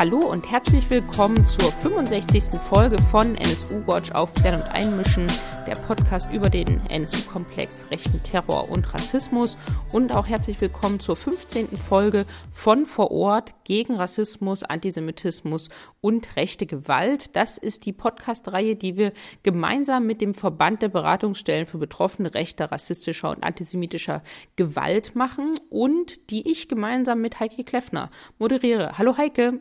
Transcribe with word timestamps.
Hallo 0.00 0.16
und 0.16 0.50
herzlich 0.50 0.88
willkommen 0.88 1.46
zur 1.46 1.70
65. 1.70 2.58
Folge 2.58 2.96
von 3.10 3.34
NSU 3.34 3.86
Watch 3.86 4.12
Aufklären 4.12 4.62
und 4.62 4.68
Einmischen, 4.70 5.26
der 5.66 5.74
Podcast 5.74 6.32
über 6.32 6.48
den 6.48 6.80
NSU-Komplex 6.86 7.84
rechten 7.90 8.22
Terror 8.22 8.70
und 8.70 8.94
Rassismus 8.94 9.58
und 9.92 10.10
auch 10.12 10.26
herzlich 10.26 10.58
willkommen 10.62 11.00
zur 11.00 11.16
15. 11.16 11.76
Folge 11.76 12.24
von 12.50 12.86
Vor 12.86 13.10
Ort 13.10 13.52
gegen 13.64 13.96
Rassismus, 13.96 14.62
Antisemitismus 14.62 15.68
und 16.00 16.34
rechte 16.34 16.64
Gewalt. 16.64 17.36
Das 17.36 17.58
ist 17.58 17.84
die 17.84 17.92
Podcast-Reihe, 17.92 18.76
die 18.76 18.96
wir 18.96 19.12
gemeinsam 19.42 20.06
mit 20.06 20.22
dem 20.22 20.32
Verband 20.32 20.80
der 20.80 20.88
Beratungsstellen 20.88 21.66
für 21.66 21.76
Betroffene 21.76 22.32
rechter, 22.32 22.72
rassistischer 22.72 23.28
und 23.28 23.42
antisemitischer 23.42 24.22
Gewalt 24.56 25.14
machen 25.14 25.60
und 25.68 26.30
die 26.30 26.50
ich 26.50 26.70
gemeinsam 26.70 27.20
mit 27.20 27.38
Heike 27.38 27.64
Kleffner 27.64 28.08
moderiere. 28.38 28.96
Hallo 28.96 29.18
Heike. 29.18 29.60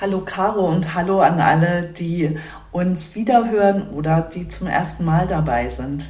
Hallo 0.00 0.22
Caro 0.24 0.66
und 0.66 0.94
hallo 0.94 1.20
an 1.20 1.40
alle, 1.40 1.82
die 1.82 2.38
uns 2.72 3.14
wiederhören 3.14 3.90
oder 3.90 4.22
die 4.22 4.48
zum 4.48 4.66
ersten 4.66 5.04
Mal 5.04 5.26
dabei 5.26 5.68
sind. 5.68 6.08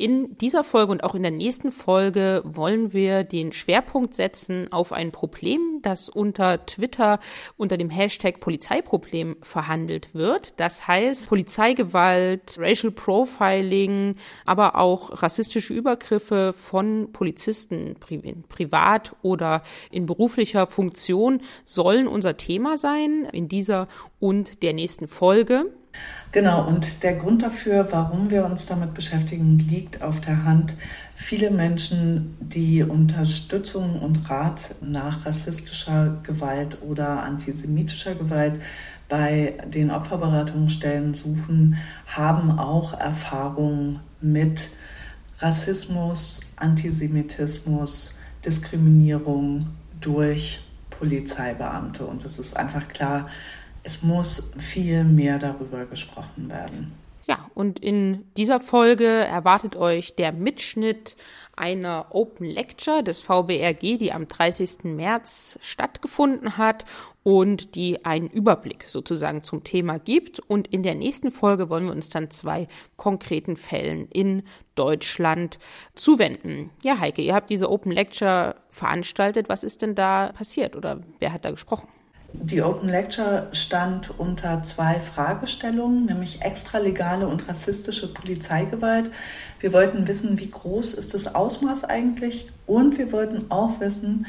In 0.00 0.38
dieser 0.38 0.64
Folge 0.64 0.92
und 0.92 1.04
auch 1.04 1.14
in 1.14 1.20
der 1.20 1.30
nächsten 1.30 1.70
Folge 1.70 2.40
wollen 2.46 2.94
wir 2.94 3.22
den 3.22 3.52
Schwerpunkt 3.52 4.14
setzen 4.14 4.72
auf 4.72 4.92
ein 4.92 5.12
Problem, 5.12 5.80
das 5.82 6.08
unter 6.08 6.64
Twitter 6.64 7.18
unter 7.58 7.76
dem 7.76 7.90
Hashtag 7.90 8.40
Polizeiproblem 8.40 9.36
verhandelt 9.42 10.14
wird. 10.14 10.58
Das 10.58 10.88
heißt 10.88 11.28
Polizeigewalt, 11.28 12.56
Racial 12.58 12.92
Profiling, 12.92 14.14
aber 14.46 14.76
auch 14.76 15.22
rassistische 15.22 15.74
Übergriffe 15.74 16.54
von 16.54 17.12
Polizisten 17.12 17.96
privat 18.48 19.14
oder 19.20 19.60
in 19.90 20.06
beruflicher 20.06 20.66
Funktion 20.66 21.42
sollen 21.66 22.08
unser 22.08 22.38
Thema 22.38 22.78
sein 22.78 23.28
in 23.32 23.48
dieser 23.48 23.86
und 24.18 24.62
der 24.62 24.72
nächsten 24.72 25.08
Folge. 25.08 25.66
Genau, 26.32 26.64
und 26.64 27.02
der 27.02 27.14
Grund 27.14 27.42
dafür, 27.42 27.88
warum 27.90 28.30
wir 28.30 28.44
uns 28.44 28.66
damit 28.66 28.94
beschäftigen, 28.94 29.58
liegt 29.58 30.00
auf 30.00 30.20
der 30.20 30.44
Hand. 30.44 30.76
Viele 31.16 31.50
Menschen, 31.50 32.36
die 32.40 32.84
Unterstützung 32.84 33.98
und 33.98 34.30
Rat 34.30 34.76
nach 34.80 35.26
rassistischer 35.26 36.18
Gewalt 36.22 36.78
oder 36.82 37.24
antisemitischer 37.24 38.14
Gewalt 38.14 38.60
bei 39.08 39.54
den 39.66 39.90
Opferberatungsstellen 39.90 41.14
suchen, 41.14 41.78
haben 42.06 42.58
auch 42.58 42.98
Erfahrungen 42.98 43.98
mit 44.20 44.70
Rassismus, 45.40 46.42
Antisemitismus, 46.54 48.16
Diskriminierung 48.46 49.66
durch 50.00 50.60
Polizeibeamte. 50.90 52.06
Und 52.06 52.24
es 52.24 52.38
ist 52.38 52.56
einfach 52.56 52.86
klar, 52.88 53.28
es 53.82 54.02
muss 54.02 54.50
viel 54.58 55.04
mehr 55.04 55.38
darüber 55.38 55.86
gesprochen 55.86 56.48
werden. 56.48 56.92
Ja, 57.30 57.48
und 57.54 57.78
in 57.78 58.24
dieser 58.36 58.58
Folge 58.58 59.06
erwartet 59.06 59.76
euch 59.76 60.16
der 60.16 60.32
Mitschnitt 60.32 61.14
einer 61.54 62.06
Open 62.10 62.44
Lecture 62.44 63.04
des 63.04 63.20
VBRG, 63.20 63.98
die 63.98 64.12
am 64.12 64.26
30. 64.26 64.82
März 64.82 65.56
stattgefunden 65.62 66.56
hat 66.58 66.86
und 67.22 67.76
die 67.76 68.04
einen 68.04 68.28
Überblick 68.28 68.82
sozusagen 68.82 69.44
zum 69.44 69.62
Thema 69.62 70.00
gibt. 70.00 70.40
Und 70.40 70.66
in 70.68 70.82
der 70.82 70.96
nächsten 70.96 71.30
Folge 71.30 71.70
wollen 71.70 71.84
wir 71.84 71.92
uns 71.92 72.08
dann 72.08 72.30
zwei 72.30 72.66
konkreten 72.96 73.56
Fällen 73.56 74.08
in 74.08 74.42
Deutschland 74.74 75.60
zuwenden. 75.94 76.70
Ja, 76.82 76.98
Heike, 76.98 77.22
ihr 77.22 77.34
habt 77.36 77.50
diese 77.50 77.70
Open 77.70 77.92
Lecture 77.92 78.56
veranstaltet. 78.70 79.48
Was 79.48 79.62
ist 79.62 79.82
denn 79.82 79.94
da 79.94 80.32
passiert 80.32 80.74
oder 80.74 81.00
wer 81.20 81.32
hat 81.32 81.44
da 81.44 81.52
gesprochen? 81.52 81.86
Die 82.32 82.62
Open 82.62 82.88
Lecture 82.88 83.48
stand 83.52 84.18
unter 84.18 84.62
zwei 84.62 85.00
Fragestellungen, 85.00 86.06
nämlich 86.06 86.42
extralegale 86.42 87.26
und 87.26 87.48
rassistische 87.48 88.12
Polizeigewalt. 88.12 89.10
Wir 89.58 89.72
wollten 89.72 90.06
wissen, 90.06 90.38
wie 90.38 90.50
groß 90.50 90.94
ist 90.94 91.12
das 91.12 91.34
Ausmaß 91.34 91.82
eigentlich 91.84 92.48
und 92.66 92.98
wir 92.98 93.10
wollten 93.12 93.50
auch 93.50 93.80
wissen, 93.80 94.26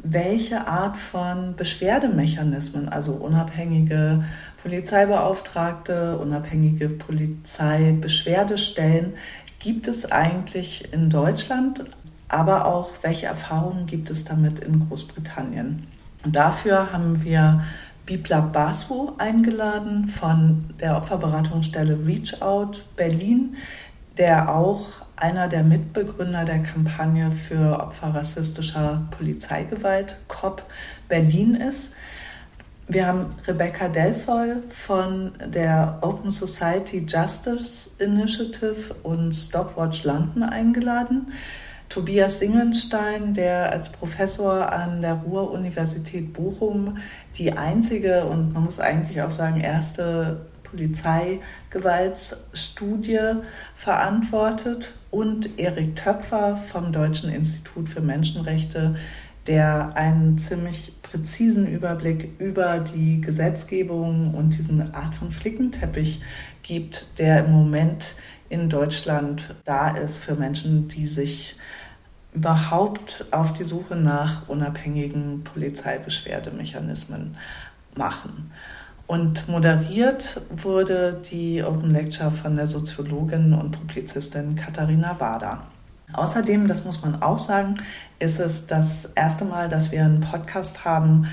welche 0.00 0.66
Art 0.66 0.96
von 0.98 1.54
Beschwerdemechanismen, 1.56 2.88
also 2.88 3.12
unabhängige 3.12 4.24
Polizeibeauftragte, 4.62 6.18
unabhängige 6.18 6.88
Polizeibeschwerdestellen, 6.88 9.14
gibt 9.60 9.86
es 9.88 10.10
eigentlich 10.10 10.92
in 10.92 11.08
Deutschland, 11.08 11.84
aber 12.28 12.66
auch 12.66 12.90
welche 13.02 13.26
Erfahrungen 13.26 13.86
gibt 13.86 14.10
es 14.10 14.24
damit 14.24 14.58
in 14.58 14.88
Großbritannien. 14.88 15.86
Dafür 16.24 16.92
haben 16.92 17.22
wir 17.22 17.64
Bibla 18.06 18.40
Basu 18.40 19.12
eingeladen 19.18 20.08
von 20.08 20.74
der 20.80 20.96
Opferberatungsstelle 20.96 21.98
Reach 22.06 22.40
Out 22.40 22.84
Berlin, 22.96 23.56
der 24.16 24.54
auch 24.54 24.86
einer 25.16 25.48
der 25.48 25.62
Mitbegründer 25.62 26.44
der 26.44 26.62
Kampagne 26.62 27.30
für 27.30 27.80
Opfer 27.80 28.14
rassistischer 28.14 29.06
Polizeigewalt 29.10 30.16
COP 30.28 30.62
Berlin 31.08 31.54
ist. 31.54 31.92
Wir 32.88 33.06
haben 33.06 33.34
Rebecca 33.46 33.88
Delsol 33.88 34.62
von 34.68 35.32
der 35.46 35.98
Open 36.02 36.30
Society 36.30 37.06
Justice 37.08 37.90
Initiative 37.98 38.94
und 39.02 39.32
Stopwatch 39.32 40.04
London 40.04 40.42
eingeladen. 40.42 41.32
Tobias 41.88 42.40
Singenstein, 42.40 43.34
der 43.34 43.70
als 43.70 43.92
Professor 43.92 44.72
an 44.72 45.00
der 45.00 45.14
Ruhr-Universität 45.14 46.32
Bochum 46.32 46.98
die 47.36 47.52
einzige 47.52 48.24
und 48.24 48.52
man 48.52 48.64
muss 48.64 48.80
eigentlich 48.80 49.22
auch 49.22 49.30
sagen 49.30 49.60
erste 49.60 50.40
Polizeigewaltsstudie 50.64 53.42
verantwortet 53.76 54.94
und 55.10 55.58
Erik 55.58 55.96
Töpfer 55.96 56.56
vom 56.56 56.92
Deutschen 56.92 57.30
Institut 57.30 57.88
für 57.88 58.00
Menschenrechte, 58.00 58.94
der 59.46 59.92
einen 59.94 60.38
ziemlich 60.38 60.94
präzisen 61.02 61.68
Überblick 61.68 62.40
über 62.40 62.80
die 62.80 63.20
Gesetzgebung 63.20 64.34
und 64.34 64.56
diesen 64.56 64.94
Art 64.94 65.14
von 65.14 65.30
Flickenteppich 65.30 66.22
gibt, 66.62 67.06
der 67.18 67.44
im 67.44 67.52
Moment 67.52 68.14
in 68.48 68.68
Deutschland 68.68 69.54
da 69.64 69.96
ist 69.96 70.18
für 70.18 70.34
Menschen, 70.34 70.88
die 70.88 71.06
sich 71.06 71.54
überhaupt 72.34 73.26
auf 73.30 73.52
die 73.52 73.64
Suche 73.64 73.96
nach 73.96 74.48
unabhängigen 74.48 75.44
Polizeibeschwerdemechanismen 75.44 77.36
machen. 77.96 78.50
Und 79.06 79.48
moderiert 79.48 80.40
wurde 80.50 81.22
die 81.30 81.62
Open 81.62 81.92
Lecture 81.92 82.30
von 82.30 82.56
der 82.56 82.66
Soziologin 82.66 83.52
und 83.52 83.70
Publizistin 83.70 84.56
Katharina 84.56 85.20
Wader. 85.20 85.62
Außerdem, 86.12 86.68
das 86.68 86.84
muss 86.84 87.02
man 87.02 87.22
auch 87.22 87.38
sagen, 87.38 87.76
ist 88.18 88.40
es 88.40 88.66
das 88.66 89.06
erste 89.14 89.44
Mal, 89.44 89.68
dass 89.68 89.92
wir 89.92 90.04
einen 90.04 90.20
Podcast 90.20 90.84
haben, 90.84 91.26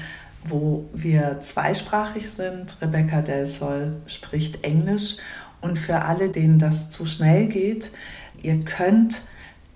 wo 0.43 0.89
wir 0.93 1.39
zweisprachig 1.39 2.29
sind. 2.29 2.75
Rebecca 2.81 3.21
Del 3.21 3.45
Sol 3.45 3.93
spricht 4.05 4.63
Englisch 4.63 5.17
und 5.61 5.77
für 5.77 6.01
alle, 6.01 6.29
denen 6.29 6.59
das 6.59 6.89
zu 6.89 7.05
schnell 7.05 7.47
geht, 7.47 7.91
ihr 8.41 8.59
könnt 8.65 9.21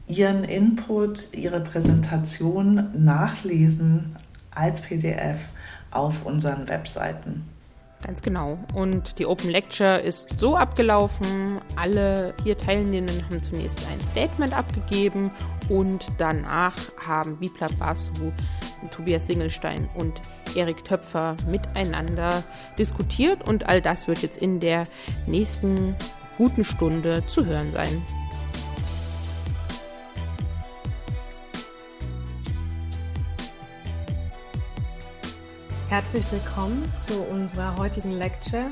Ihren 0.07 0.43
Input, 0.43 1.33
Ihre 1.33 1.61
Präsentation 1.61 2.89
nachlesen 2.93 4.15
als 4.51 4.81
PDF 4.81 5.39
auf 5.91 6.25
unseren 6.25 6.67
Webseiten. 6.67 7.43
Ganz 8.05 8.21
genau. 8.21 8.59
Und 8.75 9.17
die 9.17 9.25
Open 9.25 9.49
Lecture 9.49 9.97
ist 9.97 10.39
so 10.39 10.55
abgelaufen. 10.55 11.59
Alle 11.75 12.35
vier 12.43 12.57
Teilnehmenden 12.57 13.25
haben 13.25 13.41
zunächst 13.41 13.87
ein 13.89 13.99
Statement 13.99 14.55
abgegeben 14.55 15.31
und 15.69 16.05
danach 16.19 16.75
haben 17.05 17.37
Bipla 17.37 17.67
Basu, 17.79 18.31
Tobias 18.91 19.25
Singelstein 19.25 19.89
und 19.95 20.13
Erik 20.55 20.85
Töpfer 20.85 21.35
miteinander 21.49 22.43
diskutiert 22.77 23.47
und 23.47 23.65
all 23.65 23.81
das 23.81 24.07
wird 24.07 24.19
jetzt 24.19 24.39
in 24.39 24.59
der 24.59 24.83
nächsten 25.25 25.95
guten 26.37 26.63
Stunde 26.63 27.25
zu 27.25 27.45
hören 27.45 27.71
sein. 27.71 28.03
Herzlich 35.87 36.25
willkommen 36.31 36.91
zu 36.97 37.21
unserer 37.21 37.77
heutigen 37.77 38.13
Lecture 38.13 38.69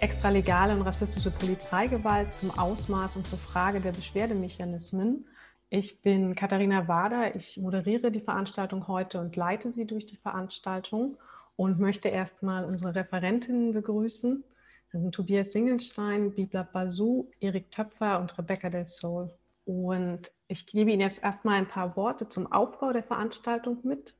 Extralegale 0.00 0.72
und 0.72 0.80
rassistische 0.80 1.30
Polizeigewalt 1.30 2.32
zum 2.32 2.58
Ausmaß 2.58 3.16
und 3.16 3.26
zur 3.26 3.38
Frage 3.38 3.82
der 3.82 3.92
Beschwerdemechanismen. 3.92 5.26
Ich 5.68 6.00
bin 6.00 6.34
Katharina 6.34 6.88
Wader, 6.88 7.36
ich 7.36 7.58
moderiere 7.58 8.10
die 8.10 8.22
Veranstaltung 8.22 8.88
heute 8.88 9.20
und 9.20 9.36
leite 9.36 9.72
sie 9.72 9.86
durch 9.86 10.06
die 10.06 10.16
Veranstaltung 10.16 11.18
und 11.56 11.78
möchte 11.78 12.08
erstmal 12.08 12.64
unsere 12.64 12.94
Referentinnen 12.94 13.74
begrüßen. 13.74 14.42
Das 14.90 15.02
sind 15.02 15.14
Tobias 15.14 15.52
Singelstein, 15.52 16.34
Bibla 16.34 16.62
Basu, 16.62 17.30
Erik 17.40 17.70
Töpfer 17.70 18.20
und 18.20 18.38
Rebecca 18.38 18.70
Del 18.70 18.86
Sol. 18.86 19.30
Und 19.66 20.32
ich 20.48 20.66
gebe 20.66 20.92
Ihnen 20.92 21.02
jetzt 21.02 21.22
erstmal 21.22 21.56
ein 21.56 21.68
paar 21.68 21.94
Worte 21.94 22.26
zum 22.26 22.50
Aufbau 22.50 22.94
der 22.94 23.02
Veranstaltung 23.02 23.80
mit 23.82 24.14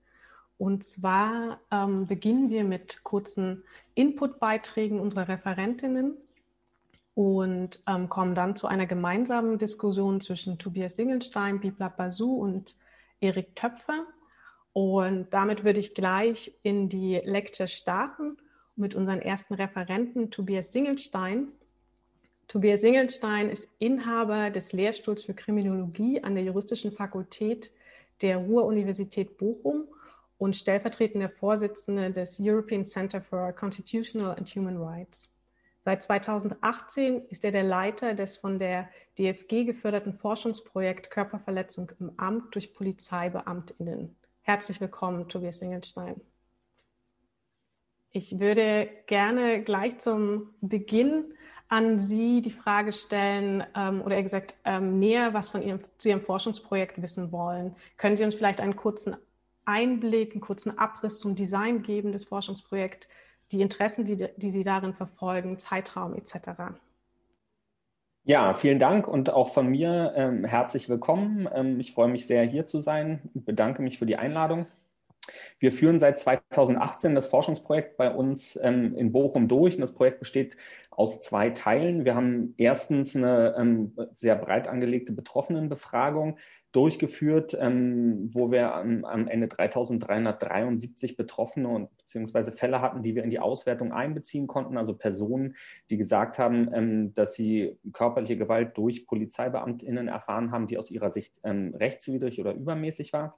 Und 0.58 0.84
zwar 0.84 1.60
ähm, 1.70 2.06
beginnen 2.06 2.50
wir 2.50 2.64
mit 2.64 3.04
kurzen 3.04 3.62
Inputbeiträgen 3.94 4.98
unserer 4.98 5.28
Referentinnen 5.28 6.16
und 7.14 7.82
ähm, 7.86 8.08
kommen 8.08 8.34
dann 8.34 8.56
zu 8.56 8.66
einer 8.66 8.86
gemeinsamen 8.86 9.58
Diskussion 9.58 10.20
zwischen 10.20 10.58
Tobias 10.58 10.96
Singelstein, 10.96 11.60
Bibla 11.60 11.88
Basu 11.88 12.34
und 12.34 12.74
Erik 13.20 13.54
Töpfer. 13.54 14.04
Und 14.72 15.28
damit 15.30 15.64
würde 15.64 15.80
ich 15.80 15.94
gleich 15.94 16.52
in 16.62 16.88
die 16.88 17.20
Lecture 17.24 17.68
starten 17.68 18.36
mit 18.74 18.94
unseren 18.94 19.20
ersten 19.20 19.54
Referenten, 19.54 20.30
Tobias 20.30 20.72
Singelstein. 20.72 21.48
Tobias 22.48 22.80
Singelstein 22.80 23.50
ist 23.50 23.68
Inhaber 23.78 24.50
des 24.50 24.72
Lehrstuhls 24.72 25.22
für 25.22 25.34
Kriminologie 25.34 26.22
an 26.22 26.34
der 26.34 26.44
Juristischen 26.44 26.92
Fakultät 26.92 27.72
der 28.22 28.38
Ruhr-Universität 28.38 29.38
Bochum 29.38 29.86
und 30.38 30.56
stellvertretender 30.56 31.28
Vorsitzender 31.28 32.10
des 32.10 32.38
European 32.40 32.86
Center 32.86 33.20
for 33.20 33.52
Constitutional 33.52 34.34
and 34.36 34.48
Human 34.48 34.80
Rights. 34.80 35.34
Seit 35.84 36.02
2018 36.02 37.26
ist 37.28 37.44
er 37.44 37.50
der 37.50 37.62
Leiter 37.64 38.14
des 38.14 38.36
von 38.36 38.58
der 38.58 38.88
DFG 39.18 39.64
geförderten 39.64 40.14
Forschungsprojekt 40.14 41.10
Körperverletzung 41.10 41.90
im 41.98 42.12
Amt 42.18 42.54
durch 42.54 42.74
PolizeibeamtInnen. 42.74 44.14
Herzlich 44.42 44.80
willkommen, 44.80 45.28
Tobias 45.28 45.58
Singelstein. 45.58 46.20
Ich 48.10 48.38
würde 48.38 48.88
gerne 49.06 49.62
gleich 49.62 49.98
zum 49.98 50.54
Beginn 50.60 51.34
an 51.68 51.98
Sie 51.98 52.40
die 52.40 52.50
Frage 52.50 52.92
stellen 52.92 53.62
ähm, 53.74 54.00
oder 54.02 54.16
eher 54.16 54.22
gesagt 54.22 54.56
ähm, 54.64 54.98
näher 54.98 55.34
was 55.34 55.50
von 55.50 55.62
Ihrem, 55.62 55.80
zu 55.98 56.08
Ihrem 56.08 56.22
Forschungsprojekt 56.22 57.00
wissen 57.02 57.30
wollen. 57.30 57.76
Können 57.98 58.16
Sie 58.16 58.24
uns 58.24 58.34
vielleicht 58.34 58.60
einen 58.60 58.76
kurzen 58.76 59.16
Einblick, 59.68 60.32
einen 60.32 60.40
kurzen 60.40 60.78
Abriss 60.78 61.20
zum 61.20 61.36
Design 61.36 61.82
geben 61.82 62.12
des 62.12 62.24
Forschungsprojekts, 62.24 63.06
die 63.52 63.60
Interessen, 63.60 64.04
die, 64.04 64.28
die 64.36 64.50
Sie 64.50 64.62
darin 64.62 64.94
verfolgen, 64.94 65.58
Zeitraum 65.58 66.14
etc.? 66.14 66.78
Ja, 68.24 68.54
vielen 68.54 68.78
Dank 68.78 69.06
und 69.06 69.30
auch 69.30 69.52
von 69.52 69.68
mir 69.68 70.12
ähm, 70.16 70.44
herzlich 70.44 70.88
willkommen. 70.88 71.48
Ähm, 71.54 71.80
ich 71.80 71.92
freue 71.92 72.08
mich 72.08 72.26
sehr, 72.26 72.44
hier 72.44 72.66
zu 72.66 72.80
sein. 72.80 73.30
Ich 73.34 73.44
bedanke 73.44 73.82
mich 73.82 73.98
für 73.98 74.06
die 74.06 74.16
Einladung. 74.16 74.66
Wir 75.58 75.72
führen 75.72 75.98
seit 75.98 76.18
2018 76.18 77.14
das 77.14 77.26
Forschungsprojekt 77.26 77.96
bei 77.96 78.10
uns 78.10 78.58
ähm, 78.62 78.94
in 78.96 79.12
Bochum 79.12 79.48
durch. 79.48 79.74
Und 79.74 79.80
das 79.80 79.94
Projekt 79.94 80.20
besteht 80.20 80.56
aus 80.90 81.20
zwei 81.20 81.50
Teilen. 81.50 82.04
Wir 82.04 82.14
haben 82.14 82.54
erstens 82.56 83.16
eine 83.16 83.54
ähm, 83.58 83.94
sehr 84.12 84.36
breit 84.36 84.68
angelegte 84.68 85.12
Betroffenenbefragung 85.12 86.38
durchgeführt, 86.78 87.58
ähm, 87.60 88.30
wo 88.32 88.52
wir 88.52 88.72
am, 88.72 89.04
am, 89.04 89.26
Ende 89.26 89.48
3373 89.48 91.16
Betroffene 91.16 91.66
und 91.66 91.96
beziehungsweise 91.98 92.52
Fälle 92.52 92.80
hatten, 92.80 93.02
die 93.02 93.16
wir 93.16 93.24
in 93.24 93.30
die 93.30 93.40
Auswertung 93.40 93.92
einbeziehen 93.92 94.46
konnten. 94.46 94.78
Also 94.78 94.94
Personen, 94.94 95.56
die 95.90 95.96
gesagt 95.96 96.38
haben, 96.38 96.70
ähm, 96.72 97.14
dass 97.16 97.34
sie 97.34 97.76
körperliche 97.92 98.36
Gewalt 98.36 98.78
durch 98.78 99.08
PolizeibeamtInnen 99.08 100.06
erfahren 100.06 100.52
haben, 100.52 100.68
die 100.68 100.78
aus 100.78 100.92
ihrer 100.92 101.10
Sicht 101.10 101.40
ähm, 101.42 101.74
rechtswidrig 101.74 102.40
oder 102.40 102.54
übermäßig 102.54 103.12
war. 103.12 103.36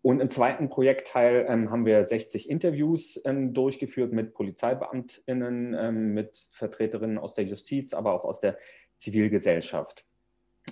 Und 0.00 0.20
im 0.20 0.30
zweiten 0.30 0.70
Projektteil 0.70 1.44
ähm, 1.50 1.70
haben 1.70 1.84
wir 1.84 2.02
60 2.02 2.48
Interviews 2.48 3.20
ähm, 3.26 3.52
durchgeführt 3.52 4.14
mit 4.14 4.32
PolizeibeamtInnen, 4.32 5.76
ähm, 5.78 6.14
mit 6.14 6.48
Vertreterinnen 6.52 7.18
aus 7.18 7.34
der 7.34 7.44
Justiz, 7.44 7.92
aber 7.92 8.14
auch 8.14 8.24
aus 8.24 8.40
der 8.40 8.56
Zivilgesellschaft. 8.96 10.06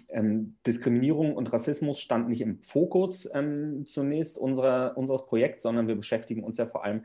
Ähm, 0.08 0.56
Diskriminierung 0.66 1.36
und 1.36 1.52
Rassismus 1.52 2.00
stand 2.00 2.28
nicht 2.28 2.40
im 2.40 2.60
Fokus 2.62 3.28
ähm, 3.34 3.84
zunächst 3.86 4.38
unserer, 4.38 4.96
unseres 4.96 5.26
Projekts, 5.26 5.62
sondern 5.62 5.86
wir 5.86 5.96
beschäftigen 5.96 6.42
uns 6.44 6.58
ja 6.58 6.66
vor 6.66 6.84
allem 6.84 7.04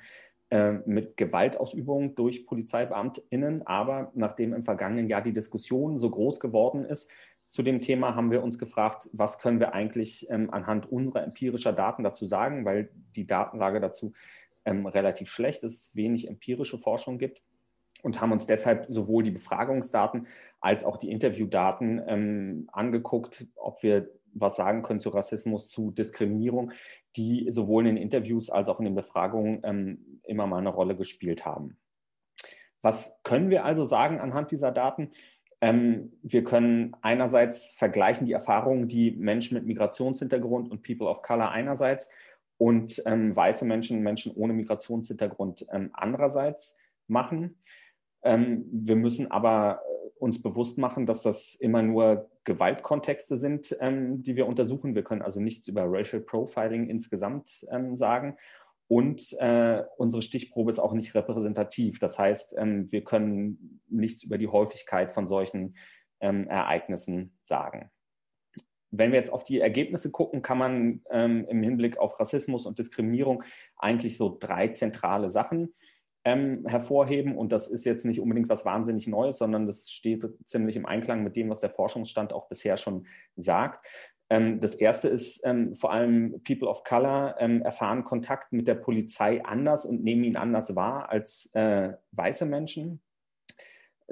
äh, 0.50 0.73
mit 0.85 1.17
Gewaltausübung 1.17 2.15
durch 2.15 2.45
PolizeibeamtInnen. 2.45 3.67
Aber 3.67 4.11
nachdem 4.15 4.53
im 4.53 4.63
vergangenen 4.63 5.09
Jahr 5.09 5.21
die 5.21 5.33
Diskussion 5.33 6.00
so 6.00 6.09
groß 6.09 6.39
geworden 6.39 6.85
ist, 6.85 7.11
zu 7.50 7.61
dem 7.61 7.81
Thema 7.81 8.15
haben 8.15 8.31
wir 8.31 8.41
uns 8.41 8.57
gefragt, 8.57 9.09
was 9.13 9.38
können 9.38 9.59
wir 9.59 9.73
eigentlich 9.73 10.27
ähm, 10.29 10.50
anhand 10.51 10.91
unserer 10.91 11.23
empirischer 11.23 11.73
Daten 11.73 12.03
dazu 12.03 12.25
sagen, 12.25 12.65
weil 12.65 12.89
die 13.15 13.27
Datenlage 13.27 13.79
dazu 13.79 14.13
ähm, 14.65 14.88
relativ 14.88 15.29
schlecht 15.29 15.63
ist, 15.63 15.95
wenig 15.95 16.27
empirische 16.27 16.79
Forschung 16.79 17.19
gibt 17.19 17.44
und 18.03 18.21
haben 18.21 18.31
uns 18.31 18.45
deshalb 18.45 18.85
sowohl 18.89 19.23
die 19.23 19.31
Befragungsdaten 19.31 20.27
als 20.59 20.83
auch 20.83 20.97
die 20.97 21.09
Interviewdaten 21.09 22.01
ähm, 22.05 22.69
angeguckt, 22.71 23.47
ob 23.55 23.81
wir 23.81 24.09
was 24.33 24.55
sagen 24.55 24.83
können 24.83 25.00
zu 25.00 25.09
Rassismus, 25.09 25.67
zu 25.69 25.91
Diskriminierung, 25.91 26.71
die 27.15 27.47
sowohl 27.50 27.88
in 27.88 27.95
den 27.95 28.03
Interviews 28.03 28.50
als 28.50 28.67
auch 28.67 28.79
in 28.79 28.85
den 28.85 28.95
Befragungen 28.95 29.61
ähm, 29.63 30.19
immer 30.23 30.47
mal 30.47 30.57
eine 30.57 30.69
Rolle 30.69 30.95
gespielt 30.95 31.45
haben. 31.45 31.77
Was 32.81 33.17
können 33.23 33.50
wir 33.50 33.63
also 33.63 33.85
sagen 33.85 34.19
anhand 34.19 34.51
dieser 34.51 34.71
Daten? 34.71 35.11
Ähm, 35.61 36.11
wir 36.21 36.44
können 36.44 36.95
einerseits 37.01 37.73
vergleichen 37.73 38.25
die 38.25 38.33
Erfahrungen, 38.33 38.89
die 38.89 39.11
Menschen 39.11 39.55
mit 39.55 39.65
Migrationshintergrund 39.65 40.69
und 40.69 40.83
People 40.83 41.07
of 41.07 41.21
Color 41.21 41.51
einerseits 41.51 42.09
und 42.57 43.01
ähm, 43.05 43.33
weiße 43.35 43.63
Menschen, 43.65 44.01
Menschen 44.01 44.33
ohne 44.35 44.51
Migrationshintergrund 44.53 45.65
ähm, 45.71 45.91
andererseits 45.94 46.77
machen. 47.07 47.55
Ähm, 48.24 48.66
wir 48.72 48.96
müssen 48.96 49.30
aber 49.31 49.81
äh, 49.84 50.10
uns 50.20 50.42
bewusst 50.42 50.78
machen, 50.78 51.06
dass 51.06 51.22
das 51.22 51.56
immer 51.56 51.81
nur 51.81 52.30
Gewaltkontexte 52.46 53.38
sind, 53.38 53.75
ähm, 53.80 54.24
die 54.24 54.36
wir 54.36 54.48
untersuchen. 54.48 54.96
Wir 54.96 55.04
können 55.04 55.22
also 55.22 55.40
nichts 55.40 55.68
über 55.68 55.84
Racial 55.86 56.22
Profiling 56.22 56.90
insgesamt 56.90 57.66
ähm, 57.72 57.96
sagen. 57.96 58.38
Und 58.88 59.34
äh, 59.40 59.84
unsere 59.98 60.22
Stichprobe 60.22 60.72
ist 60.72 60.80
auch 60.80 60.94
nicht 60.94 61.16
repräsentativ. 61.16 62.00
Das 62.00 62.20
heißt, 62.20 62.56
ähm, 62.58 62.92
wir 62.92 63.04
können 63.04 63.81
nichts 63.88 64.24
über 64.24 64.38
die 64.38 64.48
Häufigkeit 64.48 65.12
von 65.12 65.28
solchen 65.28 65.75
ähm, 66.20 66.48
Ereignissen 66.48 67.38
sagen. 67.44 67.90
Wenn 68.92 69.12
wir 69.12 69.18
jetzt 69.18 69.34
auf 69.34 69.44
die 69.44 69.60
Ergebnisse 69.60 70.12
gucken, 70.12 70.44
kann 70.44 70.58
man 70.58 71.02
ähm, 71.10 71.46
im 71.50 71.64
Hinblick 71.64 71.98
auf 71.98 72.20
Rassismus 72.20 72.66
und 72.66 72.78
Diskriminierung 72.78 73.44
eigentlich 73.78 74.18
so 74.18 74.38
drei 74.40 74.68
zentrale 74.68 75.31
Sachen 75.31 75.74
ähm, 76.25 76.66
hervorheben. 76.68 77.38
Und 77.38 77.52
das 77.52 77.68
ist 77.68 77.86
jetzt 77.86 78.06
nicht 78.06 78.20
unbedingt 78.20 78.50
was 78.50 78.66
wahnsinnig 78.66 79.08
Neues, 79.08 79.38
sondern 79.38 79.68
das 79.68 79.90
steht 79.92 80.25
ziemlich 80.46 80.75
im 80.75 80.86
Einklang 80.86 81.24
mit 81.24 81.36
dem, 81.36 81.50
was 81.50 81.62
der 81.62 81.70
Forschungsstand 81.70 82.34
auch 82.34 82.48
bisher 82.48 82.77
schon 82.77 83.08
sagt. 83.36 83.86
Ähm, 84.30 84.60
das 84.60 84.75
erste 84.75 85.10
ist 85.10 85.42
ähm, 85.44 85.75
vor 85.75 85.92
allem 85.92 86.42
People 86.44 86.68
of 86.68 86.84
Color 86.84 87.36
ähm, 87.39 87.62
erfahren 87.62 88.03
Kontakt 88.03 88.53
mit 88.53 88.68
der 88.68 88.75
Polizei 88.75 89.44
anders 89.44 89.86
und 89.86 90.03
nehmen 90.03 90.24
ihn 90.24 90.38
anders 90.38 90.75
wahr 90.75 91.10
als 91.10 91.50
äh, 91.53 91.94
weiße 92.12 92.46
Menschen. 92.46 93.01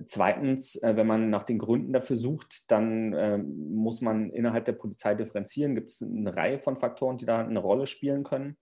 Zweitens, 0.08 0.76
äh, 0.84 0.96
wenn 0.96 1.08
man 1.08 1.30
nach 1.30 1.44
den 1.44 1.60
Gründen 1.60 1.94
dafür 1.94 2.16
sucht, 2.16 2.70
dann 2.72 3.14
äh, 3.14 3.38
muss 3.38 4.02
man 4.02 4.30
innerhalb 4.30 4.66
der 4.66 4.74
Polizei 4.74 5.16
differenzieren. 5.16 5.76
Gibt 5.76 5.90
es 5.90 6.02
eine 6.02 6.36
Reihe 6.36 6.60
von 6.60 6.78
Faktoren, 6.78 7.18
die 7.18 7.26
da 7.26 7.40
eine 7.40 7.60
Rolle 7.60 7.88
spielen 7.88 8.24
können. 8.24 8.58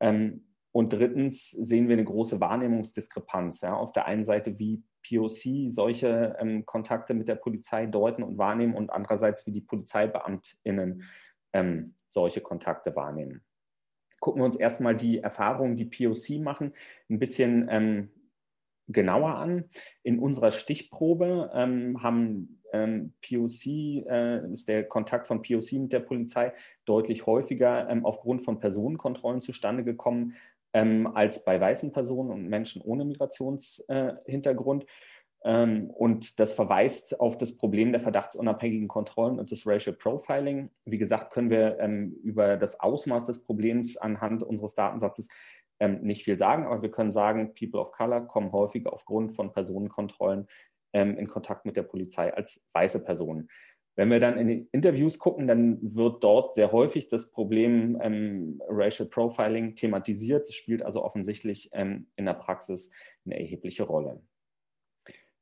Ähm, 0.00 0.46
und 0.76 0.92
drittens 0.92 1.52
sehen 1.52 1.88
wir 1.88 1.94
eine 1.94 2.04
große 2.04 2.38
Wahrnehmungsdiskrepanz. 2.38 3.62
Ja. 3.62 3.74
Auf 3.74 3.92
der 3.92 4.04
einen 4.04 4.24
Seite, 4.24 4.58
wie 4.58 4.82
POC 5.08 5.72
solche 5.72 6.36
ähm, 6.38 6.66
Kontakte 6.66 7.14
mit 7.14 7.28
der 7.28 7.36
Polizei 7.36 7.86
deuten 7.86 8.22
und 8.22 8.36
wahrnehmen 8.36 8.74
und 8.74 8.90
andererseits 8.90 9.46
wie 9.46 9.52
die 9.52 9.62
PolizeibeamtInnen 9.62 11.02
ähm, 11.54 11.94
solche 12.10 12.42
Kontakte 12.42 12.94
wahrnehmen. 12.94 13.40
Gucken 14.20 14.42
wir 14.42 14.44
uns 14.44 14.56
erstmal 14.56 14.94
die 14.94 15.20
Erfahrungen, 15.20 15.78
die 15.78 15.86
POC 15.86 16.42
machen, 16.42 16.74
ein 17.08 17.18
bisschen 17.18 17.68
ähm, 17.70 18.10
genauer 18.86 19.36
an. 19.36 19.70
In 20.02 20.18
unserer 20.18 20.50
Stichprobe 20.50 21.52
ähm, 21.54 22.02
haben 22.02 22.60
ähm, 22.74 23.14
POC, 23.22 23.66
äh, 24.06 24.52
ist 24.52 24.68
der 24.68 24.84
Kontakt 24.84 25.26
von 25.26 25.40
POC 25.40 25.72
mit 25.72 25.92
der 25.94 26.00
Polizei 26.00 26.52
deutlich 26.84 27.24
häufiger 27.24 27.88
ähm, 27.88 28.04
aufgrund 28.04 28.42
von 28.42 28.60
Personenkontrollen 28.60 29.40
zustande 29.40 29.84
gekommen 29.84 30.34
ähm, 30.76 31.06
als 31.14 31.42
bei 31.42 31.58
weißen 31.58 31.90
Personen 31.90 32.30
und 32.30 32.48
Menschen 32.48 32.82
ohne 32.82 33.06
Migrationshintergrund. 33.06 34.84
Äh, 34.84 34.86
ähm, 35.44 35.88
und 35.90 36.38
das 36.38 36.52
verweist 36.52 37.18
auf 37.18 37.38
das 37.38 37.56
Problem 37.56 37.92
der 37.92 38.02
verdachtsunabhängigen 38.02 38.86
Kontrollen 38.86 39.38
und 39.38 39.50
des 39.50 39.66
Racial 39.66 39.96
Profiling. 39.96 40.68
Wie 40.84 40.98
gesagt, 40.98 41.32
können 41.32 41.48
wir 41.48 41.78
ähm, 41.80 42.14
über 42.22 42.58
das 42.58 42.78
Ausmaß 42.78 43.24
des 43.24 43.42
Problems 43.42 43.96
anhand 43.96 44.42
unseres 44.42 44.74
Datensatzes 44.74 45.30
ähm, 45.80 46.02
nicht 46.02 46.24
viel 46.24 46.36
sagen, 46.36 46.66
aber 46.66 46.82
wir 46.82 46.90
können 46.90 47.12
sagen, 47.12 47.54
People 47.54 47.80
of 47.80 47.92
Color 47.92 48.26
kommen 48.26 48.52
häufiger 48.52 48.92
aufgrund 48.92 49.34
von 49.34 49.52
Personenkontrollen 49.52 50.46
ähm, 50.92 51.16
in 51.16 51.26
Kontakt 51.26 51.64
mit 51.64 51.76
der 51.76 51.84
Polizei 51.84 52.34
als 52.34 52.62
weiße 52.72 53.02
Personen. 53.02 53.48
Wenn 53.96 54.10
wir 54.10 54.20
dann 54.20 54.36
in 54.38 54.48
die 54.48 54.68
Interviews 54.72 55.18
gucken, 55.18 55.46
dann 55.46 55.78
wird 55.80 56.22
dort 56.22 56.54
sehr 56.54 56.70
häufig 56.70 57.08
das 57.08 57.30
Problem 57.30 57.98
ähm, 58.02 58.60
Racial 58.68 59.08
Profiling 59.08 59.74
thematisiert. 59.74 60.46
Das 60.48 60.54
spielt 60.54 60.82
also 60.82 61.02
offensichtlich 61.02 61.70
ähm, 61.72 62.06
in 62.14 62.26
der 62.26 62.34
Praxis 62.34 62.92
eine 63.24 63.40
erhebliche 63.40 63.84
Rolle. 63.84 64.20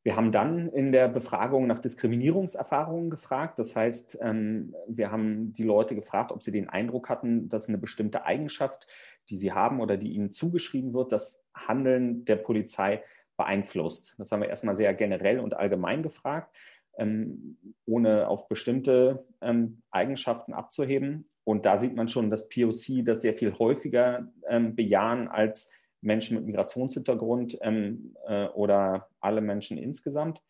Wir 0.05 0.17
haben 0.17 0.33
dann 0.33 0.69
in 0.69 0.93
der 0.93 1.09
Befragung 1.09 1.67
nach 1.67 1.79
Diskriminierungserfahrungen 1.79 3.09
gefragt. 3.09 3.59
Das 3.59 3.75
heißt, 3.75 4.19
ähm, 4.21 4.75
wir 4.87 5.11
haben 5.11 5.55
die 5.55 5.63
Leute 5.63 5.95
gefragt, 5.95 6.31
ob 6.31 6.43
sie 6.43 6.53
den 6.53 6.69
Eindruck 6.69 7.09
hatten, 7.09 7.49
dass 7.49 7.69
eine 7.69 7.79
bestimmte 7.79 8.25
Eigenschaft, 8.25 8.87
die 9.31 9.37
sie 9.37 9.53
haben 9.53 9.81
oder 9.81 9.97
die 9.97 10.13
ihnen 10.13 10.31
zugeschrieben 10.31 10.93
wird, 10.93 11.11
das 11.11 11.43
Handeln 11.55 12.25
der 12.27 12.37
Polizei 12.37 13.03
beeinflusst. 13.37 14.15
Das 14.19 14.31
haben 14.31 14.43
wir 14.43 14.49
erstmal 14.49 14.77
sehr 14.77 14.95
generell 14.95 15.41
und 15.41 15.55
allgemein 15.55 16.03
gefragt, 16.03 16.55
ähm, 16.99 17.57
ohne 17.87 18.29
auf 18.29 18.49
bestimmte 18.49 19.27
ähm, 19.41 19.83
Eigenschaften 19.91 20.53
abzuheben. 20.53 21.25
Und 21.45 21.67
da 21.67 21.77
sieht 21.77 21.95
man 21.95 22.09
schon, 22.09 22.31
dass 22.31 22.49
POC 22.49 23.05
das 23.05 23.23
sehr 23.23 23.35
viel 23.35 23.59
häufiger 23.59 24.29
bejahen 24.75 25.29
als 25.29 25.71
Menschen 26.05 26.37
mit 26.37 26.47
Migrationshintergrund 26.47 27.59
ähm, 27.63 28.15
äh, 28.27 28.47
oder 28.49 29.09
alle 29.21 29.41
Menschen 29.41 29.79
insgesamt 29.79 30.43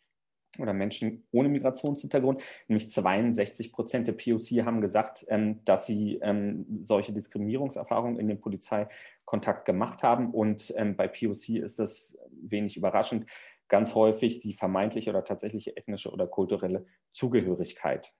oder 0.59 0.73
Menschen 0.73 1.27
ohne 1.33 1.49
Migrationshintergrund. 1.49 2.43
Nämlich 2.69 2.91
62 2.91 3.73
Prozent 3.73 4.07
der 4.07 4.13
POC 4.13 4.65
haben 4.65 4.81
gesagt, 4.81 5.25
ähm, 5.29 5.65
dass 5.65 5.87
sie 5.87 6.19
ähm, 6.23 6.83
solche 6.85 7.13
Diskriminierungserfahrungen 7.13 8.19
in 8.19 8.29
dem 8.29 8.41
Polizeikontakt 8.41 9.65
gemacht 9.65 10.03
haben. 10.03 10.33
Und 10.33 10.73
ähm, 10.77 10.97
bei 10.97 11.09
POC 11.09 11.51
ist 11.61 11.79
das 11.79 12.19
wenig 12.31 12.77
überraschend 12.77 13.27
ganz 13.75 13.97
häufig 13.97 14.39
die 14.39 14.53
vermeintliche 14.53 15.11
oder 15.11 15.25
tatsächliche 15.25 15.77
ethnische 15.77 16.13
oder 16.13 16.29
kulturelle 16.29 16.87
Zugehörigkeit. 17.11 18.15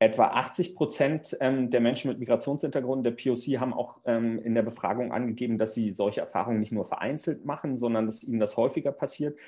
Etwa 0.00 0.24
80 0.26 0.74
Prozent 0.74 1.36
ähm, 1.38 1.70
der 1.70 1.80
Menschen 1.80 2.08
mit 2.08 2.18
Migrationshintergrund 2.18 3.06
der 3.06 3.12
POC 3.12 3.60
haben 3.60 3.72
auch 3.72 4.00
ähm, 4.06 4.40
in 4.40 4.56
der 4.56 4.64
Befragung 4.64 5.12
angegeben, 5.12 5.56
dass 5.56 5.72
sie 5.72 5.92
solche 5.92 6.20
Erfahrungen 6.20 6.58
nicht 6.58 6.72
nur 6.72 6.84
vereinzelt 6.84 7.44
machen, 7.44 7.78
sondern 7.78 8.06
dass 8.06 8.24
ihnen 8.24 8.40
das 8.40 8.56
häufiger 8.56 8.90
passiert. 8.90 9.38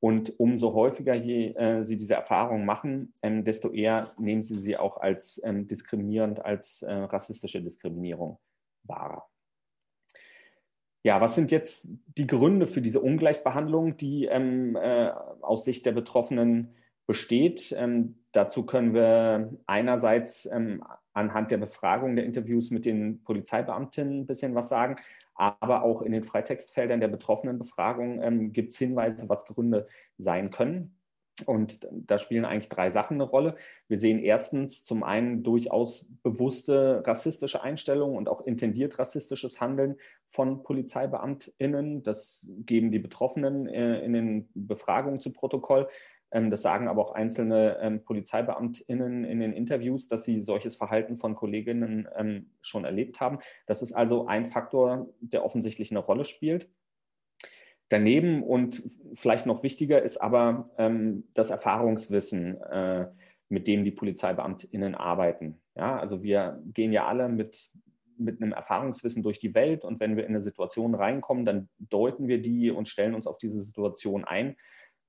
Und 0.00 0.40
umso 0.40 0.72
häufiger 0.72 1.12
je, 1.12 1.52
äh, 1.52 1.84
sie 1.84 1.98
diese 1.98 2.14
Erfahrungen 2.14 2.64
machen, 2.64 3.12
ähm, 3.22 3.44
desto 3.44 3.70
eher 3.72 4.14
nehmen 4.16 4.42
sie 4.42 4.56
sie 4.56 4.78
auch 4.78 4.96
als 4.96 5.38
ähm, 5.44 5.68
diskriminierend, 5.68 6.42
als 6.42 6.80
äh, 6.80 6.90
rassistische 6.90 7.60
Diskriminierung 7.60 8.38
wahr. 8.84 9.29
Ja, 11.02 11.20
was 11.20 11.34
sind 11.34 11.50
jetzt 11.50 11.88
die 12.18 12.26
Gründe 12.26 12.66
für 12.66 12.82
diese 12.82 13.00
Ungleichbehandlung, 13.00 13.96
die 13.96 14.26
ähm, 14.26 14.76
äh, 14.76 15.10
aus 15.40 15.64
Sicht 15.64 15.86
der 15.86 15.92
Betroffenen 15.92 16.74
besteht. 17.06 17.74
Ähm, 17.76 18.16
dazu 18.32 18.66
können 18.66 18.92
wir 18.92 19.50
einerseits 19.66 20.46
ähm, 20.46 20.84
anhand 21.14 21.50
der 21.50 21.56
Befragung 21.56 22.16
der 22.16 22.26
Interviews 22.26 22.70
mit 22.70 22.84
den 22.84 23.22
Polizeibeamtinnen 23.24 24.20
ein 24.20 24.26
bisschen 24.26 24.54
was 24.54 24.68
sagen, 24.68 24.96
aber 25.34 25.82
auch 25.82 26.02
in 26.02 26.12
den 26.12 26.22
Freitextfeldern 26.22 27.00
der 27.00 27.08
betroffenen 27.08 27.58
Befragung 27.58 28.22
ähm, 28.22 28.52
gibt 28.52 28.72
es 28.72 28.78
Hinweise, 28.78 29.28
was 29.28 29.46
Gründe 29.46 29.88
sein 30.18 30.50
können. 30.50 30.99
Und 31.46 31.86
da 31.90 32.18
spielen 32.18 32.44
eigentlich 32.44 32.68
drei 32.68 32.90
Sachen 32.90 33.14
eine 33.14 33.24
Rolle. 33.24 33.56
Wir 33.88 33.98
sehen 33.98 34.18
erstens 34.18 34.84
zum 34.84 35.02
einen 35.02 35.42
durchaus 35.42 36.06
bewusste 36.22 37.02
rassistische 37.06 37.62
Einstellungen 37.62 38.16
und 38.16 38.28
auch 38.28 38.42
intendiert 38.42 38.98
rassistisches 38.98 39.60
Handeln 39.60 39.96
von 40.28 40.62
PolizeibeamtInnen. 40.62 42.02
Das 42.02 42.48
geben 42.66 42.90
die 42.90 42.98
Betroffenen 42.98 43.66
äh, 43.66 44.00
in 44.00 44.12
den 44.12 44.48
Befragungen 44.54 45.20
zu 45.20 45.32
Protokoll. 45.32 45.88
Ähm, 46.32 46.50
das 46.50 46.62
sagen 46.62 46.88
aber 46.88 47.02
auch 47.02 47.12
einzelne 47.12 47.78
ähm, 47.80 48.04
PolizeibeamtInnen 48.04 49.24
in 49.24 49.40
den 49.40 49.52
Interviews, 49.52 50.08
dass 50.08 50.24
sie 50.24 50.42
solches 50.42 50.76
Verhalten 50.76 51.16
von 51.16 51.34
Kolleginnen 51.34 52.08
ähm, 52.16 52.50
schon 52.60 52.84
erlebt 52.84 53.20
haben. 53.20 53.38
Das 53.66 53.82
ist 53.82 53.92
also 53.92 54.26
ein 54.26 54.46
Faktor, 54.46 55.08
der 55.20 55.44
offensichtlich 55.44 55.90
eine 55.90 56.00
Rolle 56.00 56.24
spielt. 56.24 56.68
Daneben 57.90 58.42
und 58.42 58.82
vielleicht 59.14 59.46
noch 59.46 59.62
wichtiger 59.62 60.00
ist 60.00 60.18
aber 60.18 60.70
ähm, 60.78 61.24
das 61.34 61.50
Erfahrungswissen, 61.50 62.60
äh, 62.62 63.08
mit 63.48 63.66
dem 63.66 63.84
die 63.84 63.90
PolizeibeamtInnen 63.90 64.94
arbeiten. 64.94 65.60
Ja, 65.74 65.98
also 65.98 66.22
wir 66.22 66.62
gehen 66.72 66.92
ja 66.92 67.06
alle 67.06 67.28
mit, 67.28 67.70
mit 68.16 68.40
einem 68.40 68.52
Erfahrungswissen 68.52 69.22
durch 69.24 69.40
die 69.40 69.54
Welt 69.54 69.84
und 69.84 69.98
wenn 69.98 70.16
wir 70.16 70.24
in 70.24 70.30
eine 70.30 70.42
Situation 70.42 70.94
reinkommen, 70.94 71.44
dann 71.44 71.68
deuten 71.78 72.28
wir 72.28 72.40
die 72.40 72.70
und 72.70 72.88
stellen 72.88 73.14
uns 73.14 73.26
auf 73.26 73.38
diese 73.38 73.60
Situation 73.60 74.24
ein 74.24 74.56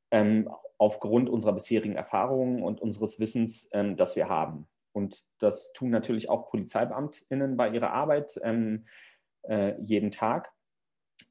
ähm, 0.09 0.49
aufgrund 0.77 1.29
unserer 1.29 1.53
bisherigen 1.53 1.95
Erfahrungen 1.95 2.63
und 2.63 2.81
unseres 2.81 3.19
Wissens, 3.19 3.69
ähm, 3.73 3.95
das 3.95 4.15
wir 4.15 4.27
haben. 4.27 4.67
Und 4.91 5.25
das 5.39 5.71
tun 5.73 5.89
natürlich 5.89 6.29
auch 6.29 6.49
PolizeibeamtInnen 6.49 7.55
bei 7.55 7.69
ihrer 7.69 7.91
Arbeit 7.91 8.39
ähm, 8.43 8.85
äh, 9.43 9.79
jeden 9.81 10.11
Tag. 10.11 10.51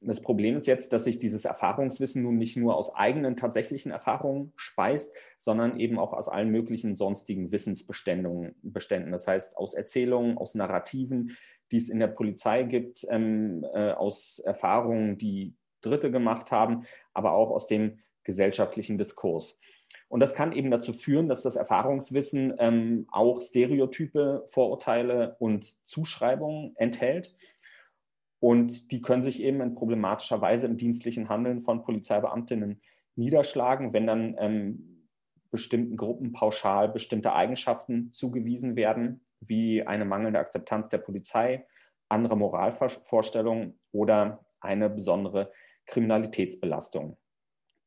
Das 0.01 0.21
Problem 0.21 0.57
ist 0.57 0.67
jetzt, 0.67 0.93
dass 0.93 1.03
sich 1.03 1.19
dieses 1.19 1.45
Erfahrungswissen 1.45 2.23
nun 2.23 2.37
nicht 2.37 2.57
nur 2.57 2.75
aus 2.75 2.95
eigenen 2.95 3.35
tatsächlichen 3.35 3.91
Erfahrungen 3.91 4.53
speist, 4.55 5.13
sondern 5.39 5.79
eben 5.79 5.99
auch 5.99 6.13
aus 6.13 6.27
allen 6.27 6.49
möglichen 6.49 6.95
sonstigen 6.95 7.51
Wissensbeständen. 7.51 9.11
Das 9.11 9.27
heißt, 9.27 9.57
aus 9.57 9.73
Erzählungen, 9.73 10.37
aus 10.37 10.55
Narrativen, 10.55 11.37
die 11.71 11.77
es 11.77 11.89
in 11.89 11.99
der 11.99 12.07
Polizei 12.07 12.63
gibt, 12.63 13.05
ähm, 13.09 13.65
äh, 13.73 13.91
aus 13.91 14.39
Erfahrungen, 14.39 15.17
die 15.17 15.55
Dritte 15.81 16.11
gemacht 16.11 16.51
haben, 16.51 16.83
aber 17.13 17.33
auch 17.33 17.49
aus 17.49 17.67
dem 17.67 17.99
gesellschaftlichen 18.23 18.97
Diskurs. 18.97 19.57
Und 20.07 20.19
das 20.19 20.35
kann 20.35 20.53
eben 20.53 20.71
dazu 20.71 20.93
führen, 20.93 21.27
dass 21.27 21.41
das 21.41 21.55
Erfahrungswissen 21.55 22.53
ähm, 22.59 23.07
auch 23.11 23.41
Stereotype, 23.41 24.43
Vorurteile 24.47 25.35
und 25.39 25.73
Zuschreibungen 25.85 26.73
enthält. 26.75 27.35
Und 28.41 28.91
die 28.91 29.03
können 29.03 29.21
sich 29.21 29.41
eben 29.41 29.61
in 29.61 29.75
problematischer 29.75 30.41
Weise 30.41 30.65
im 30.65 30.75
dienstlichen 30.75 31.29
Handeln 31.29 31.61
von 31.61 31.83
Polizeibeamtinnen 31.83 32.81
niederschlagen, 33.15 33.93
wenn 33.93 34.07
dann 34.07 34.35
ähm, 34.39 35.07
bestimmten 35.51 35.95
Gruppen 35.95 36.31
pauschal 36.31 36.89
bestimmte 36.89 37.33
Eigenschaften 37.33 38.11
zugewiesen 38.11 38.75
werden, 38.75 39.21
wie 39.41 39.85
eine 39.85 40.05
mangelnde 40.05 40.39
Akzeptanz 40.39 40.89
der 40.89 40.97
Polizei, 40.97 41.67
andere 42.09 42.35
Moralvorstellungen 42.35 43.79
oder 43.91 44.43
eine 44.59 44.89
besondere 44.89 45.51
Kriminalitätsbelastung. 45.85 47.17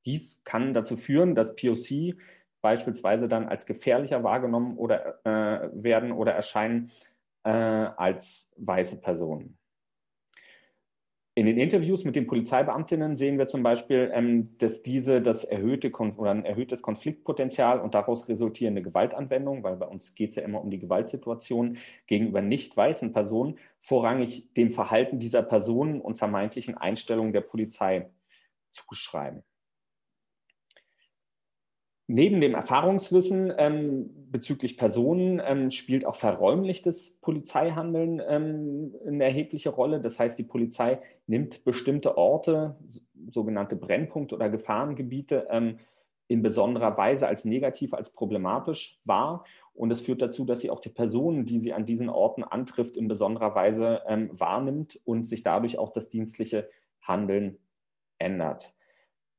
Dies 0.06 0.40
kann 0.44 0.72
dazu 0.72 0.96
führen, 0.96 1.34
dass 1.34 1.56
POC 1.56 2.16
beispielsweise 2.60 3.26
dann 3.26 3.48
als 3.48 3.66
gefährlicher 3.66 4.22
wahrgenommen 4.22 4.76
oder 4.76 5.18
äh, 5.24 5.68
werden 5.72 6.12
oder 6.12 6.32
erscheinen 6.32 6.92
äh, 7.42 7.50
als 7.50 8.54
weiße 8.56 9.00
Personen. 9.00 9.58
In 11.36 11.46
den 11.46 11.58
Interviews 11.58 12.04
mit 12.04 12.14
den 12.14 12.28
Polizeibeamtinnen 12.28 13.16
sehen 13.16 13.38
wir 13.38 13.48
zum 13.48 13.64
Beispiel, 13.64 14.08
ähm, 14.14 14.56
dass 14.58 14.84
diese 14.84 15.20
das 15.20 15.42
erhöhte 15.42 15.90
Kon 15.90 16.12
oder 16.12 16.30
ein 16.30 16.44
erhöhtes 16.44 16.80
Konfliktpotenzial 16.80 17.80
und 17.80 17.94
daraus 17.94 18.28
resultierende 18.28 18.82
Gewaltanwendung, 18.82 19.64
weil 19.64 19.74
bei 19.74 19.86
uns 19.86 20.14
geht 20.14 20.30
es 20.30 20.36
ja 20.36 20.44
immer 20.44 20.62
um 20.62 20.70
die 20.70 20.78
Gewaltsituation 20.78 21.78
gegenüber 22.06 22.40
nicht 22.40 22.76
weißen 22.76 23.12
Personen, 23.12 23.58
vorrangig 23.80 24.54
dem 24.54 24.70
Verhalten 24.70 25.18
dieser 25.18 25.42
Personen 25.42 26.00
und 26.00 26.18
vermeintlichen 26.18 26.76
Einstellungen 26.76 27.32
der 27.32 27.40
Polizei 27.40 28.10
zuschreiben. 28.70 29.42
Neben 32.06 32.40
dem 32.42 32.54
Erfahrungswissen 32.54 33.52
ähm, 33.56 34.10
bezüglich 34.30 34.76
Personen 34.76 35.40
ähm, 35.44 35.70
spielt 35.70 36.04
auch 36.04 36.16
verräumlichtes 36.16 37.18
Polizeihandeln 37.22 38.20
ähm, 38.28 38.94
eine 39.06 39.24
erhebliche 39.24 39.70
Rolle. 39.70 40.00
Das 40.00 40.18
heißt, 40.18 40.38
die 40.38 40.44
Polizei 40.44 41.00
nimmt 41.26 41.64
bestimmte 41.64 42.18
Orte, 42.18 42.76
sogenannte 43.30 43.76
Brennpunkte 43.76 44.34
oder 44.34 44.50
Gefahrengebiete, 44.50 45.46
ähm, 45.50 45.78
in 46.26 46.42
besonderer 46.42 46.96
Weise 46.96 47.26
als 47.26 47.44
negativ, 47.46 47.94
als 47.94 48.10
problematisch 48.10 49.00
wahr. 49.04 49.44
Und 49.72 49.90
es 49.90 50.02
führt 50.02 50.20
dazu, 50.20 50.44
dass 50.44 50.60
sie 50.60 50.70
auch 50.70 50.80
die 50.80 50.90
Personen, 50.90 51.46
die 51.46 51.58
sie 51.58 51.72
an 51.72 51.86
diesen 51.86 52.10
Orten 52.10 52.44
antrifft, 52.44 52.96
in 52.96 53.08
besonderer 53.08 53.54
Weise 53.54 54.02
ähm, 54.06 54.28
wahrnimmt 54.32 55.00
und 55.04 55.24
sich 55.24 55.42
dadurch 55.42 55.78
auch 55.78 55.92
das 55.92 56.10
dienstliche 56.10 56.68
Handeln 57.00 57.58
ändert. 58.18 58.74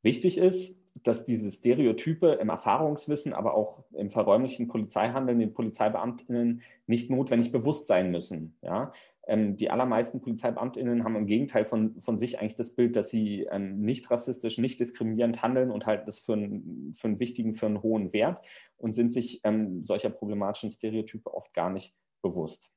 Wichtig 0.02 0.38
ist, 0.38 0.80
dass 1.04 1.26
diese 1.26 1.52
Stereotype 1.52 2.34
im 2.42 2.50
Erfahrungswissen, 2.50 3.34
aber 3.34 3.54
auch 3.54 3.84
im 3.94 4.10
verräumlichen 4.10 4.68
Polizeihandeln 4.68 5.40
den 5.40 5.54
Polizeibeamtinnen 5.54 6.62
nicht 6.88 7.10
notwendig 7.10 7.52
bewusst 7.52 7.88
sein 7.88 8.12
müssen. 8.12 8.58
Ja? 8.62 8.94
Ähm, 9.28 9.58
die 9.58 9.70
allermeisten 9.70 10.22
Polizeibeamtinnen 10.22 11.04
haben 11.04 11.16
im 11.16 11.26
Gegenteil 11.26 11.66
von, 11.66 12.02
von 12.02 12.18
sich 12.18 12.40
eigentlich 12.40 12.56
das 12.56 12.76
Bild, 12.76 12.96
dass 12.96 13.10
sie 13.10 13.48
ähm, 13.52 13.82
nicht 13.82 14.10
rassistisch, 14.10 14.58
nicht 14.58 14.80
diskriminierend 14.80 15.42
handeln 15.42 15.72
und 15.72 15.86
halten 15.86 16.06
das 16.06 16.20
für, 16.20 16.34
ein, 16.34 16.94
für 16.96 17.08
einen 17.08 17.20
wichtigen, 17.20 17.56
für 17.56 17.66
einen 17.66 17.82
hohen 17.82 18.14
Wert 18.14 18.46
und 18.78 18.94
sind 18.94 19.12
sich 19.12 19.42
ähm, 19.44 19.84
solcher 19.84 20.10
problematischen 20.10 20.72
Stereotype 20.72 21.34
oft 21.34 21.54
gar 21.54 21.70
nicht 21.70 21.94
bewusst. 22.22 22.72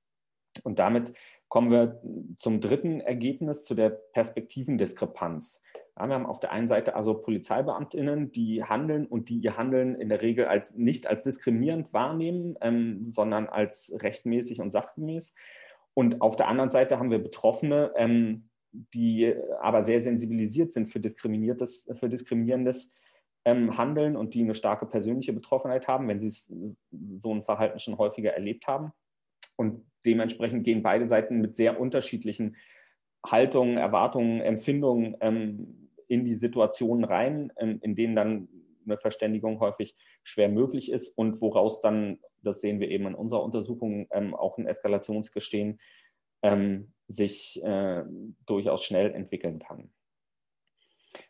Und 0.65 0.79
damit 0.79 1.12
kommen 1.49 1.71
wir 1.71 2.00
zum 2.38 2.61
dritten 2.61 3.00
Ergebnis, 3.00 3.65
zu 3.65 3.75
der 3.75 3.91
Perspektivendiskrepanz. 3.91 5.62
Ja, 5.99 6.07
wir 6.07 6.15
haben 6.15 6.27
auf 6.27 6.41
der 6.41 6.53
einen 6.53 6.69
Seite 6.69 6.95
also 6.95 7.15
Polizeibeamtinnen, 7.15 8.33
die 8.33 8.65
handeln 8.65 9.07
und 9.07 9.29
die 9.29 9.38
ihr 9.38 9.57
Handeln 9.57 9.95
in 9.95 10.09
der 10.09 10.23
Regel 10.23 10.47
als, 10.47 10.75
nicht 10.75 11.07
als 11.07 11.25
diskriminierend 11.25 11.93
wahrnehmen, 11.93 12.57
ähm, 12.61 13.12
sondern 13.12 13.47
als 13.47 13.97
rechtmäßig 14.00 14.61
und 14.61 14.73
sachgemäß. 14.73 15.35
Und 15.95 16.21
auf 16.21 16.37
der 16.37 16.49
anderen 16.49 16.71
Seite 16.71 16.99
haben 16.99 17.11
wir 17.11 17.19
Betroffene, 17.19 17.93
ähm, 17.97 18.45
die 18.73 19.35
aber 19.61 19.83
sehr 19.83 20.00
sensibilisiert 20.00 20.73
sind 20.73 20.88
für, 20.88 21.00
diskriminiertes, 21.00 21.88
für 21.95 22.09
diskriminierendes 22.09 22.93
ähm, 23.45 23.79
handeln 23.79 24.17
und 24.17 24.35
die 24.35 24.43
eine 24.43 24.55
starke 24.55 24.87
persönliche 24.87 25.33
Betroffenheit 25.33 25.88
haben, 25.88 26.07
wenn 26.09 26.21
sie 26.21 26.31
so 27.21 27.35
ein 27.35 27.43
Verhalten 27.43 27.79
schon 27.79 27.97
häufiger 27.99 28.33
erlebt 28.33 28.67
haben. 28.67 28.93
Und 29.59 29.85
dementsprechend 30.07 30.65
gehen 30.65 30.83
beide 30.83 31.09
Seiten 31.09 31.41
mit 31.41 31.57
sehr 31.57 31.81
unterschiedlichen 31.81 32.57
Haltungen, 33.27 33.77
Erwartungen, 33.77 34.41
Empfindungen 34.41 35.17
ähm, 35.21 35.91
in 36.07 36.25
die 36.25 36.35
Situationen 36.35 37.05
rein, 37.05 37.53
ähm, 37.59 37.81
in 37.83 37.97
denen 37.97 38.15
dann 38.15 38.49
eine 38.87 38.97
Verständigung 38.97 39.61
häufig 39.61 39.97
schwer 40.23 40.49
möglich 40.49 40.91
ist 40.91 41.19
und 41.19 41.41
woraus 41.41 41.81
dann, 41.81 42.21
das 42.43 42.61
sehen 42.61 42.81
wir 42.81 42.88
eben 42.88 43.07
in 43.07 43.15
unserer 43.15 43.43
Untersuchung, 43.43 44.07
ähm, 44.12 44.35
auch 44.35 44.57
ein 44.59 44.67
Eskalationsgestehen 44.67 45.81
ähm, 46.43 46.93
sich 47.09 47.62
äh, 47.65 48.05
durchaus 48.47 48.85
schnell 48.85 49.12
entwickeln 49.12 49.59
kann. 49.59 49.91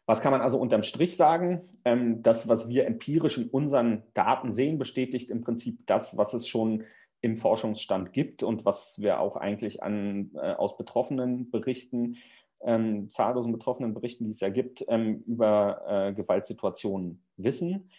Was 0.07 0.21
kann 0.21 0.33
man 0.33 0.41
also 0.41 0.59
unterm 0.59 0.83
Strich 0.83 1.17
sagen? 1.17 1.69
Ähm, 1.85 2.23
das, 2.23 2.49
was 2.49 2.69
wir 2.69 2.87
empirisch 2.87 3.39
in 3.39 3.49
unseren 3.49 4.03
Daten 4.13 4.53
sehen, 4.53 4.79
bestätigt 4.79 5.31
im 5.31 5.41
Prinzip 5.41 5.87
das, 5.87 6.17
was 6.17 6.35
es 6.35 6.47
schon 6.47 6.85
im 7.21 7.37
Forschungsstand 7.37 8.13
gibt 8.13 8.43
und 8.43 8.65
was 8.65 9.01
wir 9.01 9.21
auch 9.21 9.37
eigentlich 9.37 9.83
an, 9.83 10.31
äh, 10.35 10.53
aus 10.55 10.77
betroffenen 10.77 11.51
Berichten, 11.51 12.17
ähm, 12.61 13.11
zahllosen 13.11 13.53
betroffenen 13.53 13.95
Berichten, 13.95 14.25
die 14.25 14.31
es 14.31 14.41
ja 14.41 14.49
gibt, 14.49 14.85
ähm, 14.89 15.23
über 15.27 15.83
äh, 15.87 16.13
Gewaltsituationen 16.13 17.23
wissen. 17.37 17.91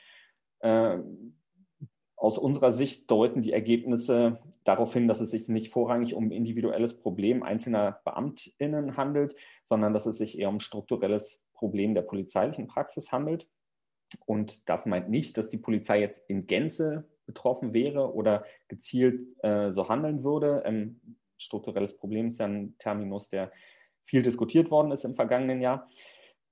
Äh, 0.59 0.99
aus 2.15 2.37
unserer 2.37 2.73
Sicht 2.73 3.09
deuten 3.09 3.41
die 3.41 3.53
Ergebnisse 3.53 4.39
darauf 4.65 4.91
hin, 4.93 5.07
dass 5.07 5.21
es 5.21 5.31
sich 5.31 5.47
nicht 5.47 5.71
vorrangig 5.71 6.15
um 6.15 6.31
individuelles 6.31 6.97
Problem 6.97 7.43
einzelner 7.43 8.01
Beamtinnen 8.03 8.97
handelt, 8.97 9.35
sondern 9.65 9.93
dass 9.93 10.05
es 10.05 10.17
sich 10.17 10.37
eher 10.37 10.49
um 10.49 10.59
strukturelles 10.59 11.45
Problem 11.53 11.93
der 11.93 12.01
polizeilichen 12.01 12.67
Praxis 12.67 13.13
handelt. 13.13 13.47
Und 14.25 14.67
das 14.67 14.85
meint 14.85 15.09
nicht, 15.09 15.37
dass 15.37 15.49
die 15.49 15.57
Polizei 15.57 16.01
jetzt 16.01 16.29
in 16.29 16.45
Gänze 16.45 17.07
betroffen 17.29 17.73
wäre 17.73 18.13
oder 18.13 18.43
gezielt 18.67 19.21
äh, 19.43 19.71
so 19.71 19.87
handeln 19.87 20.23
würde. 20.23 20.63
Ähm, 20.65 20.99
strukturelles 21.37 21.95
Problem 21.95 22.27
ist 22.27 22.39
ja 22.39 22.47
ein 22.47 22.75
Terminus, 22.79 23.29
der 23.29 23.51
viel 24.03 24.23
diskutiert 24.23 24.71
worden 24.71 24.91
ist 24.91 25.05
im 25.05 25.13
vergangenen 25.13 25.61
Jahr. 25.61 25.87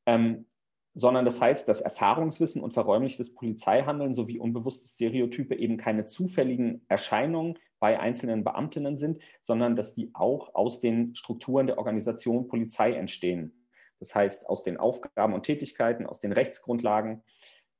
Ähm, 0.05 0.45
sondern 0.93 1.25
das 1.25 1.41
heißt, 1.41 1.67
dass 1.67 1.81
Erfahrungswissen 1.81 2.61
und 2.61 2.73
verräumlichtes 2.73 3.33
Polizeihandeln 3.33 4.13
sowie 4.15 4.39
unbewusste 4.39 4.87
Stereotype 4.87 5.55
eben 5.55 5.77
keine 5.77 6.05
zufälligen 6.05 6.85
Erscheinungen 6.87 7.59
bei 7.79 7.99
einzelnen 7.99 8.43
Beamtinnen 8.43 8.97
sind, 8.97 9.21
sondern 9.43 9.75
dass 9.75 9.93
die 9.93 10.09
auch 10.13 10.55
aus 10.55 10.79
den 10.79 11.15
Strukturen 11.15 11.67
der 11.67 11.77
Organisation 11.77 12.47
Polizei 12.47 12.93
entstehen. 12.93 13.65
Das 13.99 14.15
heißt, 14.15 14.49
aus 14.49 14.63
den 14.63 14.77
Aufgaben 14.77 15.33
und 15.33 15.43
Tätigkeiten, 15.43 16.05
aus 16.05 16.19
den 16.19 16.31
Rechtsgrundlagen, 16.31 17.23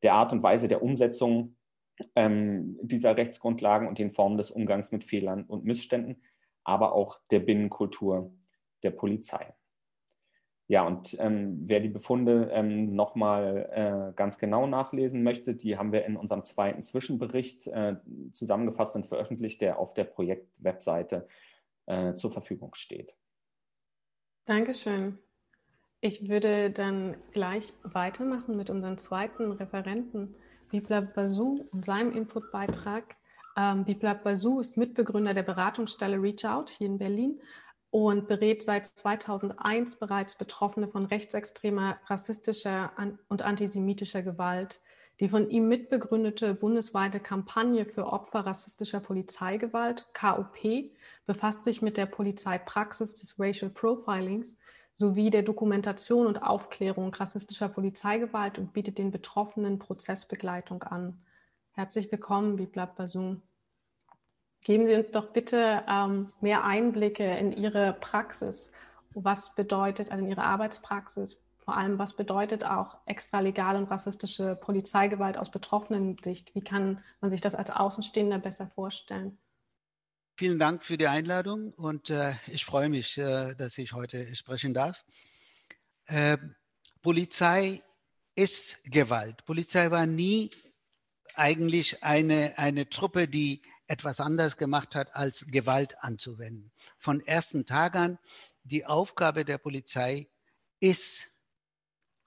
der 0.04 0.14
Art 0.14 0.32
und 0.32 0.44
Weise 0.44 0.68
der 0.68 0.84
Umsetzung 0.84 1.57
ähm, 2.16 2.78
dieser 2.82 3.18
Rechtsgrundlagen 3.18 3.88
und 3.88 4.00
den 4.00 4.12
Formen 4.12 4.38
des 4.38 4.52
Umgangs 4.52 4.92
mit 4.92 5.04
Fehlern 5.04 5.46
und 5.46 5.66
Missständen, 5.66 6.22
aber 6.64 6.94
auch 6.94 7.20
der 7.32 7.40
Binnenkultur 7.40 8.32
der 8.84 8.92
Polizei. 8.92 9.54
Ja, 10.70 10.86
und 10.86 11.16
ähm, 11.20 11.64
wer 11.66 11.80
die 11.80 11.88
Befunde 11.88 12.50
ähm, 12.52 12.94
nochmal 12.94 13.70
äh, 13.72 14.14
ganz 14.16 14.38
genau 14.38 14.68
nachlesen 14.68 15.24
möchte, 15.24 15.56
die 15.56 15.78
haben 15.78 15.94
wir 15.94 16.06
in 16.06 16.18
unserem 16.18 16.44
zweiten 16.44 16.84
Zwischenbericht 16.84 17.68
äh, 17.68 17.96
zusammengefasst 18.34 18.96
und 18.98 19.08
veröffentlicht, 19.08 19.62
der 19.62 19.80
auf 19.80 19.94
der 19.94 20.04
Projektwebseite 20.04 21.26
äh, 21.86 22.16
zur 22.16 22.32
Verfügung 22.32 22.76
steht. 22.76 23.16
Dankeschön. 24.44 25.18
Ich 26.02 26.28
würde 26.28 26.70
dann 26.70 27.16
gleich 27.32 27.74
weitermachen 27.84 28.58
mit 28.58 28.70
unserem 28.70 28.98
zweiten 28.98 29.54
Referenten, 29.54 30.36
Biplab 30.70 31.14
Basu, 31.14 31.66
und 31.72 31.86
seinem 31.86 32.12
Inputbeitrag. 32.12 33.16
Ähm, 33.56 33.86
Biplab 33.86 34.24
Basu 34.24 34.60
ist 34.60 34.78
Mitbegründer 34.78 35.34
der 35.34 35.44
Beratungsstelle 35.44 36.22
Reach 36.22 36.46
Out 36.46 36.70
hier 36.70 36.88
in 36.88 36.98
Berlin 36.98 37.42
und 37.90 38.28
berät 38.28 38.64
seit 38.64 38.86
2001 38.86 39.98
bereits 39.98 40.38
Betroffene 40.38 40.88
von 40.88 41.06
rechtsextremer, 41.06 41.98
rassistischer 42.06 42.92
und 43.30 43.42
antisemitischer 43.42 44.22
Gewalt. 44.22 44.82
Die 45.20 45.30
von 45.30 45.50
ihm 45.50 45.68
mitbegründete 45.68 46.54
bundesweite 46.54 47.20
Kampagne 47.20 47.86
für 47.86 48.06
Opfer 48.06 48.42
rassistischer 48.42 49.00
Polizeigewalt, 49.00 50.08
KOP, 50.14 50.92
befasst 51.26 51.64
sich 51.64 51.82
mit 51.82 51.98
der 51.98 52.06
Polizeipraxis 52.06 53.20
des 53.20 53.40
Racial 53.40 53.72
Profilings 53.72 54.58
sowie 54.98 55.30
der 55.30 55.44
Dokumentation 55.44 56.26
und 56.26 56.42
Aufklärung 56.42 57.14
rassistischer 57.14 57.70
Polizeigewalt 57.70 58.58
und 58.58 58.74
bietet 58.74 58.98
den 58.98 59.12
Betroffenen 59.12 59.78
Prozessbegleitung 59.78 60.82
an. 60.84 61.24
Herzlich 61.72 62.12
willkommen, 62.12 62.56
Biblab 62.56 62.96
Basum. 62.96 63.44
Geben 64.62 64.88
Sie 64.88 64.96
uns 64.96 65.12
doch 65.12 65.32
bitte 65.34 65.84
ähm, 65.88 66.34
mehr 66.42 66.64
Einblicke 66.64 67.38
in 67.38 67.52
Ihre 67.54 67.94
Praxis. 67.94 68.72
Was 69.12 69.54
bedeutet, 69.54 70.12
also 70.12 70.24
in 70.24 70.32
Ihre 70.32 70.44
Arbeitspraxis, 70.44 71.40
vor 71.60 71.78
allem 71.78 72.00
was 72.00 72.16
bedeutet 72.16 72.64
auch 72.64 72.98
extralegale 73.06 73.78
und 73.78 73.92
rassistische 73.92 74.56
Polizeigewalt 74.56 75.38
aus 75.38 75.52
betroffenen 75.52 76.18
Sicht? 76.24 76.56
Wie 76.56 76.62
kann 76.62 77.04
man 77.22 77.30
sich 77.30 77.42
das 77.42 77.54
als 77.54 77.70
Außenstehender 77.70 78.40
besser 78.40 78.68
vorstellen? 78.68 79.38
Vielen 80.40 80.60
Dank 80.60 80.86
für 80.86 81.00
die 81.00 81.08
Einladung 81.08 81.74
und 81.74 82.12
äh, 82.12 82.36
ich 82.46 82.64
freue 82.64 82.90
mich, 82.90 83.18
äh, 83.18 83.56
dass 83.56 83.76
ich 83.80 83.94
heute 83.94 84.36
sprechen 84.36 84.72
darf. 84.72 85.04
Äh, 86.06 86.38
Polizei 87.02 87.82
ist 88.36 88.78
Gewalt. 88.84 89.44
Polizei 89.46 89.90
war 89.90 90.06
nie 90.06 90.52
eigentlich 91.34 92.04
eine, 92.04 92.56
eine 92.60 92.88
Truppe, 92.88 93.28
die 93.28 93.64
etwas 93.88 94.20
anders 94.20 94.58
gemacht 94.58 94.94
hat, 94.94 95.16
als 95.16 95.44
Gewalt 95.48 95.96
anzuwenden. 96.04 96.72
Von 97.00 97.26
ersten 97.26 97.66
Tag 97.66 97.96
an, 97.96 98.20
die 98.62 98.86
Aufgabe 98.86 99.44
der 99.44 99.58
Polizei 99.58 100.28
ist, 100.80 101.26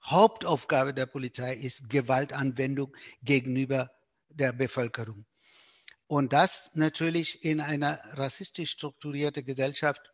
Hauptaufgabe 0.03 0.93
der 0.93 1.05
Polizei 1.05 1.53
ist 1.53 1.89
Gewaltanwendung 1.89 2.93
gegenüber 3.23 3.89
der 4.27 4.51
Bevölkerung. 4.51 5.25
Und 6.11 6.33
das 6.33 6.71
natürlich 6.73 7.45
in 7.45 7.61
einer 7.61 8.01
rassistisch 8.17 8.71
strukturierten 8.71 9.45
Gesellschaft 9.45 10.11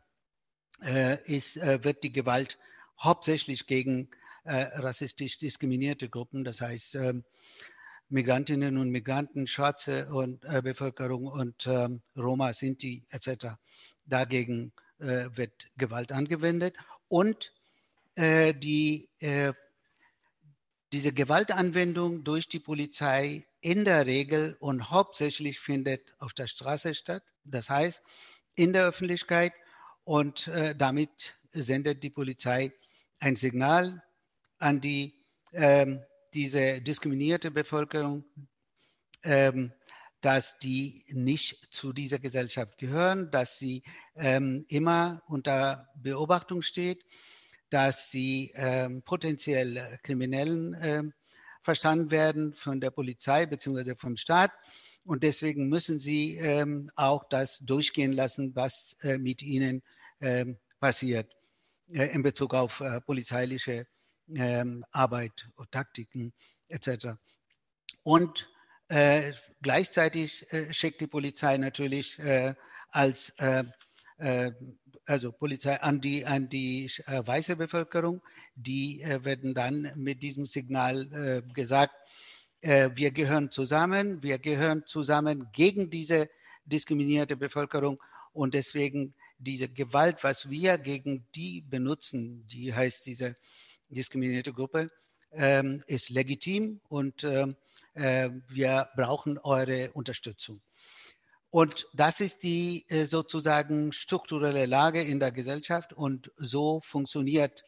äh, 0.83 1.17
ist, 1.25 1.57
äh, 1.57 1.83
wird 1.83 2.03
die 2.03 2.11
Gewalt 2.11 2.59
hauptsächlich 3.01 3.65
gegen 3.65 4.11
äh, 4.43 4.65
rassistisch 4.75 5.39
diskriminierte 5.39 6.07
Gruppen, 6.07 6.43
das 6.43 6.61
heißt 6.61 6.93
ähm, 6.97 7.23
Migrantinnen 8.09 8.77
und 8.77 8.91
Migranten, 8.91 9.47
schwarze 9.47 10.13
und, 10.13 10.45
äh, 10.45 10.61
Bevölkerung 10.61 11.25
und 11.25 11.65
ähm, 11.65 12.03
Roma, 12.15 12.53
Sinti 12.53 13.03
etc. 13.09 13.55
Dagegen 14.05 14.73
äh, 14.99 15.29
wird 15.33 15.65
Gewalt 15.77 16.11
angewendet 16.11 16.75
und 17.07 17.51
äh, 18.13 18.53
die, 18.53 19.09
diese 20.93 21.11
Gewaltanwendung 21.11 22.23
durch 22.23 22.47
die 22.47 22.59
Polizei 22.59 23.46
in 23.61 23.85
der 23.85 24.05
Regel 24.05 24.55
und 24.59 24.89
hauptsächlich 24.89 25.59
findet 25.59 26.15
auf 26.19 26.33
der 26.33 26.47
Straße 26.47 26.93
statt, 26.93 27.23
das 27.43 27.69
heißt 27.69 28.01
in 28.55 28.73
der 28.73 28.85
Öffentlichkeit 28.85 29.53
und 30.03 30.47
äh, 30.47 30.75
damit 30.75 31.37
sendet 31.51 32.03
die 32.03 32.09
Polizei 32.09 32.73
ein 33.19 33.35
Signal 33.35 34.03
an 34.59 34.81
die 34.81 35.17
ähm, 35.53 36.01
diese 36.33 36.81
diskriminierte 36.81 37.51
Bevölkerung, 37.51 38.25
ähm, 39.23 39.71
dass 40.21 40.57
die 40.59 41.05
nicht 41.09 41.73
zu 41.73 41.93
dieser 41.93 42.19
Gesellschaft 42.19 42.77
gehören, 42.77 43.31
dass 43.31 43.57
sie 43.57 43.83
ähm, 44.15 44.65
immer 44.67 45.21
unter 45.27 45.89
Beobachtung 45.95 46.61
steht, 46.61 47.03
dass 47.69 48.09
sie 48.09 48.51
ähm, 48.55 49.03
potenziell 49.03 49.99
Kriminellen 50.03 50.75
ähm, 50.81 51.13
verstanden 51.67 52.11
werden 52.11 52.53
von 52.53 52.79
der 52.79 52.91
Polizei 52.91 53.45
bzw. 53.45 53.95
vom 53.95 54.15
Staat. 54.15 54.53
Und 55.03 55.21
deswegen 55.21 55.67
müssen 55.67 55.99
sie 55.99 56.37
ähm, 56.37 56.89
auch 56.95 57.25
das 57.29 57.59
durchgehen 57.59 58.13
lassen, 58.13 58.55
was 58.55 58.95
äh, 59.01 59.17
mit 59.17 59.41
ihnen 59.41 59.83
ähm, 60.21 60.57
passiert 60.79 61.29
äh, 61.91 62.05
in 62.05 62.23
Bezug 62.23 62.53
auf 62.53 62.79
äh, 62.79 63.01
polizeiliche 63.01 63.85
ähm, 64.33 64.85
Arbeit, 64.93 65.33
Taktiken 65.71 66.31
etc. 66.69 67.17
Und 68.01 68.47
äh, 68.87 69.33
gleichzeitig 69.61 70.49
äh, 70.53 70.73
schickt 70.73 71.01
die 71.01 71.07
Polizei 71.07 71.57
natürlich 71.57 72.17
äh, 72.19 72.55
als 72.91 73.33
also 75.07 75.31
Polizei 75.31 75.81
an 75.81 76.01
die 76.01 76.25
an 76.25 76.49
die 76.49 76.91
äh, 77.05 77.25
weiße 77.25 77.55
Bevölkerung, 77.55 78.21
die 78.55 79.03
werden 79.23 79.53
dann 79.53 79.91
mit 79.95 80.21
diesem 80.21 80.45
Signal 80.45 81.43
gesagt, 81.53 81.95
wir 82.61 83.11
gehören 83.11 83.51
zusammen, 83.51 84.21
wir 84.23 84.39
gehören 84.39 84.83
zusammen 84.85 85.47
gegen 85.53 85.89
diese 85.89 86.29
diskriminierte 86.65 87.37
Bevölkerung 87.37 87.99
und 88.33 88.53
deswegen 88.53 89.13
diese 89.39 89.69
Gewalt, 89.69 90.23
was 90.23 90.49
wir 90.49 90.77
gegen 90.77 91.25
die 91.35 91.61
benutzen, 91.61 92.47
die 92.47 92.73
heißt 92.73 93.05
diese 93.05 93.35
diskriminierte 93.89 94.53
Gruppe, 94.53 94.91
ähm, 95.31 95.83
ist 95.87 96.09
legitim 96.09 96.79
und 96.89 97.23
ähm, 97.23 97.55
äh, 97.93 98.29
wir 98.47 98.89
brauchen 98.95 99.37
eure 99.39 99.91
Unterstützung. 99.93 100.61
Und 101.49 101.87
das 101.93 102.19
ist 102.19 102.43
die 102.43 102.85
äh, 102.89 103.05
sozusagen 103.05 103.93
strukturelle 103.93 104.65
Lage 104.65 105.01
in 105.01 105.19
der 105.19 105.31
Gesellschaft 105.31 105.93
und 105.93 106.31
so 106.35 106.81
funktioniert 106.81 107.63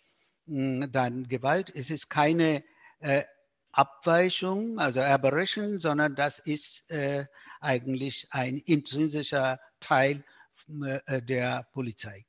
mh, 0.47 0.87
dann 0.87 1.27
Gewalt. 1.27 1.71
Es 1.73 1.89
ist 1.89 2.09
keine 2.09 2.63
äh, 2.99 3.23
Abweichung, 3.71 4.79
also 4.79 4.99
Aberration, 5.01 5.79
sondern 5.79 6.15
das 6.15 6.39
ist 6.39 6.89
äh, 6.91 7.25
eigentlich 7.61 8.27
ein 8.31 8.57
intrinsischer 8.57 9.59
Teil 9.79 10.25
äh, 10.81 11.21
der 11.21 11.65
Polizei. 11.71 12.25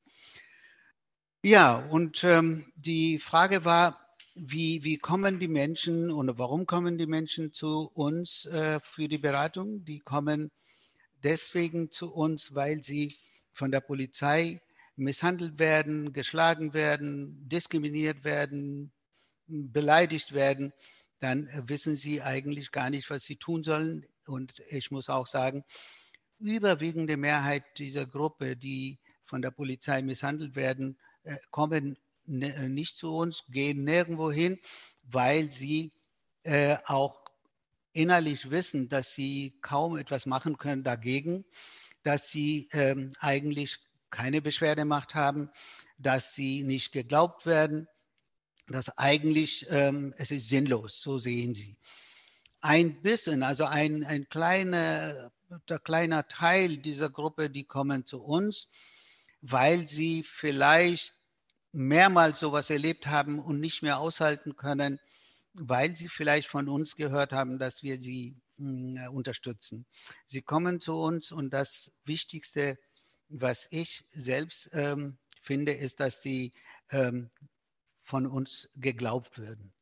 Ja, 1.43 1.77
und 1.77 2.23
ähm, 2.23 2.71
die 2.77 3.19
Frage 3.19 3.65
war, 3.65 3.99
wie, 4.35 4.85
wie 4.85 4.99
kommen 4.99 5.41
die 5.41 5.49
Menschen 5.49 6.13
und 6.13 6.39
warum 6.39 6.67
kommen 6.67 6.97
die 6.97 7.07
Menschen 7.07 7.53
zu 7.53 7.91
uns 7.93 8.49
für 8.83 9.09
die 9.09 9.19
Beratung? 9.19 9.85
Die 9.85 9.99
kommen 9.99 10.53
deswegen 11.23 11.91
zu 11.91 12.13
uns, 12.13 12.55
weil 12.55 12.83
sie 12.83 13.17
von 13.53 13.71
der 13.71 13.81
Polizei 13.81 14.61
misshandelt 14.97 15.59
werden, 15.59 16.13
geschlagen 16.13 16.75
werden, 16.75 17.49
diskriminiert 17.49 18.25
werden, 18.25 18.93
beleidigt 19.47 20.33
werden. 20.33 20.73
Dann 21.21 21.49
wissen 21.69 21.97
sie 21.97 22.23
eigentlich 22.23 22.73
gar 22.73 22.91
nicht, 22.91 23.11
was 23.11 23.25
sie 23.25 23.37
tun 23.37 23.63
sollen. 23.65 24.07
Und 24.27 24.55
ich 24.69 24.91
muss 24.91 25.09
auch 25.09 25.27
sagen, 25.27 25.65
überwiegende 26.39 27.17
Mehrheit 27.17 27.65
dieser 27.79 28.07
Gruppe, 28.07 28.57
die 28.57 28.99
von 29.25 29.43
der 29.43 29.51
Polizei 29.51 30.03
misshandelt 30.03 30.57
werden, 30.57 30.99
äh, 31.25 31.37
kommen 31.51 31.99
nicht 32.27 32.97
zu 32.97 33.13
uns, 33.13 33.45
gehen 33.49 33.85
nirgendwo 33.85 34.31
hin, 34.31 34.59
weil 35.03 35.51
sie 35.51 35.93
äh, 36.45 36.77
auch 36.85 37.20
innerlich 37.93 38.51
wissen, 38.51 38.89
dass 38.89 39.15
sie 39.15 39.59
kaum 39.63 39.97
etwas 39.97 40.27
machen 40.27 40.59
können 40.59 40.85
dagegen, 40.85 41.45
dass 42.03 42.31
sie 42.31 42.69
ähm, 42.73 43.13
eigentlich 43.21 43.79
keine 44.11 44.43
Beschwerdemacht 44.43 45.15
haben, 45.15 45.51
dass 45.99 46.35
sie 46.35 46.63
nicht 46.63 46.93
geglaubt 46.93 47.47
werden, 47.47 47.89
dass 48.67 48.97
eigentlich 48.99 49.67
ähm, 49.71 50.15
es 50.17 50.31
ist 50.31 50.49
sinnlos, 50.49 51.01
so 51.01 51.19
sehen 51.19 51.55
sie. 51.55 51.77
Ein 52.61 53.03
bisschen, 53.03 53.43
also 53.43 53.65
ein, 53.65 54.05
ein 54.05 54.29
kleiner, 54.29 55.33
kleiner 55.85 56.29
Teil 56.29 56.77
dieser 56.77 57.11
Gruppe, 57.11 57.51
die 57.51 57.65
kommen 57.65 58.07
zu 58.07 58.23
uns, 58.23 58.69
weil 59.41 59.89
sie 59.89 60.23
vielleicht 60.23 61.15
mehrmals 61.73 62.41
sowas 62.41 62.71
erlebt 62.71 63.07
haben 63.07 63.39
und 63.39 63.61
nicht 63.61 63.83
mehr 63.83 63.99
aushalten 63.99 64.57
können, 64.57 65.01
weil 65.55 65.97
sie 65.97 66.09
vielleicht 66.09 66.49
von 66.49 66.69
uns 66.69 66.97
gehört 66.97 67.33
haben, 67.33 67.59
dass 67.59 67.83
wir 67.83 68.01
sie 68.01 68.37
mh, 68.57 69.07
hm, 69.07 69.15
unterstützen. 69.15 69.87
Sie 70.27 70.43
kommen 70.43 70.81
zu 70.81 70.97
uns 70.97 71.33
und 71.33 71.51
das 71.51 71.93
Wichtigste, 72.05 72.79
was 73.29 73.67
ich 73.71 74.05
selbst 74.13 74.71
ähm, 74.73 75.19
finde, 75.43 75.73
ist, 75.73 76.01
dass 76.01 76.23
sie 76.23 76.53
ähm, 76.91 77.31
von 77.99 78.27
uns 78.27 78.69
geglaubt 78.77 79.39
werden. 79.39 79.73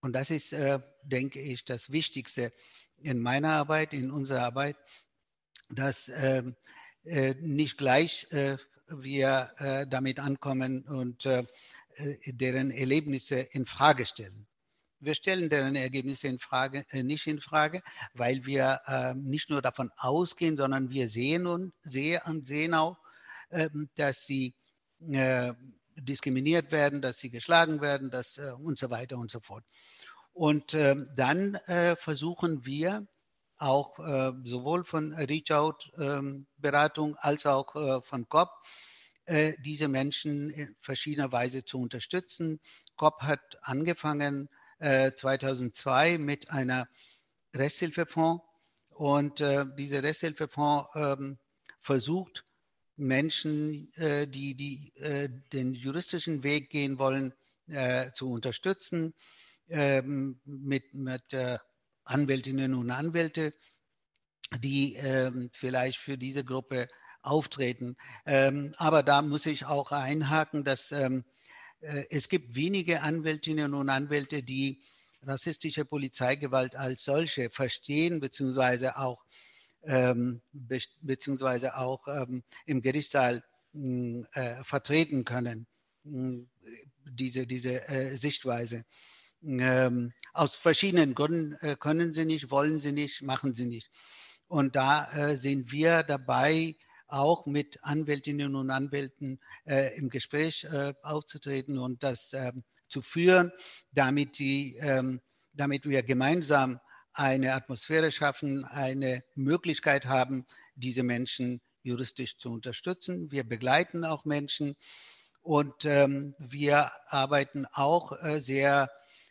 Und 0.00 0.14
das 0.14 0.30
ist, 0.30 0.52
äh, 0.52 0.80
denke 1.04 1.40
ich, 1.40 1.64
das 1.64 1.90
Wichtigste 1.90 2.52
in 2.98 3.20
meiner 3.20 3.50
Arbeit, 3.50 3.92
in 3.92 4.10
unserer 4.10 4.42
Arbeit, 4.42 4.76
dass 5.70 6.08
äh, 6.08 6.42
äh, 7.04 7.34
nicht 7.34 7.78
gleich 7.78 8.26
äh, 8.30 8.56
wir 8.88 9.52
äh, 9.58 9.86
damit 9.86 10.18
ankommen 10.18 10.82
und 10.82 11.24
äh, 11.24 11.44
äh, 11.94 12.32
deren 12.32 12.70
Erlebnisse 12.70 13.36
in 13.36 13.64
Frage 13.64 14.06
stellen. 14.06 14.46
Wir 15.02 15.16
stellen 15.16 15.50
deren 15.50 15.74
Ergebnisse 15.74 16.28
in 16.28 16.38
Frage, 16.38 16.84
äh, 16.90 17.02
nicht 17.02 17.26
in 17.26 17.40
Frage, 17.40 17.82
weil 18.14 18.46
wir 18.46 18.80
äh, 18.86 19.14
nicht 19.14 19.50
nur 19.50 19.60
davon 19.60 19.90
ausgehen, 19.96 20.56
sondern 20.56 20.90
wir 20.90 21.08
sehen 21.08 21.48
und 21.48 21.72
sehen, 21.82 22.20
sehen 22.44 22.72
auch, 22.72 22.96
ähm, 23.50 23.90
dass 23.96 24.24
sie 24.24 24.54
äh, 25.10 25.54
diskriminiert 25.96 26.70
werden, 26.70 27.02
dass 27.02 27.18
sie 27.18 27.30
geschlagen 27.30 27.80
werden, 27.80 28.10
dass, 28.10 28.38
und 28.38 28.78
so 28.78 28.90
weiter 28.90 29.18
und 29.18 29.30
so 29.30 29.40
fort. 29.40 29.64
Und 30.32 30.72
ähm, 30.72 31.10
dann 31.16 31.58
versuchen 31.98 32.64
wir 32.64 33.06
auch 33.58 33.98
äh, 33.98 34.32
sowohl 34.44 34.84
von 34.84 35.12
Reach-out-Beratung 35.12 37.10
ähm, 37.10 37.16
als 37.18 37.44
auch 37.44 37.74
äh, 37.76 38.00
von 38.02 38.28
COP, 38.28 38.50
äh, 39.26 39.52
diese 39.64 39.88
Menschen 39.88 40.50
in 40.50 40.74
verschiedener 40.80 41.30
Weise 41.30 41.64
zu 41.64 41.78
unterstützen. 41.78 42.60
COP 42.96 43.22
hat 43.22 43.40
angefangen 43.60 44.48
2002 44.82 46.18
mit 46.18 46.50
einer 46.50 46.88
Resthilfefonds 47.54 48.44
und 48.88 49.38
dieser 49.38 50.02
Resthilfefonds 50.02 50.88
ähm, 50.96 51.38
versucht, 51.80 52.44
Menschen, 52.96 53.92
die, 53.96 54.54
die 54.54 54.92
den 55.52 55.74
juristischen 55.74 56.42
Weg 56.42 56.70
gehen 56.70 56.98
wollen, 56.98 57.32
zu 58.14 58.30
unterstützen 58.30 59.14
ähm, 59.68 60.40
mit, 60.44 60.92
mit 60.94 61.22
Anwältinnen 62.04 62.74
und 62.74 62.90
Anwälte, 62.90 63.54
die 64.58 64.94
ähm, 64.96 65.50
vielleicht 65.52 65.98
für 65.98 66.18
diese 66.18 66.44
Gruppe 66.44 66.88
auftreten. 67.22 67.96
Ähm, 68.26 68.72
aber 68.76 69.02
da 69.02 69.22
muss 69.22 69.46
ich 69.46 69.64
auch 69.66 69.92
einhaken, 69.92 70.64
dass 70.64 70.92
äh, 70.92 71.22
es 72.10 72.28
gibt 72.28 72.54
wenige 72.54 73.02
Anwältinnen 73.02 73.74
und 73.74 73.88
Anwälte, 73.88 74.42
die 74.42 74.82
rassistische 75.22 75.84
Polizeigewalt 75.84 76.76
als 76.76 77.04
solche 77.04 77.50
verstehen, 77.50 78.20
beziehungsweise 78.20 78.96
auch, 78.96 79.24
ähm, 79.84 80.42
be 80.52 80.80
beziehungsweise 81.00 81.76
auch 81.76 82.06
ähm, 82.08 82.42
im 82.66 82.82
Gerichtssaal 82.82 83.42
mh, 83.72 84.26
äh, 84.32 84.64
vertreten 84.64 85.24
können, 85.24 85.66
mh, 86.04 86.44
diese, 87.04 87.46
diese 87.46 87.88
äh, 87.88 88.16
Sichtweise. 88.16 88.84
Ähm, 89.44 90.12
aus 90.34 90.54
verschiedenen 90.54 91.14
Gründen 91.14 91.54
äh, 91.60 91.76
können 91.76 92.14
sie 92.14 92.24
nicht, 92.24 92.50
wollen 92.50 92.78
sie 92.78 92.92
nicht, 92.92 93.22
machen 93.22 93.54
sie 93.54 93.66
nicht. 93.66 93.90
Und 94.46 94.76
da 94.76 95.10
äh, 95.12 95.36
sind 95.36 95.72
wir 95.72 96.02
dabei, 96.04 96.76
auch 97.12 97.46
mit 97.46 97.78
Anwältinnen 97.82 98.54
und 98.54 98.70
Anwälten 98.70 99.40
äh, 99.66 99.96
im 99.96 100.08
Gespräch 100.08 100.64
äh, 100.64 100.94
aufzutreten 101.02 101.78
und 101.78 102.02
das 102.02 102.32
ähm, 102.32 102.64
zu 102.88 103.02
führen, 103.02 103.52
damit, 103.92 104.38
die, 104.38 104.76
ähm, 104.80 105.20
damit 105.52 105.88
wir 105.88 106.02
gemeinsam 106.02 106.80
eine 107.12 107.54
Atmosphäre 107.54 108.10
schaffen, 108.12 108.64
eine 108.64 109.22
Möglichkeit 109.34 110.06
haben, 110.06 110.46
diese 110.74 111.02
Menschen 111.02 111.60
juristisch 111.82 112.38
zu 112.38 112.50
unterstützen. 112.50 113.30
Wir 113.30 113.44
begleiten 113.44 114.04
auch 114.04 114.24
Menschen 114.24 114.76
und 115.42 115.84
ähm, 115.84 116.34
wir 116.38 116.90
arbeiten 117.06 117.66
auch 117.72 118.12
äh, 118.22 118.40
sehr 118.40 118.90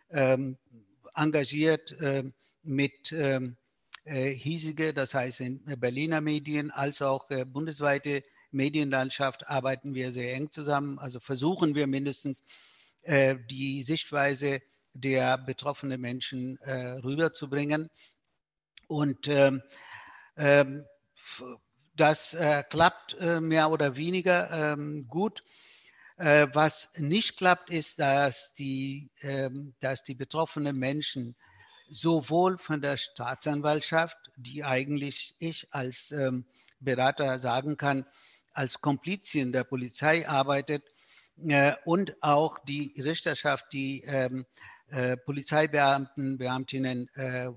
ähm, 0.10 0.58
engagiert 1.16 1.94
äh, 2.00 2.24
mit 2.64 3.12
ähm, 3.12 3.58
äh, 3.58 3.61
hiesige, 4.06 4.94
das 4.94 5.14
heißt 5.14 5.42
in 5.42 5.64
Berliner 5.80 6.22
Medien 6.22 6.72
als 6.72 7.02
auch 7.02 7.30
äh, 7.30 7.46
bundesweite 7.46 8.24
Medienlandschaft 8.52 9.48
arbeiten 9.48 9.94
wir 9.94 10.12
sehr 10.12 10.34
eng 10.34 10.52
zusammen. 10.52 11.00
Also 11.00 11.20
versuchen 11.20 11.76
wir 11.76 11.88
mindestens 11.88 12.44
äh, 13.04 13.36
die 13.50 13.84
Sichtweise 13.84 14.62
der 14.94 15.38
betroffenen 15.38 16.02
Menschen 16.02 16.58
äh, 16.62 16.94
rüberzubringen. 17.04 17.90
Und 18.88 19.28
ähm, 19.28 19.62
ähm, 20.36 20.86
das 21.96 22.34
äh, 22.34 22.64
klappt 22.70 23.16
äh, 23.20 23.40
mehr 23.40 23.70
oder 23.72 23.96
weniger 23.96 24.74
ähm, 24.74 25.08
gut. 25.08 25.44
Äh, 26.18 26.48
was 26.54 26.90
nicht 26.98 27.38
klappt, 27.38 27.70
ist, 27.70 28.00
dass 28.00 28.54
die, 28.54 29.12
ähm, 29.22 29.76
dass 29.80 30.04
die 30.04 30.16
betroffenen 30.16 30.78
Menschen 30.78 31.36
sowohl 31.92 32.58
von 32.58 32.82
der 32.82 32.98
Staatsanwaltschaft, 32.98 34.18
die 34.38 34.64
eigentlich 34.64 35.36
ich 35.40 35.68
als 35.72 36.12
ähm, 36.12 36.46
Berater 36.80 37.38
sagen 37.40 37.78
kann, 37.78 38.06
als 38.54 38.82
Komplizien 38.82 39.52
der 39.52 39.66
Polizei 39.66 40.28
arbeitet 40.28 40.84
äh, 41.48 41.74
und 41.86 42.16
auch 42.22 42.60
die 42.60 42.94
Richterschaft, 42.98 43.66
die 43.74 44.02
ähm, 44.06 44.46
äh, 44.88 45.18
Polizeibeamten, 45.18 46.38
Beamtinnen 46.38 47.10
äh, 47.16 47.50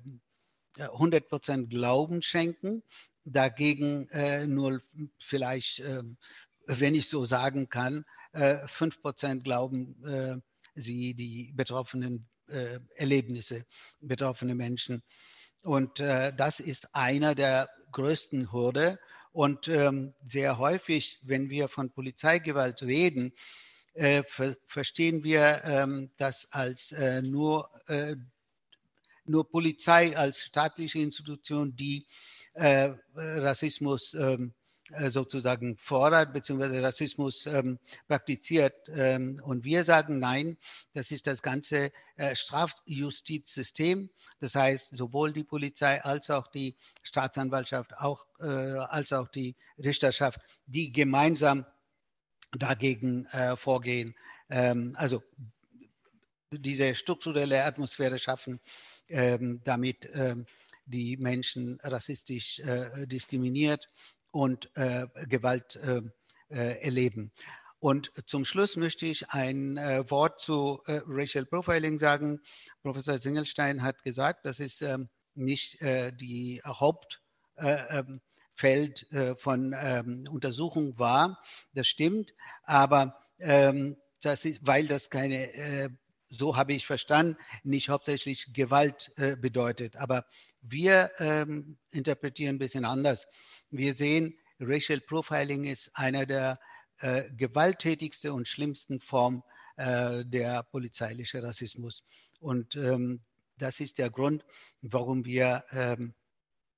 100% 0.79 1.69
Glauben 1.69 2.21
schenken, 2.21 2.83
dagegen 3.25 4.09
äh, 4.11 4.47
nur 4.47 4.81
vielleicht, 5.19 5.81
ähm, 5.81 6.17
wenn 6.67 6.95
ich 6.95 7.09
so 7.09 7.25
sagen 7.25 7.69
kann, 7.69 8.05
äh, 8.33 8.67
5% 8.67 9.43
glauben 9.43 10.05
äh, 10.05 10.37
sie 10.75 11.15
die 11.15 11.53
Betroffenen 11.55 12.27
äh, 12.49 12.79
Erlebnisse 12.97 13.65
betroffene 14.01 14.55
Menschen. 14.55 15.03
Und 15.63 16.01
äh, 16.01 16.33
das 16.37 16.61
ist 16.61 16.95
einer 16.95 17.35
der 17.35 17.69
größten 17.93 18.53
Hürde. 18.53 18.99
Und 19.33 19.67
ähm, 19.67 20.15
sehr 20.29 20.59
häufig, 20.59 21.19
wenn 21.23 21.51
wir 21.51 21.69
von 21.69 21.91
Polizeigewalt 21.91 22.83
reden, 22.83 23.33
äh, 23.95 24.23
ver 24.27 24.57
verstehen 24.67 25.25
wir 25.25 25.63
ähm, 25.65 26.11
das 26.17 26.47
als 26.53 26.93
äh, 26.93 27.23
nur, 27.23 27.71
äh, 27.89 28.17
nur 29.25 29.49
Polizei 29.49 30.17
als 30.17 30.41
staatliche 30.41 30.99
Institution, 30.99 31.75
die 31.75 32.07
äh, 32.55 32.91
Rassismus 33.15 34.15
ähm, 34.15 34.53
äh, 34.53 34.64
sozusagen 35.09 35.77
fordert 35.77 36.33
bzw. 36.33 36.81
Rassismus 36.81 37.47
ähm, 37.47 37.79
praktiziert. 38.07 38.75
Ähm, 38.89 39.41
und 39.45 39.65
wir 39.65 39.85
sagen 39.85 40.19
nein, 40.19 40.59
das 40.93 41.11
ist 41.11 41.27
das 41.27 41.43
ganze 41.43 41.91
äh, 42.17 42.37
Strafjustizsystem. 42.37 44.11
Das 44.41 44.55
heißt, 44.55 44.97
sowohl 44.97 45.33
die 45.33 45.45
Polizei 45.45 46.03
als 46.03 46.31
auch 46.31 46.49
die 46.49 46.77
Staatsanwaltschaft, 47.03 47.97
auch, 47.97 48.27
äh, 48.41 48.45
als 48.45 49.13
auch 49.13 49.29
die 49.29 49.57
Richterschaft, 49.79 50.41
die 50.67 50.93
gemeinsam 50.93 51.65
dagegen 52.53 53.27
äh, 53.27 53.57
vorgehen. 53.57 54.15
Ähm, 54.51 54.95
also 54.97 55.23
diese 56.51 56.95
strukturelle 56.95 57.65
Atmosphäre 57.65 58.19
schaffen, 58.19 58.61
ähm, 59.09 59.61
damit 59.65 60.09
ähm, 60.13 60.47
die 60.87 61.17
Menschen 61.17 61.81
rassistisch 61.83 62.61
äh, 62.61 63.07
diskriminiert 63.07 63.89
und 64.35 64.69
äh, 64.75 65.07
Gewalt 65.29 65.77
äh, 65.77 66.01
äh, 66.49 66.83
erleben. 66.83 67.33
Und 67.79 68.11
zum 68.27 68.45
Schluss 68.45 68.77
möchte 68.77 69.07
ich 69.07 69.31
ein 69.31 69.77
äh, 69.77 70.11
Wort 70.11 70.41
zu 70.41 70.81
äh, 70.87 71.03
Racial 71.07 71.47
Profiling 71.47 71.99
sagen. 71.99 72.41
Professor 72.83 73.19
Singelstein 73.19 73.83
hat 73.83 74.03
gesagt, 74.03 74.45
das 74.45 74.59
ist 74.59 74.83
ähm, 74.83 75.09
nicht 75.35 75.81
äh, 75.83 76.13
die 76.13 76.61
Hauptfeld 76.65 77.17
ähm, 79.13 79.37
von 79.39 79.75
ähm, 79.79 80.25
Untersuchung 80.29 80.99
war. 80.99 81.41
Das 81.73 81.87
stimmt, 81.87 82.33
aber 82.65 83.17
ähm, 83.39 83.97
das 84.21 84.45
ist, 84.45 84.61
weil 84.63 84.89
das 84.89 85.11
keine 85.11 85.97
so 86.29 86.57
habe 86.57 86.73
ich 86.73 86.87
verstanden, 86.87 87.37
nicht 87.63 87.89
hauptsächlich 87.89 88.53
Gewalt 88.53 89.13
äh, 89.17 89.37
bedeutet. 89.37 89.97
Aber 89.97 90.25
wir 90.61 91.11
ähm, 91.19 91.79
interpretieren 91.91 92.57
ein 92.57 92.59
bisschen 92.59 92.85
anders. 92.85 93.27
Wir 93.77 93.95
sehen, 93.95 94.39
Racial 94.61 95.01
Profiling 95.01 95.65
ist 95.65 95.91
einer 95.95 96.27
der 96.27 96.61
äh, 97.01 97.25
gewalttätigsten 97.37 98.31
und 98.31 98.47
schlimmsten 98.47 99.01
Formen 99.01 99.43
äh, 99.77 100.25
der 100.25 100.63
polizeiliche 100.63 101.43
Rassismus. 101.43 102.05
Und 102.39 102.77
ähm, 102.77 103.23
das 103.59 103.81
ist 103.81 103.99
der 103.99 104.11
Grund, 104.11 104.45
warum 104.81 105.25
wir 105.25 105.65
ähm, 105.73 106.15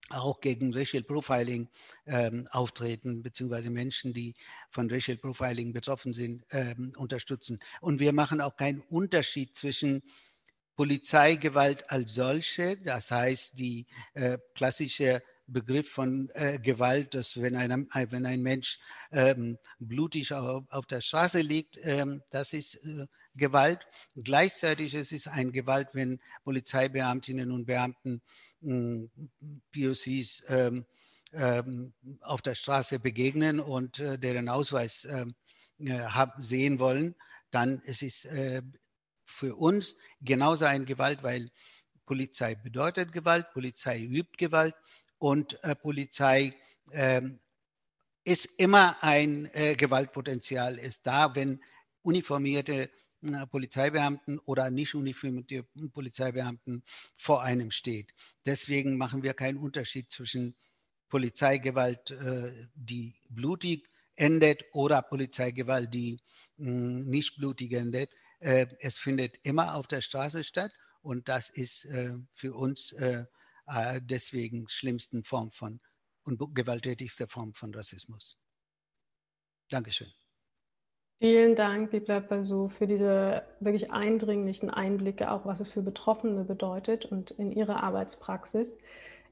auch 0.08 0.40
gegen 0.40 0.72
Racial 0.72 1.02
Profiling 1.02 1.68
ähm, 2.06 2.48
auftreten, 2.50 3.22
beziehungsweise 3.22 3.68
Menschen, 3.68 4.14
die 4.14 4.34
von 4.70 4.90
Racial 4.90 5.18
Profiling 5.18 5.74
betroffen 5.74 6.14
sind, 6.14 6.46
ähm, 6.50 6.94
unterstützen. 6.96 7.58
Und 7.82 8.00
wir 8.00 8.14
machen 8.14 8.40
auch 8.40 8.56
keinen 8.56 8.80
Unterschied 8.80 9.54
zwischen 9.54 10.02
Polizeigewalt 10.76 11.90
als 11.90 12.14
solche, 12.14 12.78
das 12.78 13.10
heißt 13.10 13.58
die 13.58 13.86
äh, 14.14 14.38
klassische 14.54 15.22
Begriff 15.46 15.88
von 15.90 16.28
äh, 16.34 16.58
Gewalt, 16.58 17.14
dass 17.14 17.40
wenn 17.40 17.56
ein, 17.56 17.88
wenn 18.10 18.26
ein 18.26 18.42
Mensch 18.42 18.78
ähm, 19.12 19.58
blutig 19.78 20.32
auf, 20.32 20.64
auf, 20.70 20.86
der 20.86 21.00
Straße 21.00 21.40
liegt, 21.40 21.78
ähm, 21.82 22.22
das 22.30 22.52
ist 22.52 22.74
äh, 22.84 23.06
Gewalt. 23.34 23.86
Gleichzeitig 24.16 24.94
ist 24.94 25.12
es 25.12 25.28
ein 25.28 25.52
Gewalt, 25.52 25.88
wenn 25.92 26.20
Polizeibeamtinnen 26.44 27.50
und 27.52 27.66
Beamten 27.66 28.22
äh, 28.62 29.08
POCs 29.72 30.42
ähm, 30.48 30.84
ähm, 31.32 31.92
auf 32.22 32.42
der 32.42 32.54
Straße 32.54 32.98
begegnen 32.98 33.60
und 33.60 33.98
äh, 34.00 34.18
deren 34.18 34.48
Ausweis 34.48 35.06
ähm, 35.10 35.34
äh, 35.78 35.92
hab, 35.92 36.44
sehen 36.44 36.78
wollen, 36.78 37.14
dann 37.50 37.80
ist 37.82 38.02
es 38.02 38.24
äh, 38.24 38.62
für 39.24 39.56
uns 39.56 39.96
genauso 40.20 40.64
ein 40.64 40.86
Gewalt, 40.86 41.22
weil 41.22 41.50
Polizei 42.06 42.54
bedeutet 42.54 43.12
Gewalt, 43.12 43.50
Polizei 43.52 44.00
übt 44.00 44.36
Gewalt 44.38 44.74
und 45.18 45.62
äh, 45.64 45.74
Polizei 45.74 46.54
ähm, 46.92 47.38
ist 48.24 48.46
immer 48.58 49.02
ein 49.02 49.48
äh, 49.54 49.76
Gewaltpotenzial, 49.76 50.78
ist 50.78 51.06
da, 51.06 51.34
wenn 51.34 51.60
uniformierte 52.02 52.90
äh, 53.22 53.46
Polizeibeamten 53.46 54.38
oder 54.40 54.70
nicht 54.70 54.94
uniformierte 54.94 55.64
Polizeibeamten 55.92 56.82
vor 57.16 57.42
einem 57.42 57.70
steht. 57.70 58.12
Deswegen 58.44 58.96
machen 58.96 59.22
wir 59.22 59.34
keinen 59.34 59.58
Unterschied 59.58 60.10
zwischen 60.10 60.56
Polizeigewalt, 61.08 62.10
äh, 62.10 62.66
die 62.74 63.14
blutig 63.28 63.88
endet 64.16 64.64
oder 64.72 65.02
Polizeigewalt, 65.02 65.94
die 65.94 66.20
hm, 66.58 67.04
nicht 67.06 67.36
blutig 67.36 67.72
endet. 67.72 68.10
Äh, 68.40 68.66
es 68.80 68.96
findet 68.98 69.38
immer 69.44 69.74
auf 69.74 69.86
der 69.86 70.02
Straße 70.02 70.44
statt 70.44 70.72
und 71.00 71.28
das 71.28 71.48
ist 71.48 71.86
für 72.34 72.52
uns 72.54 72.92
äh, 73.66 74.00
deswegen 74.02 74.68
schlimmsten 74.68 75.24
Form 75.24 75.50
von 75.50 75.80
und 76.24 76.54
gewalttätigste 76.54 77.28
Form 77.28 77.54
von 77.54 77.74
Rassismus. 77.74 78.36
Dankeschön. 79.70 80.12
Vielen 81.18 81.56
Dank, 81.56 81.92
Bibla 81.92 82.20
Basu, 82.20 82.68
für 82.68 82.86
diese 82.86 83.42
wirklich 83.60 83.90
eindringlichen 83.90 84.68
Einblicke, 84.68 85.30
auch 85.30 85.46
was 85.46 85.60
es 85.60 85.72
für 85.72 85.80
Betroffene 85.80 86.44
bedeutet 86.44 87.06
und 87.06 87.30
in 87.30 87.52
ihrer 87.52 87.82
Arbeitspraxis. 87.82 88.76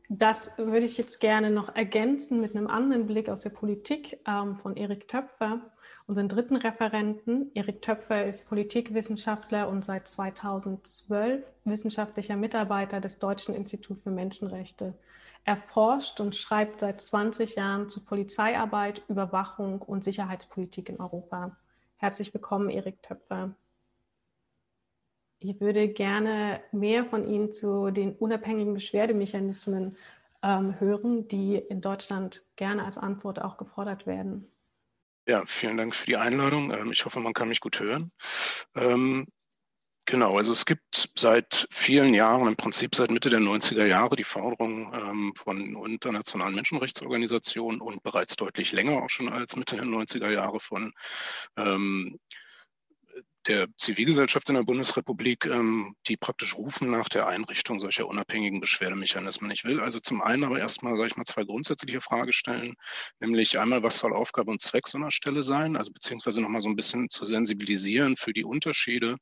Das 0.08 0.56
würde 0.56 0.86
ich 0.86 0.96
jetzt 0.96 1.20
gerne 1.20 1.50
noch 1.50 1.74
ergänzen 1.74 2.40
mit 2.40 2.56
einem 2.56 2.68
anderen 2.68 3.06
Blick 3.06 3.28
aus 3.28 3.42
der 3.42 3.50
Politik 3.50 4.18
ähm, 4.26 4.56
von 4.56 4.76
Erik 4.76 5.08
Töpfer, 5.08 5.60
unseren 6.06 6.28
dritten 6.28 6.56
Referenten. 6.56 7.50
Erik 7.54 7.82
Töpfer 7.82 8.26
ist 8.26 8.48
Politikwissenschaftler 8.48 9.68
und 9.68 9.84
seit 9.84 10.06
2012 10.08 11.44
wissenschaftlicher 11.64 12.36
Mitarbeiter 12.36 13.00
des 13.00 13.18
Deutschen 13.18 13.54
Instituts 13.54 14.02
für 14.02 14.10
Menschenrechte. 14.10 14.94
Er 15.44 15.56
forscht 15.56 16.20
und 16.20 16.34
schreibt 16.34 16.80
seit 16.80 17.00
20 17.00 17.56
Jahren 17.56 17.88
zu 17.88 18.04
Polizeiarbeit, 18.04 19.02
Überwachung 19.08 19.82
und 19.82 20.04
Sicherheitspolitik 20.04 20.88
in 20.88 21.00
Europa. 21.00 21.56
Herzlich 21.96 22.32
willkommen, 22.32 22.70
Erik 22.70 23.02
Töpfer. 23.02 23.54
Ich 25.38 25.60
würde 25.60 25.88
gerne 25.88 26.60
mehr 26.72 27.04
von 27.04 27.28
Ihnen 27.28 27.52
zu 27.52 27.90
den 27.90 28.14
unabhängigen 28.14 28.72
Beschwerdemechanismen 28.72 29.96
ähm, 30.42 30.80
hören, 30.80 31.28
die 31.28 31.56
in 31.56 31.82
Deutschland 31.82 32.42
gerne 32.56 32.84
als 32.84 32.96
Antwort 32.96 33.42
auch 33.42 33.58
gefordert 33.58 34.06
werden. 34.06 34.46
Ja, 35.26 35.44
vielen 35.46 35.76
Dank 35.78 35.94
für 35.94 36.06
die 36.06 36.16
Einladung. 36.16 36.70
Ähm, 36.72 36.92
ich 36.92 37.04
hoffe, 37.04 37.20
man 37.20 37.32
kann 37.32 37.48
mich 37.48 37.60
gut 37.60 37.80
hören. 37.80 38.12
Ähm, 38.74 39.26
genau, 40.04 40.36
also 40.36 40.52
es 40.52 40.66
gibt 40.66 41.10
seit 41.16 41.66
vielen 41.70 42.14
Jahren, 42.14 42.46
im 42.48 42.56
Prinzip 42.56 42.94
seit 42.94 43.10
Mitte 43.10 43.30
der 43.30 43.40
90er 43.40 43.86
Jahre, 43.86 44.16
die 44.16 44.24
Forderung 44.24 44.92
ähm, 44.94 45.32
von 45.36 45.60
internationalen 45.86 46.54
Menschenrechtsorganisationen 46.54 47.80
und 47.80 48.02
bereits 48.02 48.36
deutlich 48.36 48.72
länger 48.72 49.02
auch 49.02 49.10
schon 49.10 49.30
als 49.30 49.56
Mitte 49.56 49.76
der 49.76 49.86
90er 49.86 50.30
Jahre 50.30 50.60
von 50.60 50.92
der 53.46 53.68
Zivilgesellschaft 53.78 54.48
in 54.48 54.54
der 54.54 54.62
Bundesrepublik, 54.62 55.46
ähm, 55.46 55.94
die 56.06 56.16
praktisch 56.16 56.56
rufen 56.56 56.90
nach 56.90 57.08
der 57.08 57.26
Einrichtung 57.26 57.80
solcher 57.80 58.06
unabhängigen 58.06 58.60
Beschwerdemechanismen. 58.60 59.50
Ich 59.50 59.64
will 59.64 59.80
also 59.80 60.00
zum 60.00 60.22
einen 60.22 60.44
aber 60.44 60.58
erstmal, 60.58 60.96
sage 60.96 61.08
ich 61.08 61.16
mal, 61.16 61.24
zwei 61.24 61.44
grundsätzliche 61.44 62.00
Fragen 62.00 62.32
stellen, 62.32 62.74
nämlich 63.20 63.58
einmal, 63.58 63.82
was 63.82 63.98
soll 63.98 64.14
Aufgabe 64.14 64.50
und 64.50 64.62
Zweck 64.62 64.88
so 64.88 64.98
einer 64.98 65.10
Stelle 65.10 65.42
sein, 65.42 65.76
also 65.76 65.92
beziehungsweise 65.92 66.40
nochmal 66.40 66.62
so 66.62 66.68
ein 66.68 66.76
bisschen 66.76 67.10
zu 67.10 67.26
sensibilisieren 67.26 68.16
für 68.16 68.32
die 68.32 68.44
Unterschiede 68.44 69.16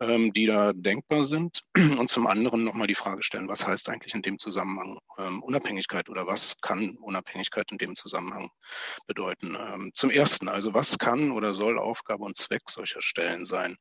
ähm, 0.00 0.32
die 0.32 0.46
da 0.46 0.72
denkbar 0.72 1.24
sind. 1.24 1.62
Und 1.98 2.10
zum 2.10 2.26
anderen 2.26 2.64
nochmal 2.64 2.86
die 2.86 2.94
Frage 2.94 3.22
stellen, 3.22 3.48
was 3.48 3.66
heißt 3.66 3.88
eigentlich 3.88 4.14
in 4.14 4.22
dem 4.22 4.38
Zusammenhang 4.38 4.98
ähm, 5.18 5.42
Unabhängigkeit 5.42 6.08
oder 6.08 6.26
was 6.26 6.56
kann 6.60 6.96
Unabhängigkeit 6.96 7.70
in 7.72 7.78
dem 7.78 7.96
Zusammenhang 7.96 8.50
bedeuten? 9.06 9.56
Ähm, 9.58 9.90
zum 9.94 10.10
Ersten, 10.10 10.48
also 10.48 10.74
was 10.74 10.98
kann 10.98 11.32
oder 11.32 11.54
soll 11.54 11.78
Aufgabe 11.78 12.24
und 12.24 12.36
Zweck 12.36 12.62
solcher 12.68 13.02
Stellen 13.02 13.44
sein? 13.44 13.76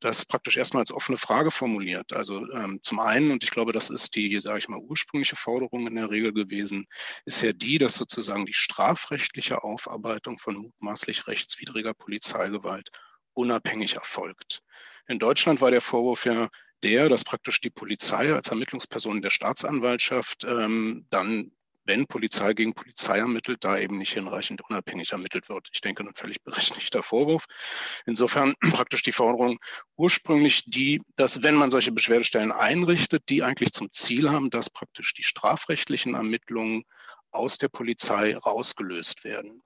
Das 0.00 0.24
praktisch 0.24 0.56
erstmal 0.56 0.82
als 0.82 0.92
offene 0.92 1.18
Frage 1.18 1.50
formuliert. 1.50 2.12
Also 2.12 2.50
ähm, 2.52 2.80
zum 2.82 3.00
einen, 3.00 3.30
und 3.30 3.44
ich 3.44 3.50
glaube, 3.50 3.72
das 3.72 3.90
ist 3.90 4.14
die, 4.16 4.40
sage 4.40 4.58
ich 4.58 4.68
mal, 4.68 4.80
ursprüngliche 4.80 5.36
Forderung 5.36 5.86
in 5.86 5.94
der 5.94 6.10
Regel 6.10 6.32
gewesen, 6.32 6.86
ist 7.24 7.42
ja 7.42 7.52
die, 7.52 7.78
dass 7.78 7.94
sozusagen 7.94 8.46
die 8.46 8.54
strafrechtliche 8.54 9.62
Aufarbeitung 9.64 10.38
von 10.38 10.56
mutmaßlich 10.56 11.26
rechtswidriger 11.26 11.94
Polizeigewalt 11.94 12.90
unabhängig 13.34 13.94
erfolgt. 13.94 14.62
In 15.06 15.18
Deutschland 15.18 15.60
war 15.60 15.70
der 15.70 15.80
Vorwurf 15.80 16.24
ja 16.24 16.48
der, 16.82 17.08
dass 17.08 17.24
praktisch 17.24 17.60
die 17.60 17.70
Polizei 17.70 18.32
als 18.32 18.48
Ermittlungsperson 18.48 19.22
der 19.22 19.30
Staatsanwaltschaft 19.30 20.44
ähm, 20.44 21.06
dann, 21.10 21.52
wenn 21.84 22.06
Polizei 22.06 22.54
gegen 22.54 22.74
Polizei 22.74 23.18
ermittelt, 23.18 23.64
da 23.64 23.78
eben 23.78 23.98
nicht 23.98 24.14
hinreichend 24.14 24.62
unabhängig 24.68 25.12
ermittelt 25.12 25.48
wird. 25.48 25.68
Ich 25.72 25.80
denke, 25.80 26.02
ein 26.02 26.14
völlig 26.14 26.42
berechtigter 26.42 27.02
Vorwurf. 27.02 27.44
Insofern 28.06 28.54
praktisch 28.72 29.02
die 29.02 29.12
Forderung 29.12 29.58
ursprünglich 29.96 30.64
die, 30.66 31.02
dass 31.16 31.42
wenn 31.42 31.54
man 31.54 31.70
solche 31.70 31.92
Beschwerdestellen 31.92 32.52
einrichtet, 32.52 33.24
die 33.28 33.42
eigentlich 33.42 33.72
zum 33.72 33.92
Ziel 33.92 34.30
haben, 34.30 34.50
dass 34.50 34.70
praktisch 34.70 35.12
die 35.14 35.24
strafrechtlichen 35.24 36.14
Ermittlungen 36.14 36.84
aus 37.30 37.58
der 37.58 37.68
Polizei 37.68 38.36
rausgelöst 38.36 39.24
werden. 39.24 39.62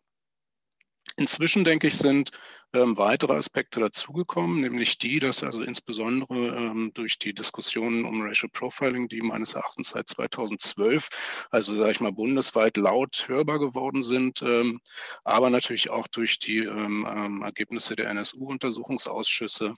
Inzwischen, 1.16 1.64
denke 1.64 1.88
ich, 1.88 1.98
sind 1.98 2.30
ähm, 2.74 2.98
weitere 2.98 3.34
Aspekte 3.34 3.80
dazugekommen, 3.80 4.60
nämlich 4.60 4.98
die, 4.98 5.20
dass 5.20 5.42
also 5.42 5.62
insbesondere 5.62 6.54
ähm, 6.54 6.92
durch 6.92 7.18
die 7.18 7.32
Diskussionen 7.32 8.04
um 8.04 8.20
Racial 8.22 8.50
Profiling, 8.50 9.08
die 9.08 9.22
meines 9.22 9.54
Erachtens 9.54 9.90
seit 9.90 10.08
2012, 10.08 11.08
also 11.50 11.74
sage 11.74 11.92
ich 11.92 12.00
mal 12.00 12.12
bundesweit 12.12 12.76
laut 12.76 13.24
hörbar 13.26 13.58
geworden 13.58 14.02
sind, 14.02 14.42
ähm, 14.42 14.80
aber 15.24 15.48
natürlich 15.50 15.88
auch 15.90 16.06
durch 16.08 16.38
die 16.38 16.58
ähm, 16.58 17.06
ähm, 17.10 17.42
Ergebnisse 17.42 17.96
der 17.96 18.10
NSU-Untersuchungsausschüsse, 18.10 19.74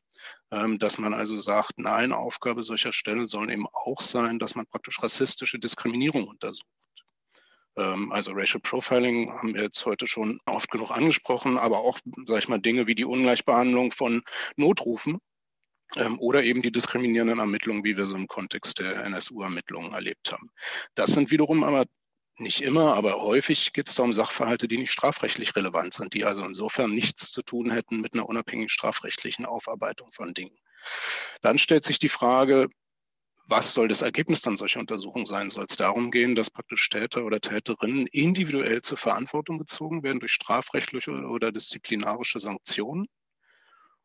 ähm, 0.51 0.79
dass 0.79 0.99
man 0.99 1.15
also 1.15 1.39
sagt, 1.39 1.79
nein, 1.79 2.13
Aufgabe 2.13 2.65
solcher 2.65 2.93
Stellen 2.93 3.27
soll 3.27 3.53
eben 3.53 3.67
auch 3.73 4.01
sein, 4.01 4.41
dass 4.41 4.57
man 4.57 4.67
praktisch 4.67 5.01
rassistische 5.03 5.61
Diskriminierung 5.61 6.27
untersucht. 6.27 6.67
Ähm, 7.81 8.13
also 8.13 8.33
Racial 8.33 8.61
Profiling 8.61 9.33
haben 9.33 9.55
wir 9.55 9.63
jetzt 9.63 9.85
heute 9.87 10.07
schon 10.07 10.41
oft 10.47 10.71
genug 10.71 10.91
angesprochen, 10.91 11.59
aber 11.59 11.79
auch, 11.79 11.99
sag 12.27 12.39
ich 12.39 12.49
mal, 12.49 12.61
Dinge 12.61 12.87
wie 12.87 12.95
die 12.95 13.05
Ungleichbehandlung 13.05 13.93
von 13.93 14.23
Notrufen 14.57 15.19
ähm, 15.97 16.19
oder 16.19 16.45
eben 16.45 16.63
die 16.63 16.73
diskriminierenden 16.73 17.39
Ermittlungen, 17.39 17.85
wie 17.85 17.97
wir 17.97 18.05
so 18.05 18.15
im 18.17 18.29
Kontext 18.29 18.79
der 18.79 19.05
NSU-Ermittlungen 19.05 19.93
erlebt 19.93 20.31
haben. 20.33 20.51
Das 20.95 21.13
sind 21.13 21.31
wiederum 21.31 21.65
aber 21.65 21.87
nicht 22.37 22.63
immer, 22.63 22.95
aber 22.95 23.21
häufig 23.21 23.73
geht 23.73 23.89
es 23.89 23.95
da 23.95 24.03
um 24.03 24.13
Sachverhalte, 24.13 24.67
die 24.67 24.79
nicht 24.79 24.93
strafrechtlich 24.93 25.55
relevant 25.57 25.95
sind, 25.95 26.15
die 26.15 26.25
also 26.25 26.43
insofern 26.45 26.95
nichts 26.95 27.31
zu 27.33 27.43
tun 27.43 27.71
hätten 27.71 28.01
mit 28.01 28.15
einer 28.15 28.29
unabhängigen 28.29 28.71
strafrechtlichen 28.71 29.45
Aufarbeitung 29.45 30.11
von 30.13 30.33
Dingen. 30.33 30.57
Dann 31.43 31.59
stellt 31.59 31.85
sich 31.85 31.99
die 31.99 32.09
Frage, 32.09 32.69
was 33.51 33.75
soll 33.75 33.89
das 33.89 34.03
Ergebnis 34.03 34.43
dann 34.43 34.57
solcher 34.57 34.81
Untersuchungen 34.81 35.27
sein? 35.27 35.51
Soll 35.51 35.67
es 35.69 35.77
darum 35.77 36.11
gehen, 36.11 36.35
dass 36.35 36.51
praktisch 36.51 36.89
Täter 36.89 37.25
oder 37.25 37.41
Täterinnen 37.41 38.07
individuell 38.07 38.83
zur 38.83 38.99
Verantwortung 38.99 39.59
gezogen 39.59 40.03
werden 40.03 40.21
durch 40.21 40.33
strafrechtliche 40.33 41.11
oder 41.11 41.53
disziplinarische 41.53 42.41
Sanktionen? 42.41 43.07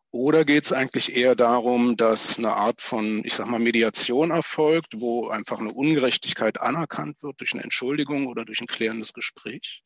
Oder 0.09 0.45
geht 0.45 0.65
es 0.65 0.73
eigentlich 0.73 1.15
eher 1.15 1.35
darum, 1.35 1.95
dass 1.95 2.39
eine 2.39 2.53
Art 2.55 2.81
von, 2.81 3.23
ich 3.23 3.35
sag 3.35 3.47
mal, 3.47 3.59
Mediation 3.59 4.31
erfolgt, 4.31 4.99
wo 4.99 5.27
einfach 5.27 5.59
eine 5.59 5.73
Ungerechtigkeit 5.73 6.59
anerkannt 6.59 7.21
wird 7.21 7.39
durch 7.39 7.53
eine 7.53 7.63
Entschuldigung 7.63 8.25
oder 8.25 8.45
durch 8.45 8.61
ein 8.61 8.67
klärendes 8.67 9.13
Gespräch? 9.13 9.83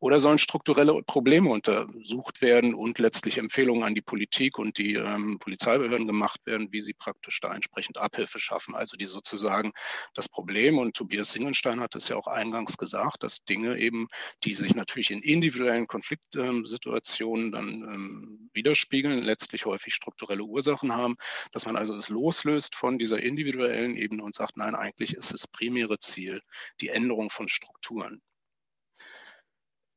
Oder 0.00 0.20
sollen 0.20 0.38
strukturelle 0.38 1.02
Probleme 1.02 1.50
untersucht 1.50 2.42
werden 2.42 2.74
und 2.74 2.98
letztlich 2.98 3.38
Empfehlungen 3.38 3.82
an 3.82 3.94
die 3.94 4.02
Politik 4.02 4.58
und 4.58 4.78
die 4.78 4.94
ähm, 4.94 5.38
Polizeibehörden 5.38 6.06
gemacht 6.06 6.40
werden, 6.44 6.68
wie 6.72 6.80
sie 6.80 6.94
praktisch 6.94 7.40
da 7.40 7.54
entsprechend 7.54 7.98
Abhilfe 7.98 8.38
schaffen? 8.38 8.74
Also 8.74 8.96
die 8.96 9.06
sozusagen 9.06 9.72
das 10.14 10.28
Problem, 10.28 10.78
und 10.78 10.96
Tobias 10.96 11.32
Singenstein 11.32 11.80
hat 11.80 11.94
es 11.94 12.08
ja 12.08 12.16
auch 12.16 12.26
eingangs 12.26 12.76
gesagt, 12.76 13.22
dass 13.22 13.44
Dinge 13.44 13.78
eben, 13.78 14.08
die 14.44 14.54
sich 14.54 14.74
natürlich 14.74 15.10
in 15.10 15.22
individuellen 15.22 15.86
Konfliktsituationen 15.86 17.52
dann 17.52 17.68
ähm, 17.68 18.50
widerspiegeln, 18.52 19.22
letztlich 19.22 19.66
häufig 19.66 19.94
strukturelle 19.94 20.42
Ursachen 20.42 20.94
haben, 20.94 21.16
dass 21.52 21.66
man 21.66 21.76
also 21.76 21.94
es 21.94 22.08
loslöst 22.08 22.74
von 22.74 22.98
dieser 22.98 23.22
individuellen 23.22 23.96
Ebene 23.96 24.22
und 24.22 24.34
sagt, 24.34 24.56
nein, 24.56 24.74
eigentlich 24.74 25.14
ist 25.14 25.32
das 25.32 25.46
primäre 25.46 25.98
Ziel 25.98 26.40
die 26.80 26.88
Änderung 26.88 27.30
von 27.30 27.48
Strukturen. 27.48 28.22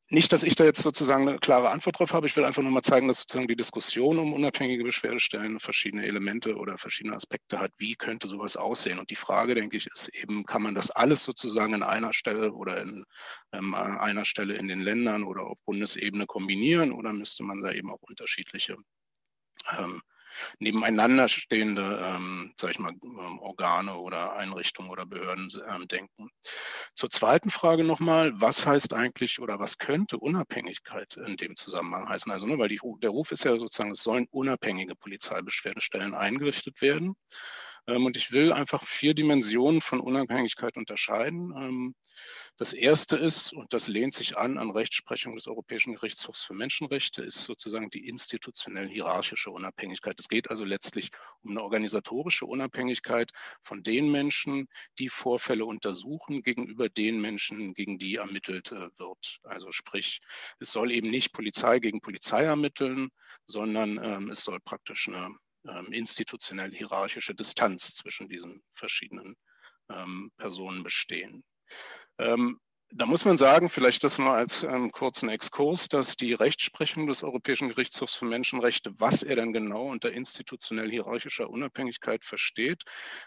Nicht, 0.09 0.31
dass 0.31 0.43
ich 0.43 0.55
da 0.55 0.63
jetzt 0.63 0.81
sozusagen 0.81 1.27
eine 1.27 1.37
klare 1.37 1.69
Antwort 1.69 1.99
drauf 1.99 2.13
habe. 2.13 2.27
Ich 2.27 2.37
will 2.37 2.45
einfach 2.45 2.61
nur 2.61 2.71
mal 2.71 2.81
zeigen, 2.81 3.09
dass 3.09 3.19
sozusagen 3.19 3.49
die 3.49 3.57
Diskussion 3.57 4.19
um 4.19 4.31
unabhängige 4.31 4.85
Beschwerdestellen 4.85 5.59
verschiedene 5.59 6.05
Elemente 6.05 6.55
oder 6.55 6.77
verschiedene 6.77 7.13
Aspekte 7.13 7.59
hat. 7.59 7.73
Wie 7.77 7.95
könnte 7.95 8.27
sowas 8.27 8.55
aussehen? 8.55 8.99
Und 8.99 9.09
die 9.09 9.17
Frage, 9.17 9.53
denke 9.53 9.75
ich, 9.75 9.87
ist 9.87 10.07
eben, 10.09 10.45
kann 10.45 10.61
man 10.61 10.75
das 10.75 10.91
alles 10.91 11.25
sozusagen 11.25 11.73
in 11.73 11.83
einer 11.83 12.13
Stelle 12.13 12.53
oder 12.53 12.81
in 12.81 13.03
ähm, 13.51 13.75
einer 13.75 14.23
Stelle 14.23 14.55
in 14.55 14.69
den 14.69 14.79
Ländern 14.79 15.23
oder 15.23 15.43
auf 15.43 15.57
Bundesebene 15.65 16.25
kombinieren 16.25 16.93
oder 16.93 17.11
müsste 17.11 17.43
man 17.43 17.61
da 17.61 17.73
eben 17.73 17.91
auch 17.91 18.01
unterschiedliche 18.01 18.77
ähm, 19.77 20.01
nebeneinander 20.59 21.27
stehende, 21.27 21.99
ähm, 22.03 22.53
sage 22.59 22.71
ich 22.71 22.79
mal, 22.79 22.93
ähm, 23.03 23.39
Organe 23.39 23.95
oder 23.95 24.33
Einrichtungen 24.33 24.89
oder 24.89 25.05
Behörden 25.05 25.49
ähm, 25.67 25.87
denken. 25.87 26.29
Zur 26.95 27.09
zweiten 27.09 27.49
Frage 27.49 27.83
nochmal, 27.83 28.33
was 28.39 28.65
heißt 28.65 28.93
eigentlich 28.93 29.39
oder 29.39 29.59
was 29.59 29.77
könnte 29.77 30.17
Unabhängigkeit 30.17 31.17
in 31.17 31.37
dem 31.37 31.55
Zusammenhang 31.55 32.09
heißen? 32.09 32.31
Also, 32.31 32.45
ne, 32.47 32.57
weil 32.57 32.69
die, 32.69 32.79
der 33.01 33.09
Ruf 33.09 33.31
ist 33.31 33.43
ja 33.43 33.57
sozusagen, 33.57 33.91
es 33.91 34.01
sollen 34.01 34.27
unabhängige 34.31 34.95
Polizeibeschwerdestellen 34.95 36.13
eingerichtet 36.15 36.81
werden. 36.81 37.15
Ähm, 37.87 38.05
und 38.05 38.17
ich 38.17 38.31
will 38.31 38.51
einfach 38.53 38.83
vier 38.83 39.13
Dimensionen 39.13 39.81
von 39.81 39.99
Unabhängigkeit 39.99 40.77
unterscheiden. 40.77 41.95
Das 42.59 42.73
erste 42.73 43.17
ist, 43.17 43.53
und 43.53 43.71
das 43.71 43.87
lehnt 43.87 44.15
sich 44.15 44.35
an 44.35 44.57
an 44.57 44.71
Rechtsprechung 44.71 45.35
des 45.35 45.45
Europäischen 45.45 45.93
Gerichtshofs 45.93 46.43
für 46.43 46.55
Menschenrechte, 46.55 47.21
ist 47.21 47.43
sozusagen 47.43 47.91
die 47.91 48.07
institutionell 48.07 48.89
hierarchische 48.89 49.51
Unabhängigkeit. 49.51 50.19
Es 50.19 50.27
geht 50.27 50.49
also 50.49 50.65
letztlich 50.65 51.11
um 51.43 51.51
eine 51.51 51.61
organisatorische 51.61 52.47
Unabhängigkeit 52.47 53.31
von 53.61 53.83
den 53.83 54.11
Menschen, 54.11 54.67
die 54.97 55.09
Vorfälle 55.09 55.65
untersuchen, 55.65 56.41
gegenüber 56.41 56.89
den 56.89 57.21
Menschen, 57.21 57.75
gegen 57.75 57.99
die 57.99 58.15
ermittelt 58.15 58.71
äh, 58.71 58.89
wird. 58.97 59.39
Also 59.43 59.71
sprich, 59.71 60.19
es 60.59 60.71
soll 60.71 60.91
eben 60.91 61.11
nicht 61.11 61.33
Polizei 61.33 61.77
gegen 61.77 62.01
Polizei 62.01 62.41
ermitteln, 62.41 63.09
sondern 63.45 64.03
ähm, 64.03 64.31
es 64.31 64.43
soll 64.43 64.59
praktisch 64.61 65.07
eine 65.07 65.37
ähm, 65.67 65.91
institutionell 65.91 66.71
hierarchische 66.73 67.35
Distanz 67.35 67.93
zwischen 67.93 68.29
diesen 68.29 68.63
verschiedenen 68.73 69.35
ähm, 69.89 70.31
Personen 70.37 70.81
bestehen. 70.81 71.43
Ähm, 72.19 72.59
da 72.91 73.05
muss 73.05 73.25
man 73.25 73.37
sagen, 73.37 73.69
vielleicht 73.69 74.03
das 74.05 74.17
mal 74.17 74.37
als 74.37 74.63
ähm, 74.63 74.91
kurzen 74.91 75.27
Exkurs, 75.27 75.89
dass 75.89 76.15
die 76.15 76.33
Rechtsprechung 76.33 77.05
des 77.05 77.21
Europäischen 77.21 77.67
Gerichtshofs 77.67 78.15
für 78.15 78.25
Menschenrechte, 78.25 78.93
was 78.97 79.23
er 79.23 79.35
denn 79.35 79.51
genau 79.51 79.87
unter 79.87 80.13
institutionell 80.13 80.89
hierarchischer 80.89 81.49
Unabhängigkeit 81.49 82.23
versteht, 82.23 82.83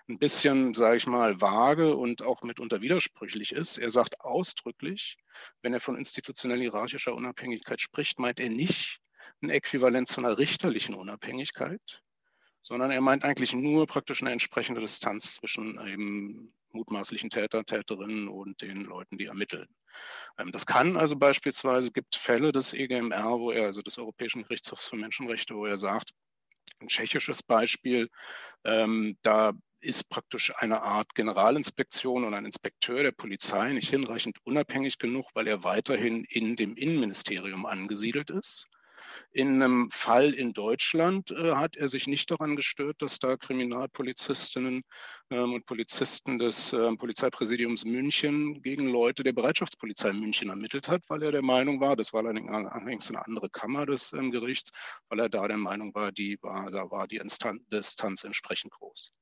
ein 0.08 0.18
bisschen, 0.18 0.72
sage 0.72 0.96
ich 0.96 1.06
mal, 1.06 1.42
vage 1.42 1.94
und 1.94 2.22
auch 2.22 2.42
mitunter 2.42 2.80
widersprüchlich 2.80 3.52
ist. 3.52 3.76
Er 3.76 3.90
sagt 3.90 4.22
ausdrücklich, 4.22 5.18
wenn 5.60 5.74
er 5.74 5.80
von 5.80 5.96
institutionell 5.96 6.60
hierarchischer 6.60 7.14
Unabhängigkeit 7.14 7.82
spricht, 7.82 8.18
meint 8.18 8.40
er 8.40 8.48
nicht 8.48 8.98
ein 9.42 9.50
Äquivalent 9.50 10.08
zu 10.08 10.20
einer 10.20 10.38
richterlichen 10.38 10.94
Unabhängigkeit, 10.94 12.02
sondern 12.62 12.90
er 12.90 13.02
meint 13.02 13.24
eigentlich 13.24 13.52
nur 13.52 13.86
praktisch 13.86 14.22
eine 14.22 14.32
entsprechende 14.32 14.80
Distanz 14.80 15.34
zwischen 15.34 15.78
eben 15.86 16.54
mutmaßlichen 16.72 17.30
Täter, 17.30 17.64
Täterinnen 17.64 18.28
und 18.28 18.60
den 18.62 18.84
Leuten, 18.84 19.18
die 19.18 19.26
ermitteln. 19.26 19.68
Ähm, 20.38 20.52
das 20.52 20.66
kann 20.66 20.96
also 20.96 21.16
beispielsweise, 21.16 21.90
gibt 21.92 22.16
Fälle 22.16 22.52
des 22.52 22.72
EGMR, 22.72 23.38
wo 23.38 23.50
er, 23.50 23.66
also 23.66 23.82
des 23.82 23.98
Europäischen 23.98 24.42
Gerichtshofs 24.42 24.88
für 24.88 24.96
Menschenrechte, 24.96 25.54
wo 25.54 25.66
er 25.66 25.78
sagt, 25.78 26.10
ein 26.80 26.88
tschechisches 26.88 27.42
Beispiel, 27.42 28.08
ähm, 28.64 29.16
da 29.22 29.52
ist 29.80 30.08
praktisch 30.08 30.52
eine 30.56 30.82
Art 30.82 31.14
Generalinspektion 31.14 32.24
und 32.24 32.34
ein 32.34 32.44
Inspekteur 32.44 33.02
der 33.02 33.12
Polizei 33.12 33.72
nicht 33.72 33.88
hinreichend 33.88 34.38
unabhängig 34.44 34.98
genug, 34.98 35.26
weil 35.34 35.46
er 35.46 35.64
weiterhin 35.64 36.24
in 36.24 36.56
dem 36.56 36.76
Innenministerium 36.76 37.64
angesiedelt 37.66 38.30
ist. 38.30 38.68
In 39.32 39.62
einem 39.62 39.90
Fall 39.90 40.34
in 40.34 40.52
Deutschland 40.52 41.30
äh, 41.30 41.54
hat 41.54 41.76
er 41.76 41.88
sich 41.88 42.06
nicht 42.06 42.30
daran 42.30 42.56
gestört, 42.56 43.00
dass 43.02 43.18
da 43.18 43.36
Kriminalpolizistinnen 43.36 44.82
ähm, 45.30 45.52
und 45.54 45.66
Polizisten 45.66 46.38
des 46.38 46.72
äh, 46.72 46.96
Polizeipräsidiums 46.96 47.84
München 47.84 48.62
gegen 48.62 48.88
Leute 48.88 49.22
der 49.22 49.32
Bereitschaftspolizei 49.32 50.12
München 50.12 50.48
ermittelt 50.48 50.88
hat, 50.88 51.02
weil 51.08 51.22
er 51.22 51.32
der 51.32 51.42
Meinung 51.42 51.80
war, 51.80 51.96
das 51.96 52.12
war 52.12 52.24
allerdings 52.24 53.08
eine 53.10 53.24
andere 53.24 53.50
Kammer 53.50 53.86
des 53.86 54.12
ähm, 54.12 54.30
Gerichts, 54.30 54.70
weil 55.08 55.20
er 55.20 55.28
da 55.28 55.46
der 55.46 55.58
Meinung 55.58 55.94
war, 55.94 56.12
die 56.12 56.38
war, 56.42 56.70
da 56.70 56.90
war 56.90 57.06
die 57.06 57.20
Distanz 57.72 58.24
entsprechend 58.24 58.72
groß. 58.72 59.12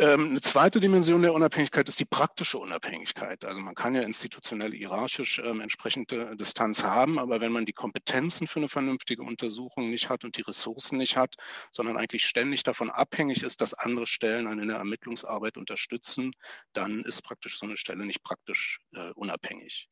Ähm, 0.00 0.30
eine 0.30 0.40
zweite 0.40 0.78
Dimension 0.78 1.22
der 1.22 1.34
Unabhängigkeit 1.34 1.88
ist 1.88 1.98
die 1.98 2.04
praktische 2.04 2.58
Unabhängigkeit. 2.58 3.44
Also 3.44 3.60
man 3.60 3.74
kann 3.74 3.96
ja 3.96 4.02
institutionell 4.02 4.70
hierarchisch 4.72 5.40
ähm, 5.40 5.60
entsprechende 5.60 6.36
Distanz 6.36 6.84
haben, 6.84 7.18
aber 7.18 7.40
wenn 7.40 7.50
man 7.50 7.64
die 7.64 7.72
Kompetenzen 7.72 8.46
für 8.46 8.60
eine 8.60 8.68
vernünftige 8.68 9.24
Untersuchung 9.24 9.90
nicht 9.90 10.08
hat 10.08 10.24
und 10.24 10.36
die 10.36 10.42
Ressourcen 10.42 10.98
nicht 10.98 11.16
hat, 11.16 11.34
sondern 11.72 11.96
eigentlich 11.96 12.24
ständig 12.26 12.62
davon 12.62 12.90
abhängig 12.90 13.42
ist, 13.42 13.60
dass 13.60 13.74
andere 13.74 14.06
Stellen 14.06 14.46
einen 14.46 14.60
in 14.60 14.68
der 14.68 14.76
Ermittlungsarbeit 14.76 15.56
unterstützen, 15.56 16.30
dann 16.72 17.02
ist 17.02 17.22
praktisch 17.22 17.58
so 17.58 17.66
eine 17.66 17.76
Stelle 17.76 18.06
nicht 18.06 18.22
praktisch 18.22 18.78
äh, 18.94 19.10
unabhängig. 19.16 19.88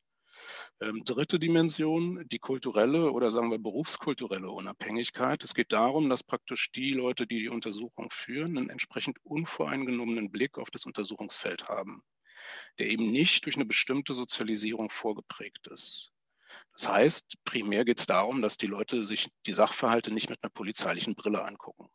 Ähm, 0.81 1.03
dritte 1.03 1.39
Dimension, 1.39 2.27
die 2.29 2.39
kulturelle 2.39 3.11
oder 3.11 3.31
sagen 3.31 3.51
wir 3.51 3.59
berufskulturelle 3.59 4.49
Unabhängigkeit. 4.49 5.43
Es 5.43 5.53
geht 5.53 5.71
darum, 5.71 6.09
dass 6.09 6.23
praktisch 6.23 6.71
die 6.71 6.93
Leute, 6.93 7.27
die 7.27 7.39
die 7.39 7.49
Untersuchung 7.49 8.09
führen, 8.11 8.57
einen 8.57 8.69
entsprechend 8.69 9.17
unvoreingenommenen 9.23 10.31
Blick 10.31 10.57
auf 10.57 10.69
das 10.71 10.85
Untersuchungsfeld 10.85 11.67
haben, 11.67 12.03
der 12.79 12.87
eben 12.87 13.11
nicht 13.11 13.45
durch 13.45 13.55
eine 13.55 13.65
bestimmte 13.65 14.13
Sozialisierung 14.13 14.89
vorgeprägt 14.89 15.67
ist. 15.67 16.11
Das 16.73 16.87
heißt, 16.87 17.43
primär 17.43 17.85
geht 17.85 17.99
es 17.99 18.05
darum, 18.05 18.41
dass 18.41 18.57
die 18.57 18.67
Leute 18.67 19.05
sich 19.05 19.29
die 19.45 19.53
Sachverhalte 19.53 20.13
nicht 20.13 20.29
mit 20.29 20.43
einer 20.43 20.51
polizeilichen 20.51 21.15
Brille 21.15 21.43
angucken. 21.43 21.89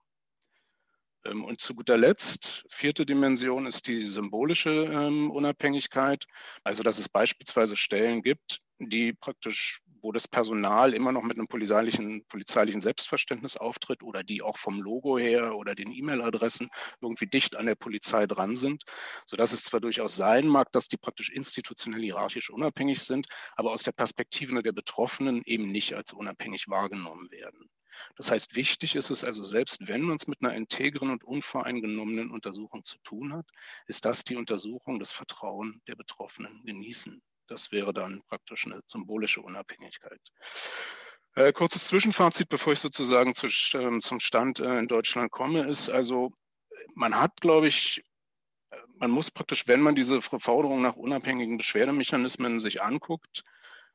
Ähm, 1.25 1.45
und 1.45 1.61
zu 1.61 1.75
guter 1.75 1.97
Letzt, 1.97 2.65
vierte 2.69 3.07
Dimension 3.07 3.67
ist 3.67 3.87
die 3.87 4.03
symbolische 4.03 4.71
ähm, 4.71 5.31
Unabhängigkeit. 5.31 6.27
Also, 6.65 6.83
dass 6.83 6.99
es 6.99 7.09
beispielsweise 7.09 7.77
Stellen 7.77 8.23
gibt, 8.23 8.61
die 8.79 9.13
praktisch 9.13 9.81
wo 10.03 10.11
das 10.11 10.27
Personal 10.27 10.95
immer 10.95 11.13
noch 11.13 11.23
mit 11.23 11.39
einem 11.39 11.47
polizeilichen, 11.47 12.25
polizeilichen 12.27 12.81
Selbstverständnis 12.81 13.57
auftritt 13.57 14.03
oder 14.03 14.25
die 14.25 14.43
auch 14.43 14.57
vom 14.57 14.83
Logo 14.83 15.17
her 15.17 15.57
oder 15.57 15.75
den 15.75 15.93
E-Mail-Adressen 15.93 16.71
irgendwie 17.01 17.27
dicht 17.27 17.57
an 17.57 17.67
der 17.67 17.77
Polizei 17.77 18.27
dran 18.27 18.57
sind, 18.57 18.83
sodass 19.27 19.53
es 19.53 19.63
zwar 19.63 19.81
durchaus 19.81 20.17
sein 20.17 20.47
mag, 20.49 20.73
dass 20.73 20.89
die 20.89 20.97
praktisch 20.97 21.31
institutionell 21.31 22.03
hierarchisch 22.03 22.51
unabhängig 22.51 23.01
sind, 23.01 23.29
aber 23.55 23.71
aus 23.71 23.85
der 23.85 23.93
Perspektive 23.93 24.61
der 24.63 24.73
Betroffenen 24.73 25.43
eben 25.45 25.71
nicht 25.71 25.95
als 25.95 26.13
unabhängig 26.13 26.69
wahrgenommen 26.69 27.31
werden. 27.31 27.71
Das 28.17 28.31
heißt, 28.31 28.55
wichtig 28.55 28.97
ist 28.97 29.11
es 29.11 29.25
also, 29.25 29.45
selbst 29.45 29.87
wenn 29.89 30.03
man 30.03 30.17
es 30.17 30.27
mit 30.27 30.43
einer 30.43 30.55
integren 30.55 31.11
und 31.11 31.25
unvoreingenommenen 31.25 32.31
Untersuchung 32.31 32.85
zu 32.85 32.99
tun 32.99 33.33
hat, 33.33 33.47
ist 33.87 34.05
das 34.05 34.25
die 34.25 34.37
Untersuchung, 34.37 34.99
das 34.99 35.13
Vertrauen 35.13 35.81
der 35.87 35.97
Betroffenen 35.97 36.63
genießen. 36.65 37.23
Das 37.47 37.73
wäre 37.73 37.93
dann 37.93 38.23
praktisch 38.29 38.67
eine 38.67 38.81
symbolische 38.87 39.43
Unabhängigkeit. 39.43 40.21
Äh, 41.35 41.53
kurzes 41.53 41.89
Zwischenfazit, 41.89 42.49
bevor 42.49 42.75
ich 42.75 42.81
sozusagen 42.81 43.35
zu, 43.35 43.47
äh, 43.47 44.01
zum 44.01 44.21
Stand 44.21 44.61
äh, 44.61 44.79
in 44.79 44.87
Deutschland 44.87 45.31
komme, 45.31 45.67
ist 45.67 45.89
also, 45.89 46.33
man 46.95 47.19
hat, 47.19 47.41
glaube 47.41 47.69
ich, 47.69 48.05
äh, 48.71 48.77
man 48.97 49.11
muss 49.11 49.31
praktisch, 49.31 49.67
wenn 49.67 49.81
man 49.81 49.95
diese 49.95 50.21
Forderung 50.21 50.83
nach 50.83 50.97
unabhängigen 50.97 51.57
Beschwerdemechanismen 51.57 52.61
sich 52.61 52.83
anguckt, 52.83 53.45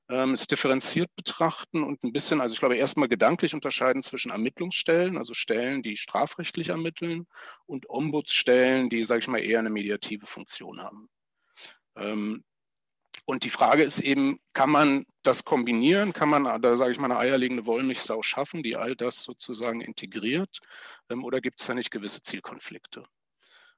ähm, 0.10 0.32
es 0.32 0.48
differenziert 0.48 1.14
betrachten 1.16 1.84
und 1.84 2.04
ein 2.04 2.14
bisschen, 2.14 2.42
also 2.42 2.54
ich 2.54 2.60
glaube, 2.60 2.78
erstmal 2.78 3.10
gedanklich 3.10 3.54
unterscheiden 3.54 4.04
zwischen 4.04 4.32
Ermittlungsstellen, 4.32 5.18
also 5.18 5.34
Stellen, 5.34 5.82
die 5.82 5.98
strafrechtlich 5.98 6.70
ermitteln, 6.70 7.28
und 7.66 7.90
Ombudsstellen, 7.90 8.90
die, 8.90 9.04
sage 9.04 9.20
ich 9.20 9.28
mal, 9.28 9.40
eher 9.40 9.60
eine 9.60 9.70
mediative 9.70 10.26
Funktion 10.26 10.82
haben. 10.82 11.10
Ähm, 11.96 12.44
und 13.26 13.44
die 13.44 13.50
Frage 13.50 13.84
ist 13.84 14.00
eben, 14.00 14.40
kann 14.54 14.70
man 14.70 15.06
das 15.24 15.44
kombinieren? 15.44 16.14
Kann 16.14 16.30
man 16.30 16.62
da, 16.62 16.76
sage 16.78 16.92
ich 16.94 17.00
mal, 17.00 17.12
eine 17.12 17.20
eierlegende 17.20 17.66
Wollmilchsau 17.66 18.22
schaffen, 18.22 18.64
die 18.64 18.78
all 18.78 18.96
das 18.96 19.24
sozusagen 19.24 19.82
integriert? 19.82 20.60
Ähm, 21.10 21.26
oder 21.26 21.42
gibt 21.42 21.60
es 21.60 21.68
da 21.68 21.74
nicht 21.74 21.92
gewisse 21.92 22.22
Zielkonflikte? 22.22 23.04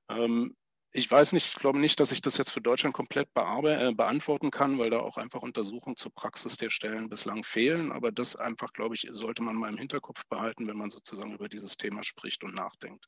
Ähm, 0.09 0.55
ich 0.91 1.09
weiß 1.09 1.33
nicht, 1.33 1.49
ich 1.49 1.55
glaube 1.55 1.77
nicht, 1.77 1.99
dass 1.99 2.11
ich 2.11 2.21
das 2.21 2.37
jetzt 2.37 2.49
für 2.49 2.61
Deutschland 2.61 2.95
komplett 2.95 3.29
äh, 3.35 3.93
beantworten 3.93 4.49
kann, 4.49 4.79
weil 4.79 4.89
da 4.89 4.99
auch 4.99 5.17
einfach 5.17 5.43
Untersuchungen 5.43 5.97
zur 5.97 6.11
Praxis 6.11 6.57
der 6.57 6.71
Stellen 6.71 7.09
bislang 7.09 7.43
fehlen. 7.43 7.91
Aber 7.91 8.11
das 8.11 8.35
einfach, 8.35 8.73
glaube 8.73 8.95
ich, 8.95 9.07
sollte 9.11 9.43
man 9.43 9.55
mal 9.55 9.69
im 9.69 9.77
Hinterkopf 9.77 10.25
behalten, 10.29 10.67
wenn 10.67 10.77
man 10.77 10.89
sozusagen 10.89 11.33
über 11.33 11.47
dieses 11.47 11.77
Thema 11.77 12.03
spricht 12.03 12.43
und 12.43 12.55
nachdenkt. 12.55 13.05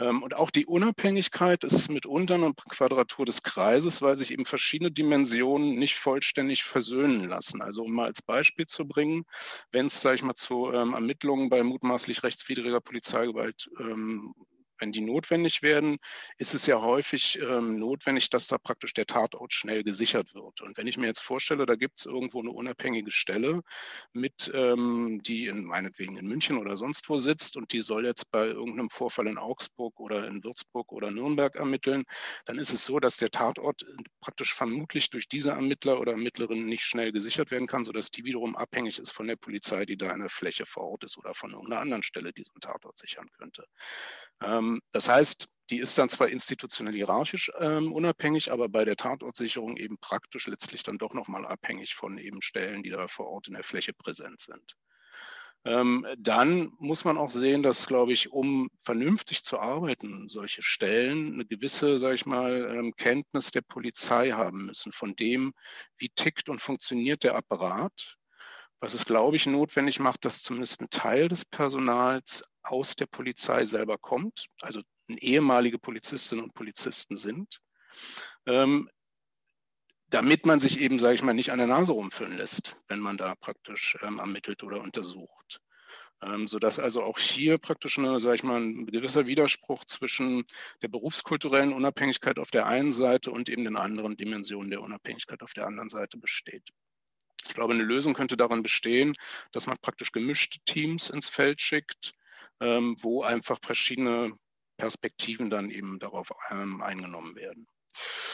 Ähm, 0.00 0.22
und 0.22 0.34
auch 0.34 0.50
die 0.50 0.64
Unabhängigkeit 0.64 1.62
ist 1.62 1.90
mitunter 1.90 2.36
eine 2.36 2.54
Quadratur 2.54 3.26
des 3.26 3.42
Kreises, 3.42 4.00
weil 4.00 4.16
sich 4.16 4.30
eben 4.30 4.46
verschiedene 4.46 4.90
Dimensionen 4.90 5.74
nicht 5.74 5.96
vollständig 5.96 6.64
versöhnen 6.64 7.28
lassen. 7.28 7.60
Also 7.60 7.82
um 7.82 7.92
mal 7.92 8.06
als 8.06 8.22
Beispiel 8.22 8.66
zu 8.66 8.88
bringen, 8.88 9.24
wenn 9.72 9.86
es, 9.86 10.00
sage 10.00 10.16
ich 10.16 10.22
mal, 10.22 10.34
zu 10.34 10.72
ähm, 10.72 10.94
Ermittlungen 10.94 11.50
bei 11.50 11.62
mutmaßlich 11.62 12.22
rechtswidriger 12.22 12.80
Polizeigewalt 12.80 13.68
ähm, 13.78 14.34
wenn 14.78 14.92
die 14.92 15.00
notwendig 15.00 15.62
werden, 15.62 15.96
ist 16.38 16.54
es 16.54 16.66
ja 16.66 16.80
häufig 16.80 17.38
ähm, 17.40 17.78
notwendig, 17.78 18.30
dass 18.30 18.46
da 18.46 18.58
praktisch 18.58 18.94
der 18.94 19.06
Tatort 19.06 19.52
schnell 19.52 19.84
gesichert 19.84 20.34
wird. 20.34 20.60
Und 20.60 20.76
wenn 20.76 20.86
ich 20.86 20.96
mir 20.96 21.06
jetzt 21.06 21.20
vorstelle, 21.20 21.66
da 21.66 21.74
gibt 21.74 21.98
es 21.98 22.06
irgendwo 22.06 22.40
eine 22.40 22.50
unabhängige 22.50 23.10
Stelle 23.10 23.62
mit, 24.12 24.50
ähm, 24.54 25.20
die 25.24 25.46
in 25.46 25.64
meinetwegen 25.64 26.16
in 26.16 26.26
München 26.26 26.58
oder 26.58 26.76
sonst 26.76 27.08
wo 27.08 27.18
sitzt 27.18 27.56
und 27.56 27.72
die 27.72 27.80
soll 27.80 28.06
jetzt 28.06 28.30
bei 28.30 28.46
irgendeinem 28.46 28.90
Vorfall 28.90 29.26
in 29.26 29.38
Augsburg 29.38 29.98
oder 30.00 30.26
in 30.26 30.42
Würzburg 30.44 30.92
oder 30.92 31.10
Nürnberg 31.10 31.54
ermitteln, 31.56 32.04
dann 32.46 32.58
ist 32.58 32.72
es 32.72 32.84
so, 32.84 33.00
dass 33.00 33.16
der 33.16 33.30
Tatort 33.30 33.84
praktisch 34.20 34.54
vermutlich 34.54 35.10
durch 35.10 35.28
diese 35.28 35.50
Ermittler 35.50 36.00
oder 36.00 36.12
Ermittlerin 36.12 36.66
nicht 36.66 36.84
schnell 36.84 37.12
gesichert 37.12 37.50
werden 37.50 37.66
kann, 37.66 37.84
sodass 37.84 38.10
die 38.10 38.24
wiederum 38.24 38.56
abhängig 38.56 38.98
ist 38.98 39.12
von 39.12 39.26
der 39.26 39.36
Polizei, 39.36 39.84
die 39.86 39.96
da 39.96 40.12
in 40.12 40.20
der 40.20 40.28
Fläche 40.30 40.66
vor 40.66 40.84
Ort 40.84 41.04
ist 41.04 41.18
oder 41.18 41.34
von 41.34 41.52
irgendeiner 41.52 41.80
anderen 41.80 42.02
Stelle, 42.02 42.32
die 42.32 42.44
so 42.44 42.52
einen 42.54 42.72
Tatort 42.72 42.98
sichern 42.98 43.28
könnte. 43.38 43.66
Ähm, 44.42 44.80
das 44.92 45.08
heißt, 45.08 45.48
die 45.70 45.78
ist 45.78 45.96
dann 45.96 46.10
zwar 46.10 46.28
institutionell 46.28 46.94
hierarchisch 46.94 47.50
ähm, 47.58 47.92
unabhängig, 47.92 48.52
aber 48.52 48.68
bei 48.68 48.84
der 48.84 48.96
Tatortsicherung 48.96 49.76
eben 49.76 49.96
praktisch 49.98 50.46
letztlich 50.46 50.82
dann 50.82 50.98
doch 50.98 51.14
nochmal 51.14 51.46
abhängig 51.46 51.94
von 51.94 52.18
eben 52.18 52.42
Stellen, 52.42 52.82
die 52.82 52.90
da 52.90 53.08
vor 53.08 53.28
Ort 53.28 53.48
in 53.48 53.54
der 53.54 53.64
Fläche 53.64 53.94
präsent 53.94 54.40
sind. 54.40 54.76
Ähm, 55.66 56.06
dann 56.18 56.72
muss 56.78 57.06
man 57.06 57.16
auch 57.16 57.30
sehen, 57.30 57.62
dass, 57.62 57.86
glaube 57.86 58.12
ich, 58.12 58.30
um 58.30 58.68
vernünftig 58.82 59.44
zu 59.44 59.58
arbeiten, 59.58 60.28
solche 60.28 60.60
Stellen 60.60 61.32
eine 61.32 61.46
gewisse, 61.46 61.98
sage 61.98 62.16
ich 62.16 62.26
mal, 62.26 62.68
ähm, 62.70 62.92
Kenntnis 62.96 63.50
der 63.50 63.62
Polizei 63.62 64.32
haben 64.32 64.66
müssen, 64.66 64.92
von 64.92 65.16
dem, 65.16 65.54
wie 65.96 66.10
tickt 66.10 66.50
und 66.50 66.60
funktioniert 66.60 67.24
der 67.24 67.34
Apparat, 67.36 68.18
was 68.80 68.92
es, 68.92 69.06
glaube 69.06 69.36
ich, 69.36 69.46
notwendig 69.46 70.00
macht, 70.00 70.26
dass 70.26 70.42
zumindest 70.42 70.82
ein 70.82 70.90
Teil 70.90 71.28
des 71.28 71.46
Personals 71.46 72.44
aus 72.64 72.96
der 72.96 73.06
Polizei 73.06 73.64
selber 73.64 73.98
kommt, 73.98 74.46
also 74.60 74.82
ehemalige 75.08 75.78
Polizistinnen 75.78 76.44
und 76.44 76.54
Polizisten 76.54 77.16
sind, 77.16 77.60
ähm, 78.46 78.90
damit 80.08 80.46
man 80.46 80.60
sich 80.60 80.80
eben, 80.80 80.98
sage 80.98 81.14
ich 81.14 81.22
mal, 81.22 81.34
nicht 81.34 81.50
an 81.50 81.58
der 81.58 81.66
Nase 81.66 81.92
rumführen 81.92 82.36
lässt, 82.36 82.80
wenn 82.88 83.00
man 83.00 83.16
da 83.16 83.34
praktisch 83.34 83.98
ähm, 84.02 84.18
ermittelt 84.18 84.62
oder 84.62 84.80
untersucht. 84.80 85.60
Ähm, 86.22 86.48
sodass 86.48 86.78
also 86.78 87.02
auch 87.02 87.18
hier 87.18 87.58
praktisch 87.58 87.98
eine, 87.98 88.18
ich 88.34 88.42
mal, 88.44 88.60
ein 88.60 88.86
gewisser 88.86 89.26
Widerspruch 89.26 89.84
zwischen 89.84 90.44
der 90.80 90.88
berufskulturellen 90.88 91.72
Unabhängigkeit 91.72 92.38
auf 92.38 92.50
der 92.50 92.66
einen 92.66 92.92
Seite 92.92 93.30
und 93.30 93.48
eben 93.48 93.64
den 93.64 93.76
anderen 93.76 94.16
Dimensionen 94.16 94.70
der 94.70 94.80
Unabhängigkeit 94.80 95.42
auf 95.42 95.52
der 95.52 95.66
anderen 95.66 95.90
Seite 95.90 96.16
besteht. 96.16 96.70
Ich 97.46 97.54
glaube, 97.54 97.74
eine 97.74 97.82
Lösung 97.82 98.14
könnte 98.14 98.36
darin 98.36 98.62
bestehen, 98.62 99.16
dass 99.52 99.66
man 99.66 99.76
praktisch 99.78 100.12
gemischte 100.12 100.60
Teams 100.64 101.10
ins 101.10 101.28
Feld 101.28 101.60
schickt, 101.60 102.14
ähm, 102.60 102.96
wo 103.00 103.22
einfach 103.22 103.58
verschiedene 103.62 104.32
Perspektiven 104.76 105.50
dann 105.50 105.70
eben 105.70 105.98
darauf 105.98 106.30
ähm, 106.50 106.82
eingenommen 106.82 107.34
werden. 107.36 107.66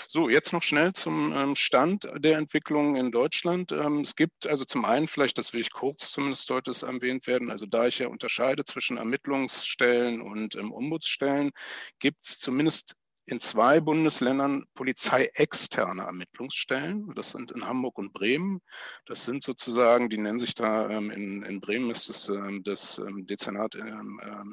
So, 0.09 0.29
jetzt 0.29 0.53
noch 0.53 0.63
schnell 0.63 0.93
zum 0.95 1.33
ähm, 1.33 1.55
Stand 1.55 2.09
der 2.17 2.39
Entwicklung 2.39 2.97
in 2.97 3.13
Deutschland. 3.13 3.73
Ähm, 3.73 4.01
es 4.01 4.17
gibt 4.17 4.47
also 4.47 4.65
zum 4.65 4.85
einen, 4.85 5.07
vielleicht 5.07 5.39
das 5.39 5.53
will 5.53 5.61
ich 5.61 5.71
kurz 5.71 6.11
zumindest 6.11 6.47
sollte 6.47 6.71
es 6.71 6.83
erwähnt 6.83 7.27
werden, 7.27 7.51
also 7.51 7.67
da 7.67 7.87
ich 7.87 7.99
ja 7.99 8.09
unterscheide 8.09 8.65
zwischen 8.65 8.97
Ermittlungsstellen 8.97 10.23
und 10.23 10.57
ähm, 10.57 10.73
Ombudsstellen, 10.73 11.51
gibt 11.99 12.27
es 12.27 12.39
zumindest 12.39 12.95
in 13.31 13.39
zwei 13.39 13.79
Bundesländern 13.79 14.65
polizeiexterne 14.75 16.03
Ermittlungsstellen. 16.03 17.15
Das 17.15 17.31
sind 17.31 17.53
in 17.53 17.65
Hamburg 17.65 17.97
und 17.97 18.13
Bremen. 18.13 18.61
Das 19.07 19.25
sind 19.25 19.45
sozusagen, 19.45 20.11
die 20.11 20.19
nennen 20.19 20.41
sich 20.41 20.57
da, 20.57 20.91
ähm, 20.91 21.13
in, 21.13 21.45
in 21.45 21.61
Bremen 21.61 21.91
ist 21.91 22.11
es 22.11 22.29
ähm, 22.29 22.65
das 22.65 22.99
ähm, 22.99 23.27
Dezernat 23.27 23.77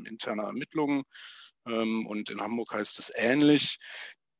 interner 0.05 0.43
Ermittlungen 0.43 1.03
und 1.65 2.29
in 2.29 2.39
Hamburg 2.39 2.71
heißt 2.73 2.97
es 2.99 3.11
ähnlich. 3.13 3.77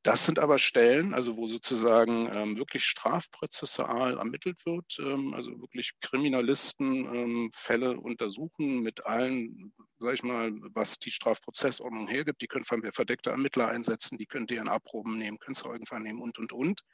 Das 0.04 0.24
sind 0.24 0.38
aber 0.38 0.58
Stellen, 0.58 1.12
also 1.12 1.36
wo 1.36 1.48
sozusagen 1.48 2.30
ähm, 2.32 2.56
wirklich 2.56 2.84
strafprozessual 2.84 4.16
ermittelt 4.18 4.64
wird, 4.64 4.96
ähm, 5.00 5.34
also 5.34 5.50
wirklich 5.60 5.92
Kriminalisten 6.00 7.12
ähm, 7.12 7.50
Fälle 7.52 7.98
untersuchen 7.98 8.80
mit 8.80 9.06
allen, 9.06 9.72
sag 9.98 10.14
ich 10.14 10.22
mal, 10.22 10.52
was 10.72 11.00
die 11.00 11.10
Strafprozessordnung 11.10 12.06
hergibt. 12.06 12.40
Die 12.42 12.46
können 12.46 12.64
verdeckte 12.64 13.30
Ermittler 13.30 13.68
einsetzen, 13.68 14.18
die 14.18 14.26
können 14.26 14.46
deren 14.46 14.68
Abproben 14.68 15.18
nehmen, 15.18 15.40
können 15.40 15.56
Zeugen 15.56 15.86
vernehmen 15.86 16.22
und, 16.22 16.38
und, 16.38 16.52
und, 16.52 16.84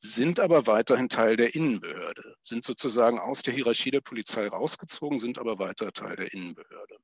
sind 0.00 0.38
aber 0.38 0.66
weiterhin 0.66 1.08
Teil 1.08 1.36
der 1.36 1.54
Innenbehörde, 1.54 2.36
sind 2.42 2.66
sozusagen 2.66 3.18
aus 3.18 3.40
der 3.42 3.54
Hierarchie 3.54 3.90
der 3.90 4.02
Polizei 4.02 4.46
rausgezogen, 4.46 5.18
sind 5.18 5.38
aber 5.38 5.58
weiter 5.58 5.90
Teil 5.92 6.16
der 6.16 6.32
Innenbehörde. 6.34 6.98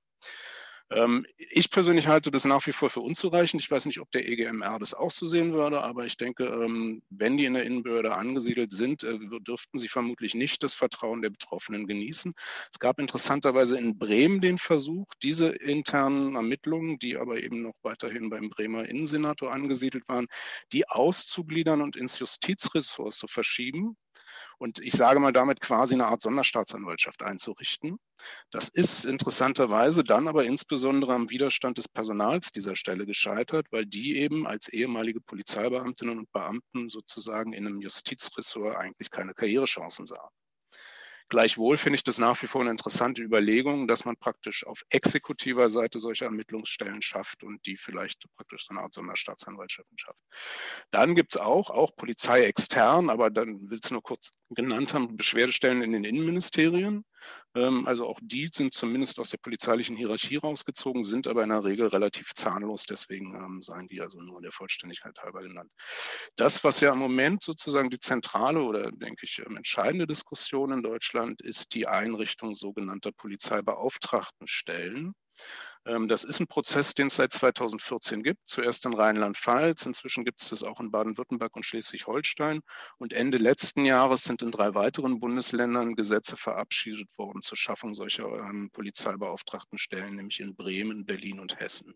Ähm, 0.90 1.26
ich 1.36 1.70
persönlich 1.70 2.06
halte 2.06 2.30
das 2.30 2.44
nach 2.44 2.66
wie 2.66 2.72
vor 2.72 2.88
für 2.88 3.00
unzureichend. 3.00 3.62
Ich 3.62 3.70
weiß 3.70 3.84
nicht, 3.86 4.00
ob 4.00 4.10
der 4.10 4.26
EGMR 4.28 4.78
das 4.78 4.94
auch 4.94 5.10
so 5.10 5.26
sehen 5.26 5.52
würde, 5.52 5.82
aber 5.82 6.06
ich 6.06 6.16
denke, 6.16 6.44
ähm, 6.44 7.02
wenn 7.10 7.36
die 7.36 7.44
in 7.44 7.54
der 7.54 7.64
Innenbehörde 7.64 8.14
angesiedelt 8.14 8.72
sind, 8.72 9.04
äh, 9.04 9.18
dürften 9.40 9.78
sie 9.78 9.88
vermutlich 9.88 10.34
nicht 10.34 10.62
das 10.62 10.74
Vertrauen 10.74 11.20
der 11.20 11.30
Betroffenen 11.30 11.86
genießen. 11.86 12.32
Es 12.72 12.78
gab 12.78 12.98
interessanterweise 12.98 13.78
in 13.78 13.98
Bremen 13.98 14.40
den 14.40 14.58
Versuch, 14.58 15.06
diese 15.22 15.48
internen 15.48 16.36
Ermittlungen, 16.36 16.98
die 16.98 17.16
aber 17.16 17.42
eben 17.42 17.62
noch 17.62 17.76
weiterhin 17.82 18.30
beim 18.30 18.48
Bremer 18.48 18.88
Innensenator 18.88 19.52
angesiedelt 19.52 20.08
waren, 20.08 20.26
die 20.72 20.88
auszugliedern 20.88 21.82
und 21.82 21.96
ins 21.96 22.18
Justizressort 22.18 23.14
zu 23.14 23.26
verschieben 23.26 23.96
und 24.58 24.80
ich 24.80 24.92
sage 24.92 25.20
mal 25.20 25.32
damit 25.32 25.60
quasi 25.60 25.94
eine 25.94 26.06
Art 26.06 26.22
Sonderstaatsanwaltschaft 26.22 27.22
einzurichten. 27.22 27.98
Das 28.50 28.68
ist 28.68 29.04
interessanterweise 29.04 30.02
dann 30.04 30.28
aber 30.28 30.44
insbesondere 30.44 31.14
am 31.14 31.30
Widerstand 31.30 31.78
des 31.78 31.88
Personals 31.88 32.52
dieser 32.52 32.76
Stelle 32.76 33.06
gescheitert, 33.06 33.66
weil 33.70 33.86
die 33.86 34.16
eben 34.18 34.46
als 34.46 34.68
ehemalige 34.68 35.20
Polizeibeamtinnen 35.20 36.18
und 36.18 36.32
Beamten 36.32 36.88
sozusagen 36.88 37.52
in 37.52 37.66
einem 37.66 37.80
Justizressort 37.80 38.76
eigentlich 38.76 39.10
keine 39.10 39.34
Karrierechancen 39.34 40.06
sahen. 40.06 40.30
Gleichwohl 41.30 41.76
finde 41.76 41.96
ich 41.96 42.04
das 42.04 42.18
nach 42.18 42.40
wie 42.42 42.46
vor 42.46 42.62
eine 42.62 42.70
interessante 42.70 43.22
Überlegung, 43.22 43.86
dass 43.86 44.04
man 44.04 44.16
praktisch 44.16 44.66
auf 44.66 44.82
exekutiver 44.88 45.68
Seite 45.68 45.98
solche 45.98 46.24
Ermittlungsstellen 46.24 47.02
schafft 47.02 47.44
und 47.44 47.64
die 47.66 47.76
vielleicht 47.76 48.24
praktisch 48.34 48.66
so 48.66 48.70
eine 48.70 48.80
Art 48.80 48.94
Sonderstaatsanwaltschaften 48.94 49.98
schafft. 49.98 50.20
Dann 50.90 51.14
gibt 51.14 51.34
es 51.34 51.40
auch, 51.40 51.68
auch 51.68 51.94
Polizei 51.96 52.44
extern, 52.44 53.10
aber 53.10 53.30
dann 53.30 53.68
will 53.68 53.78
es 53.82 53.90
nur 53.90 54.02
kurz 54.02 54.30
genannt 54.50 54.94
haben, 54.94 55.16
Beschwerdestellen 55.16 55.82
in 55.82 55.92
den 55.92 56.04
Innenministerien. 56.04 57.04
Ähm, 57.58 57.86
also 57.86 58.06
auch 58.06 58.20
die 58.22 58.46
sind 58.46 58.72
zumindest 58.72 59.18
aus 59.18 59.30
der 59.30 59.38
polizeilichen 59.38 59.96
Hierarchie 59.96 60.36
rausgezogen, 60.36 61.02
sind 61.02 61.26
aber 61.26 61.42
in 61.42 61.48
der 61.48 61.64
Regel 61.64 61.88
relativ 61.88 62.32
zahnlos. 62.34 62.84
Deswegen 62.84 63.34
ähm, 63.34 63.62
seien 63.62 63.88
die 63.88 64.00
also 64.00 64.20
nur 64.20 64.40
der 64.40 64.52
Vollständigkeit 64.52 65.18
halber 65.20 65.42
genannt. 65.42 65.70
Das, 66.36 66.62
was 66.62 66.80
ja 66.80 66.92
im 66.92 66.98
Moment 66.98 67.42
sozusagen 67.42 67.90
die 67.90 67.98
zentrale 67.98 68.62
oder, 68.62 68.92
denke 68.92 69.24
ich, 69.24 69.42
ähm, 69.44 69.56
entscheidende 69.56 70.06
Diskussion 70.06 70.72
in 70.72 70.82
Deutschland 70.82 71.42
ist 71.42 71.74
die 71.74 71.88
Einrichtung 71.88 72.54
sogenannter 72.54 73.10
Polizeibeauftragtenstellen. 73.12 75.14
Ähm, 75.84 76.08
das 76.08 76.24
ist 76.24 76.40
ein 76.40 76.46
Prozess, 76.46 76.94
den 76.94 77.08
es 77.08 77.16
seit 77.16 77.32
2014 77.32 78.22
gibt. 78.22 78.40
Zuerst 78.46 78.84
in 78.86 78.94
Rheinland-Pfalz, 78.94 79.86
inzwischen 79.86 80.24
gibt 80.24 80.42
es 80.42 80.50
das 80.50 80.62
auch 80.62 80.80
in 80.80 80.90
Baden-Württemberg 80.90 81.54
und 81.56 81.64
Schleswig-Holstein. 81.64 82.60
Und 82.98 83.12
Ende 83.12 83.38
letzten 83.38 83.84
Jahres 83.84 84.24
sind 84.24 84.42
in 84.42 84.50
drei 84.50 84.74
weiteren 84.74 85.20
Bundesländern 85.20 85.94
Gesetze 85.94 86.36
verabschiedet 86.36 87.08
worden 87.16 87.42
zur 87.42 87.56
Schaffung 87.56 87.94
solcher 87.94 88.26
ähm, 88.26 88.70
Polizeibeauftragtenstellen, 88.72 90.16
nämlich 90.16 90.40
in 90.40 90.56
Bremen, 90.56 91.06
Berlin 91.06 91.40
und 91.40 91.58
Hessen. 91.58 91.94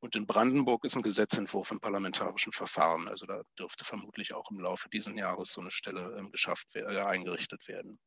Und 0.00 0.16
in 0.16 0.26
Brandenburg 0.26 0.84
ist 0.84 0.96
ein 0.96 1.02
Gesetzentwurf 1.02 1.70
im 1.70 1.80
parlamentarischen 1.80 2.52
Verfahren. 2.52 3.08
Also 3.08 3.26
da 3.26 3.42
dürfte 3.58 3.84
vermutlich 3.84 4.34
auch 4.34 4.50
im 4.50 4.60
Laufe 4.60 4.88
dieses 4.88 5.14
Jahres 5.14 5.52
so 5.52 5.60
eine 5.60 5.70
Stelle 5.70 6.16
ähm, 6.18 6.30
geschafft, 6.30 6.68
äh, 6.74 6.84
eingerichtet 6.84 7.66
werden. 7.68 7.98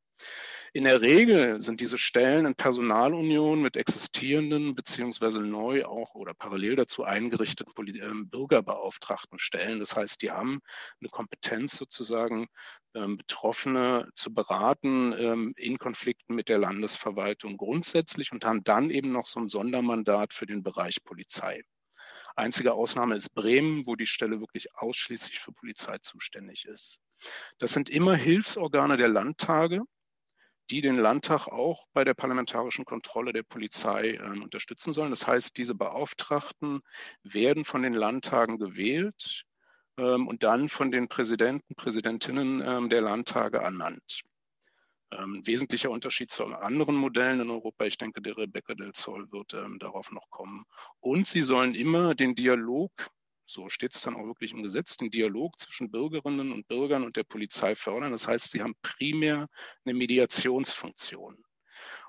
In 0.72 0.84
der 0.84 1.02
Regel 1.02 1.62
sind 1.62 1.82
diese 1.82 1.98
Stellen 1.98 2.46
in 2.46 2.54
Personalunion 2.54 3.60
mit 3.60 3.76
existierenden 3.76 4.76
beziehungsweise 4.76 5.40
neu 5.40 5.86
auch 5.86 6.14
oder 6.14 6.36
parallel 6.36 6.76
dazu 6.76 7.04
eingerichteten 7.04 7.74
ähm, 8.00 8.30
Bürgerbeauftragten 8.30 9.40
Stellen. 9.40 9.80
Das 9.80 9.96
heißt, 9.96 10.22
die 10.22 10.30
haben 10.30 10.60
eine 11.02 11.10
Kompetenz 11.10 11.76
sozusagen, 11.76 12.48
ähm, 12.94 13.18
Betroffene 13.18 14.10
zu 14.14 14.32
beraten 14.32 15.14
ähm, 15.18 15.54
in 15.58 15.80
Konflikten 15.80 16.36
mit 16.36 16.50
der 16.50 16.60
Landesverwaltung 16.60 17.58
grundsätzlich 17.58 18.32
und 18.32 18.46
haben 18.46 18.64
dann 18.64 18.92
eben 18.92 19.12
noch 19.12 19.26
so 19.26 19.40
ein 19.40 19.48
Sondermandat 19.48 20.34
für 20.34 20.46
den 20.46 20.62
Bereich 20.62 21.04
Polizei. 21.04 21.64
Einzige 22.36 22.74
Ausnahme 22.74 23.16
ist 23.16 23.34
Bremen, 23.34 23.88
wo 23.88 23.96
die 23.96 24.06
Stelle 24.06 24.40
wirklich 24.40 24.76
ausschließlich 24.76 25.40
für 25.40 25.52
Polizei 25.52 25.98
zuständig 25.98 26.66
ist. 26.66 27.00
Das 27.58 27.72
sind 27.72 27.90
immer 27.90 28.16
Hilfsorgane 28.16 28.98
der 28.98 29.10
Landtage, 29.10 29.82
die 30.72 30.82
den 30.82 30.96
Landtag 30.96 31.48
auch 31.48 31.88
bei 31.94 32.04
der 32.04 32.14
parlamentarischen 32.14 32.86
Kontrolle 32.86 33.34
der 33.34 33.44
Polizei 33.44 34.12
äh, 34.14 34.22
unterstützen 34.22 34.94
sollen. 34.94 35.12
Das 35.12 35.26
heißt, 35.28 35.58
diese 35.58 35.76
Beauftragten 35.76 36.82
werden 37.24 37.66
von 37.66 37.84
den 37.84 37.94
Landtagen 37.94 38.58
gewählt 38.58 39.46
ähm, 39.98 40.28
und 40.28 40.44
dann 40.44 40.70
von 40.70 40.92
den 40.92 41.08
Präsidenten, 41.08 41.76
Präsidentinnen 41.76 42.62
ähm, 42.66 42.90
der 42.90 43.02
Landtage 43.02 43.58
ernannt. 43.58 44.22
Ähm, 45.12 45.42
wesentlicher 45.44 45.90
Unterschied 45.90 46.30
zu 46.30 46.46
anderen 46.46 46.96
Modellen 46.96 47.40
in 47.40 47.50
Europa, 47.50 47.86
ich 47.86 47.98
denke, 47.98 48.22
der 48.22 48.38
Rebecca 48.38 48.76
del 48.76 48.92
Sol 48.96 49.32
wird 49.32 49.56
ähm, 49.56 49.80
darauf 49.80 50.12
noch 50.12 50.30
kommen. 50.30 50.66
Und 51.00 51.28
sie 51.28 51.42
sollen 51.42 51.74
immer 51.74 52.14
den 52.14 52.36
Dialog 52.36 52.92
so 53.50 53.68
steht 53.68 53.96
es 53.96 54.02
dann 54.02 54.16
auch 54.16 54.26
wirklich 54.26 54.52
im 54.52 54.62
Gesetz, 54.62 54.98
den 54.98 55.10
Dialog 55.10 55.60
zwischen 55.60 55.90
Bürgerinnen 55.90 56.52
und 56.52 56.68
Bürgern 56.68 57.04
und 57.04 57.16
der 57.16 57.24
Polizei 57.24 57.76
fördern. 57.76 58.12
Das 58.12 58.28
heißt, 58.28 58.52
sie 58.52 58.62
haben 58.62 58.76
primär 58.82 59.48
eine 59.86 59.96
Mediationsfunktion 59.96 61.44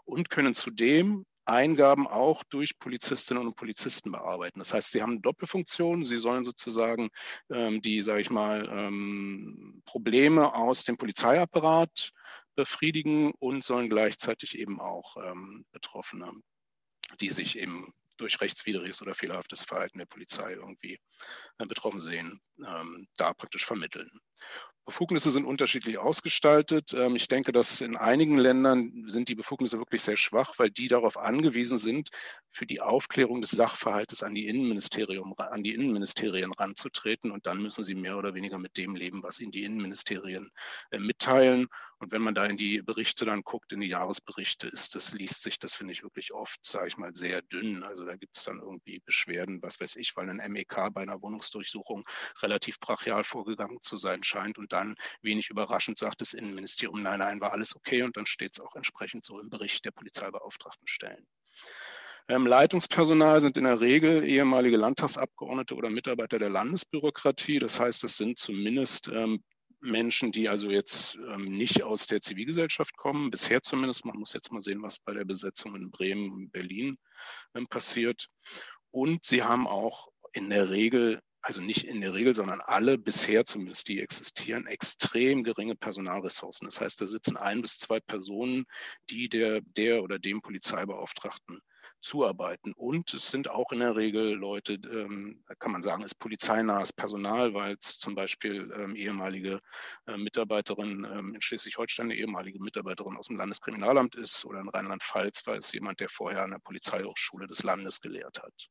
und 0.04 0.28
können 0.28 0.54
zudem 0.54 1.24
Eingaben 1.46 2.06
auch 2.06 2.44
durch 2.44 2.78
Polizistinnen 2.78 3.46
und 3.46 3.56
Polizisten 3.56 4.12
bearbeiten. 4.12 4.58
Das 4.58 4.74
heißt, 4.74 4.90
sie 4.90 5.02
haben 5.02 5.12
eine 5.12 5.20
Doppelfunktion. 5.20 6.04
Sie 6.04 6.18
sollen 6.18 6.44
sozusagen 6.44 7.08
ähm, 7.50 7.80
die, 7.80 8.02
sage 8.02 8.20
ich 8.20 8.30
mal, 8.30 8.68
ähm, 8.70 9.82
Probleme 9.86 10.54
aus 10.54 10.84
dem 10.84 10.96
Polizeiapparat 10.96 12.12
befriedigen 12.54 13.32
und 13.38 13.64
sollen 13.64 13.88
gleichzeitig 13.88 14.58
eben 14.58 14.80
auch 14.80 15.16
ähm, 15.16 15.64
Betroffene, 15.72 16.30
die 17.20 17.30
sich 17.30 17.58
eben 17.58 17.94
durch 18.20 18.40
rechtswidriges 18.40 19.02
oder 19.02 19.14
fehlerhaftes 19.14 19.64
Verhalten 19.64 19.98
der 19.98 20.06
Polizei 20.06 20.52
irgendwie 20.52 21.00
äh, 21.58 21.66
betroffen 21.66 22.00
sehen, 22.00 22.40
ähm, 22.66 23.06
da 23.16 23.32
praktisch 23.34 23.64
vermitteln. 23.64 24.10
Befugnisse 24.90 25.30
sind 25.30 25.44
unterschiedlich 25.44 25.98
ausgestaltet. 25.98 26.92
Ähm, 26.94 27.14
ich 27.14 27.28
denke, 27.28 27.52
dass 27.52 27.80
in 27.80 27.96
einigen 27.96 28.36
Ländern 28.36 29.04
sind 29.06 29.28
die 29.28 29.36
Befugnisse 29.36 29.78
wirklich 29.78 30.02
sehr 30.02 30.16
schwach, 30.16 30.54
weil 30.58 30.68
die 30.68 30.88
darauf 30.88 31.16
angewiesen 31.16 31.78
sind, 31.78 32.08
für 32.50 32.66
die 32.66 32.80
Aufklärung 32.80 33.40
des 33.40 33.50
Sachverhaltes 33.50 34.24
an 34.24 34.34
die 34.34 34.48
Innenministerium, 34.48 35.32
an 35.36 35.62
die 35.62 35.74
Innenministerien 35.74 36.52
ranzutreten. 36.52 37.30
Und 37.30 37.46
dann 37.46 37.62
müssen 37.62 37.84
sie 37.84 37.94
mehr 37.94 38.18
oder 38.18 38.34
weniger 38.34 38.58
mit 38.58 38.76
dem 38.76 38.96
leben, 38.96 39.22
was 39.22 39.38
ihnen 39.38 39.52
die 39.52 39.62
Innenministerien 39.62 40.50
äh, 40.90 40.98
mitteilen. 40.98 41.68
Und 42.00 42.10
wenn 42.10 42.22
man 42.22 42.34
da 42.34 42.46
in 42.46 42.56
die 42.56 42.82
Berichte 42.82 43.24
dann 43.24 43.42
guckt, 43.42 43.72
in 43.72 43.80
die 43.80 43.88
Jahresberichte, 43.88 44.66
ist 44.66 44.96
das, 44.96 45.12
liest 45.12 45.42
sich 45.42 45.58
das, 45.58 45.74
finde 45.74 45.92
ich, 45.92 46.02
wirklich 46.02 46.32
oft, 46.32 46.64
sage 46.64 46.88
ich 46.88 46.96
mal, 46.96 47.14
sehr 47.14 47.42
dünn. 47.42 47.84
Also 47.84 48.04
da 48.04 48.16
gibt 48.16 48.38
es 48.38 48.44
dann 48.44 48.58
irgendwie 48.58 49.00
Beschwerden, 49.04 49.62
was 49.62 49.78
weiß 49.78 49.96
ich, 49.96 50.16
weil 50.16 50.28
ein 50.28 50.40
MEK 50.50 50.92
bei 50.92 51.02
einer 51.02 51.22
Wohnungsdurchsuchung 51.22 52.04
relativ 52.42 52.80
brachial 52.80 53.22
vorgegangen 53.22 53.78
zu 53.82 53.96
sein 53.96 54.24
scheint. 54.24 54.58
Und 54.58 54.72
dann 54.80 54.96
wenig 55.22 55.50
überraschend 55.50 55.98
sagt 55.98 56.20
das 56.20 56.32
Innenministerium, 56.32 57.02
nein, 57.02 57.20
nein, 57.20 57.40
war 57.40 57.52
alles 57.52 57.76
okay. 57.76 58.02
Und 58.02 58.16
dann 58.16 58.26
steht 58.26 58.52
es 58.54 58.60
auch 58.60 58.74
entsprechend 58.76 59.24
so 59.24 59.40
im 59.40 59.50
Bericht 59.50 59.84
der 59.84 59.92
Polizeibeauftragten 59.92 60.88
Stellen. 60.88 61.26
Ähm, 62.28 62.46
Leitungspersonal 62.46 63.40
sind 63.40 63.56
in 63.56 63.64
der 63.64 63.80
Regel 63.80 64.24
ehemalige 64.24 64.76
Landtagsabgeordnete 64.76 65.74
oder 65.74 65.90
Mitarbeiter 65.90 66.38
der 66.38 66.50
Landesbürokratie. 66.50 67.58
Das 67.58 67.80
heißt, 67.80 68.04
es 68.04 68.16
sind 68.16 68.38
zumindest 68.38 69.08
ähm, 69.08 69.42
Menschen, 69.80 70.30
die 70.30 70.48
also 70.48 70.70
jetzt 70.70 71.16
ähm, 71.16 71.44
nicht 71.44 71.82
aus 71.82 72.06
der 72.06 72.20
Zivilgesellschaft 72.20 72.96
kommen, 72.96 73.30
bisher 73.30 73.62
zumindest. 73.62 74.04
Man 74.04 74.18
muss 74.18 74.32
jetzt 74.32 74.52
mal 74.52 74.62
sehen, 74.62 74.82
was 74.82 74.98
bei 74.98 75.14
der 75.14 75.24
Besetzung 75.24 75.74
in 75.74 75.90
Bremen 75.90 76.30
und 76.30 76.52
Berlin 76.52 76.98
ähm, 77.54 77.66
passiert. 77.66 78.28
Und 78.90 79.24
sie 79.24 79.42
haben 79.42 79.66
auch 79.66 80.08
in 80.32 80.50
der 80.50 80.70
Regel, 80.70 81.20
also 81.42 81.60
nicht 81.60 81.84
in 81.84 82.00
der 82.00 82.14
Regel, 82.14 82.34
sondern 82.34 82.60
alle 82.60 82.98
bisher 82.98 83.46
zumindest, 83.46 83.88
die 83.88 84.00
existieren, 84.00 84.66
extrem 84.66 85.42
geringe 85.42 85.74
Personalressourcen. 85.74 86.66
Das 86.66 86.80
heißt, 86.80 87.00
da 87.00 87.06
sitzen 87.06 87.36
ein 87.36 87.62
bis 87.62 87.78
zwei 87.78 88.00
Personen, 88.00 88.66
die 89.08 89.28
der, 89.28 89.60
der 89.62 90.02
oder 90.02 90.18
dem 90.18 90.42
Polizeibeauftragten 90.42 91.60
zuarbeiten. 92.02 92.72
Und 92.74 93.12
es 93.14 93.30
sind 93.30 93.48
auch 93.48 93.72
in 93.72 93.80
der 93.80 93.96
Regel 93.96 94.34
Leute, 94.34 94.74
ähm, 94.74 95.44
kann 95.58 95.72
man 95.72 95.82
sagen, 95.82 96.02
ist 96.02 96.18
polizeinahes 96.18 96.92
Personal, 96.92 97.54
weil 97.54 97.76
es 97.80 97.98
zum 97.98 98.14
Beispiel 98.14 98.72
ähm, 98.76 98.94
ehemalige 98.94 99.60
äh, 100.06 100.16
Mitarbeiterin 100.16 101.06
ähm, 101.10 101.34
in 101.34 101.42
Schleswig-Holstein, 101.42 102.06
eine 102.06 102.16
ehemalige 102.16 102.62
Mitarbeiterin 102.62 103.16
aus 103.16 103.28
dem 103.28 103.36
Landeskriminalamt 103.36 104.14
ist 104.14 104.44
oder 104.44 104.60
in 104.60 104.68
Rheinland-Pfalz, 104.68 105.42
weil 105.46 105.58
es 105.58 105.72
jemand, 105.72 106.00
der 106.00 106.08
vorher 106.08 106.42
an 106.42 106.50
der 106.50 106.58
Polizeihochschule 106.58 107.46
des 107.46 107.62
Landes 107.62 108.00
gelehrt 108.00 108.42
hat. 108.42 108.68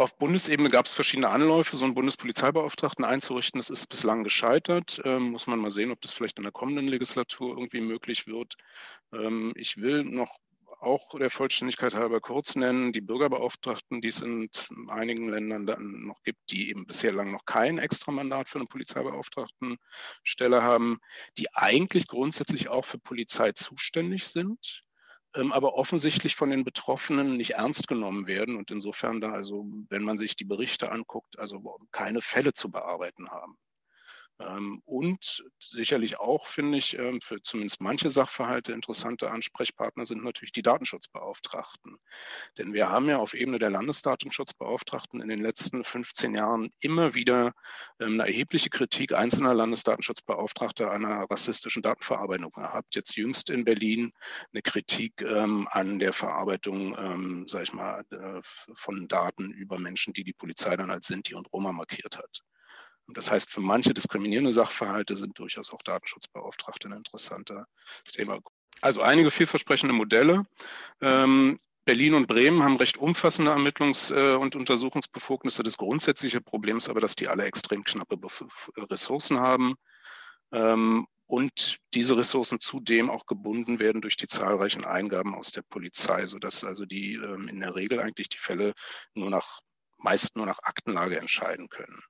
Auf 0.00 0.16
Bundesebene 0.16 0.70
gab 0.70 0.86
es 0.86 0.94
verschiedene 0.94 1.28
Anläufe, 1.28 1.76
so 1.76 1.84
einen 1.84 1.92
Bundespolizeibeauftragten 1.92 3.04
einzurichten. 3.04 3.60
Das 3.60 3.68
ist 3.68 3.86
bislang 3.86 4.24
gescheitert. 4.24 4.98
Ähm, 5.04 5.32
muss 5.32 5.46
man 5.46 5.58
mal 5.58 5.70
sehen, 5.70 5.90
ob 5.90 6.00
das 6.00 6.14
vielleicht 6.14 6.38
in 6.38 6.42
der 6.44 6.52
kommenden 6.52 6.88
Legislatur 6.88 7.50
irgendwie 7.50 7.82
möglich 7.82 8.26
wird. 8.26 8.56
Ähm, 9.12 9.52
ich 9.56 9.76
will 9.76 10.04
noch 10.04 10.38
auch 10.80 11.10
der 11.18 11.28
Vollständigkeit 11.28 11.92
halber 11.94 12.22
kurz 12.22 12.56
nennen, 12.56 12.94
die 12.94 13.02
Bürgerbeauftragten, 13.02 14.00
die 14.00 14.08
es 14.08 14.22
in 14.22 14.48
einigen 14.88 15.28
Ländern 15.28 15.66
dann 15.66 16.06
noch 16.06 16.22
gibt, 16.22 16.50
die 16.50 16.70
eben 16.70 16.86
bisher 16.86 17.12
lang 17.12 17.30
noch 17.30 17.44
kein 17.44 17.76
Extramandat 17.76 18.48
für 18.48 18.58
eine 18.58 18.68
Polizeibeauftragtenstelle 18.68 20.62
haben, 20.62 21.00
die 21.36 21.54
eigentlich 21.54 22.08
grundsätzlich 22.08 22.70
auch 22.70 22.86
für 22.86 22.98
Polizei 22.98 23.52
zuständig 23.52 24.28
sind, 24.28 24.82
aber 25.32 25.74
offensichtlich 25.74 26.34
von 26.34 26.50
den 26.50 26.64
Betroffenen 26.64 27.36
nicht 27.36 27.52
ernst 27.52 27.88
genommen 27.88 28.26
werden 28.26 28.56
und 28.56 28.70
insofern 28.70 29.20
da 29.20 29.32
also, 29.32 29.66
wenn 29.88 30.02
man 30.02 30.18
sich 30.18 30.36
die 30.36 30.44
Berichte 30.44 30.90
anguckt, 30.90 31.38
also 31.38 31.78
keine 31.92 32.20
Fälle 32.20 32.52
zu 32.52 32.70
bearbeiten 32.70 33.30
haben. 33.30 33.56
Ähm, 34.40 34.82
und 34.86 35.44
sicherlich 35.58 36.18
auch, 36.18 36.46
finde 36.46 36.78
ich, 36.78 36.98
ähm, 36.98 37.20
für 37.20 37.42
zumindest 37.42 37.80
manche 37.80 38.10
Sachverhalte 38.10 38.72
interessante 38.72 39.30
Ansprechpartner 39.30 40.06
sind 40.06 40.24
natürlich 40.24 40.52
die 40.52 40.62
Datenschutzbeauftragten. 40.62 41.96
Denn 42.58 42.72
wir 42.72 42.88
haben 42.88 43.08
ja 43.08 43.18
auf 43.18 43.34
Ebene 43.34 43.58
der 43.58 43.70
Landesdatenschutzbeauftragten 43.70 45.20
in 45.20 45.28
den 45.28 45.40
letzten 45.40 45.84
15 45.84 46.34
Jahren 46.34 46.70
immer 46.80 47.14
wieder 47.14 47.52
ähm, 47.98 48.20
eine 48.20 48.26
erhebliche 48.26 48.70
Kritik 48.70 49.12
einzelner 49.12 49.54
Landesdatenschutzbeauftragter 49.54 50.90
einer 50.90 51.26
rassistischen 51.30 51.82
Datenverarbeitung 51.82 52.50
gehabt. 52.52 52.94
Jetzt 52.94 53.16
jüngst 53.16 53.50
in 53.50 53.64
Berlin 53.64 54.12
eine 54.52 54.62
Kritik 54.62 55.22
an 55.22 55.98
der 55.98 56.12
Verarbeitung, 56.12 57.46
sage 57.46 57.64
ich 57.64 57.72
mal, 57.72 58.04
äh, 58.10 58.40
von 58.74 59.08
Daten 59.08 59.50
über 59.50 59.78
Menschen, 59.78 60.12
die 60.12 60.24
die 60.24 60.32
Polizei 60.32 60.76
dann 60.76 60.90
als 60.90 61.06
Sinti 61.08 61.34
und 61.34 61.52
Roma 61.52 61.72
markiert 61.72 62.16
hat. 62.16 62.42
Das 63.14 63.30
heißt, 63.30 63.50
für 63.50 63.60
manche 63.60 63.94
diskriminierende 63.94 64.52
Sachverhalte 64.52 65.16
sind 65.16 65.38
durchaus 65.38 65.72
auch 65.72 65.82
Datenschutzbeauftragte 65.82 66.88
ein 66.88 66.96
interessanter 66.96 67.66
Thema. 68.12 68.38
Also 68.80 69.02
einige 69.02 69.30
vielversprechende 69.30 69.94
Modelle. 69.94 70.46
Ähm, 71.00 71.58
Berlin 71.84 72.14
und 72.14 72.26
Bremen 72.26 72.62
haben 72.62 72.76
recht 72.76 72.98
umfassende 72.98 73.52
Ermittlungs- 73.52 74.14
äh, 74.14 74.36
und 74.36 74.54
Untersuchungsbefugnisse. 74.54 75.62
Das 75.62 75.76
grundsätzliche 75.76 76.40
Problem 76.40 76.78
ist 76.78 76.88
aber, 76.88 77.00
dass 77.00 77.16
die 77.16 77.28
alle 77.28 77.44
extrem 77.44 77.84
knappe 77.84 78.18
Ressourcen 78.76 79.40
haben. 79.40 79.74
Ähm, 80.52 81.06
und 81.26 81.78
diese 81.94 82.16
Ressourcen 82.16 82.58
zudem 82.58 83.08
auch 83.08 83.24
gebunden 83.24 83.78
werden 83.78 84.02
durch 84.02 84.16
die 84.16 84.26
zahlreichen 84.26 84.84
Eingaben 84.84 85.34
aus 85.34 85.52
der 85.52 85.62
Polizei, 85.62 86.26
sodass 86.26 86.64
also 86.64 86.84
die 86.84 87.14
ähm, 87.14 87.46
in 87.48 87.60
der 87.60 87.76
Regel 87.76 88.00
eigentlich 88.00 88.28
die 88.28 88.38
Fälle 88.38 88.74
nur 89.14 89.30
nach, 89.30 89.60
meist 89.96 90.36
nur 90.36 90.46
nach 90.46 90.58
Aktenlage 90.62 91.18
entscheiden 91.18 91.68
können. 91.68 92.02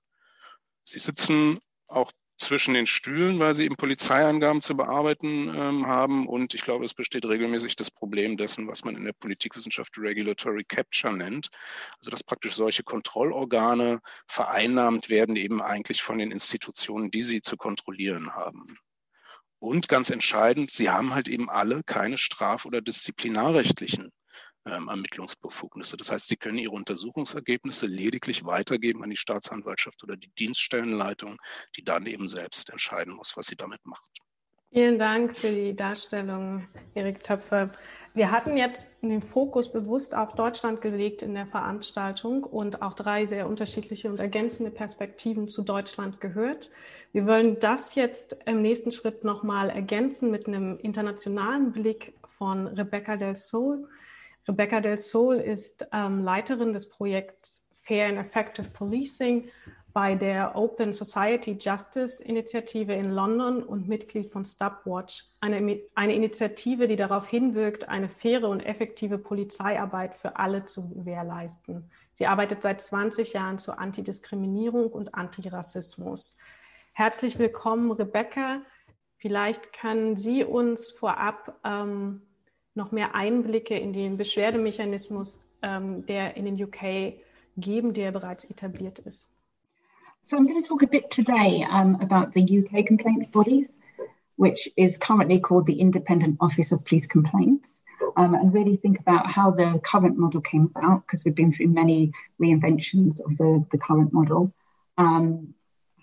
Sie 0.91 0.99
sitzen 0.99 1.61
auch 1.86 2.11
zwischen 2.36 2.74
den 2.74 2.86
Stühlen, 2.86 3.38
weil 3.38 3.55
sie 3.55 3.64
eben 3.64 3.76
Polizeiangaben 3.76 4.61
zu 4.61 4.76
bearbeiten 4.76 5.55
ähm, 5.55 5.86
haben. 5.86 6.26
Und 6.26 6.53
ich 6.55 6.62
glaube, 6.62 6.84
es 6.84 6.95
besteht 6.95 7.24
regelmäßig 7.24 7.76
das 7.76 7.93
Problem 7.93 8.36
dessen, 8.36 8.66
was 8.66 8.82
man 8.82 8.97
in 8.97 9.05
der 9.05 9.12
Politikwissenschaft 9.12 9.97
Regulatory 9.99 10.64
Capture 10.64 11.12
nennt. 11.12 11.51
Also 11.99 12.11
dass 12.11 12.24
praktisch 12.24 12.55
solche 12.55 12.82
Kontrollorgane 12.82 14.01
vereinnahmt 14.26 15.11
werden, 15.11 15.36
eben 15.36 15.62
eigentlich 15.62 16.03
von 16.03 16.18
den 16.18 16.32
Institutionen, 16.32 17.12
die 17.12 17.22
sie 17.22 17.41
zu 17.41 17.57
kontrollieren 17.57 18.34
haben. 18.34 18.76
Und 19.61 19.88
ganz 19.88 20.11
entscheidend, 20.11 20.72
sie 20.72 20.91
haben 20.91 21.14
halt 21.14 21.28
eben 21.28 21.51
alle 21.51 21.84
keine 21.84 22.18
straf- 22.18 22.64
oder 22.64 22.80
disziplinarrechtlichen 22.80 24.11
ähm, 24.66 24.88
Ermittlungsbefugnisse. 24.88 25.96
Das 25.96 26.11
heißt, 26.11 26.28
sie 26.28 26.36
können 26.36 26.58
ihre 26.58 26.72
Untersuchungsergebnisse 26.72 27.86
lediglich 27.86 28.44
weitergeben 28.44 29.02
an 29.02 29.11
die 29.11 29.16
Staatsanwaltschaft 29.16 30.02
oder 30.04 30.16
die 30.16 30.30
Dienststellenleitung, 30.38 31.36
die 31.76 31.84
dann 31.84 32.06
eben 32.06 32.28
selbst 32.28 32.70
entscheiden 32.70 33.14
muss, 33.14 33.36
was 33.36 33.46
sie 33.46 33.56
damit 33.56 33.84
macht. 33.84 34.08
Vielen 34.72 35.00
Dank 35.00 35.36
für 35.36 35.50
die 35.50 35.74
Darstellung, 35.74 36.68
Erik 36.94 37.24
Töpfer. 37.24 37.72
Wir 38.14 38.30
hatten 38.30 38.56
jetzt 38.56 38.92
den 39.02 39.20
Fokus 39.20 39.72
bewusst 39.72 40.14
auf 40.14 40.34
Deutschland 40.34 40.80
gelegt 40.80 41.22
in 41.22 41.34
der 41.34 41.46
Veranstaltung 41.46 42.44
und 42.44 42.80
auch 42.80 42.94
drei 42.94 43.26
sehr 43.26 43.48
unterschiedliche 43.48 44.08
und 44.08 44.20
ergänzende 44.20 44.70
Perspektiven 44.70 45.48
zu 45.48 45.62
Deutschland 45.62 46.20
gehört. 46.20 46.70
Wir 47.12 47.26
wollen 47.26 47.58
das 47.58 47.96
jetzt 47.96 48.36
im 48.46 48.62
nächsten 48.62 48.92
Schritt 48.92 49.24
nochmal 49.24 49.70
ergänzen 49.70 50.30
mit 50.30 50.46
einem 50.46 50.78
internationalen 50.78 51.72
Blick 51.72 52.14
von 52.38 52.68
Rebecca 52.68 53.16
Del 53.16 53.34
Sol. 53.34 53.88
Rebecca 54.51 54.80
Del 54.80 54.98
Sol 54.98 55.36
ist 55.36 55.86
ähm, 55.92 56.24
Leiterin 56.24 56.72
des 56.72 56.88
Projekts 56.88 57.70
Fair 57.82 58.09
and 58.09 58.18
Effective 58.18 58.68
Policing 58.70 59.48
bei 59.92 60.16
der 60.16 60.57
Open 60.57 60.92
Society 60.92 61.53
Justice 61.53 62.20
Initiative 62.20 62.92
in 62.92 63.12
London 63.12 63.62
und 63.62 63.86
Mitglied 63.86 64.32
von 64.32 64.44
Stopwatch, 64.44 65.24
eine, 65.38 65.80
eine 65.94 66.14
Initiative, 66.16 66.88
die 66.88 66.96
darauf 66.96 67.28
hinwirkt, 67.28 67.88
eine 67.88 68.09
faire 68.09 68.48
und 68.48 68.59
effektive 68.59 69.18
Polizeiarbeit 69.18 70.16
für 70.16 70.36
alle 70.36 70.64
zu 70.64 70.88
gewährleisten. 70.88 71.88
Sie 72.14 72.26
arbeitet 72.26 72.62
seit 72.62 72.80
20 72.80 73.32
Jahren 73.32 73.61
zur 73.61 73.78
Antidiskriminierung 73.78 74.90
und 74.90 75.14
Antirassismus. 75.14 76.38
Herzlich 76.92 77.38
willkommen, 77.38 77.92
Rebecca. 77.92 78.62
Vielleicht 79.16 79.72
können 79.72 80.16
Sie 80.16 80.42
uns 80.42 80.90
vorab 80.90 81.57
ähm, 81.64 82.22
noch 82.80 82.92
mehr 82.92 83.14
Einblicke 83.14 83.78
in 83.78 83.92
den 83.92 84.16
Beschwerdemechanismus, 84.16 85.38
ähm, 85.62 86.06
der 86.06 86.36
in 86.36 86.46
den 86.46 86.60
UK 86.60 87.14
geben, 87.56 87.92
der 87.92 88.10
bereits 88.10 88.44
etabliert 88.46 88.98
ist. 89.00 89.30
So 90.24 90.36
I'm 90.36 90.46
going 90.46 90.62
to 90.62 90.68
talk 90.68 90.82
a 90.82 90.86
bit 90.86 91.10
today 91.10 91.66
um, 91.70 91.96
about 92.00 92.32
the 92.32 92.42
UK 92.42 92.86
complaints 92.86 93.30
bodies, 93.30 93.68
which 94.36 94.70
is 94.76 94.96
currently 94.98 95.40
called 95.40 95.66
the 95.66 95.80
Independent 95.80 96.36
Office 96.40 96.72
of 96.72 96.84
Police 96.84 97.06
Complaints, 97.06 97.68
um, 98.16 98.34
and 98.34 98.54
really 98.54 98.76
think 98.76 99.00
about 99.00 99.26
how 99.26 99.50
the 99.50 99.80
current 99.84 100.16
model 100.16 100.40
came 100.40 100.70
about, 100.74 101.02
because 101.06 101.24
we've 101.24 101.34
been 101.34 101.52
through 101.52 101.68
many 101.68 102.12
reinventions 102.40 103.20
of 103.20 103.36
the, 103.36 103.64
the 103.70 103.78
current 103.78 104.12
model, 104.12 104.52
um, 104.96 105.54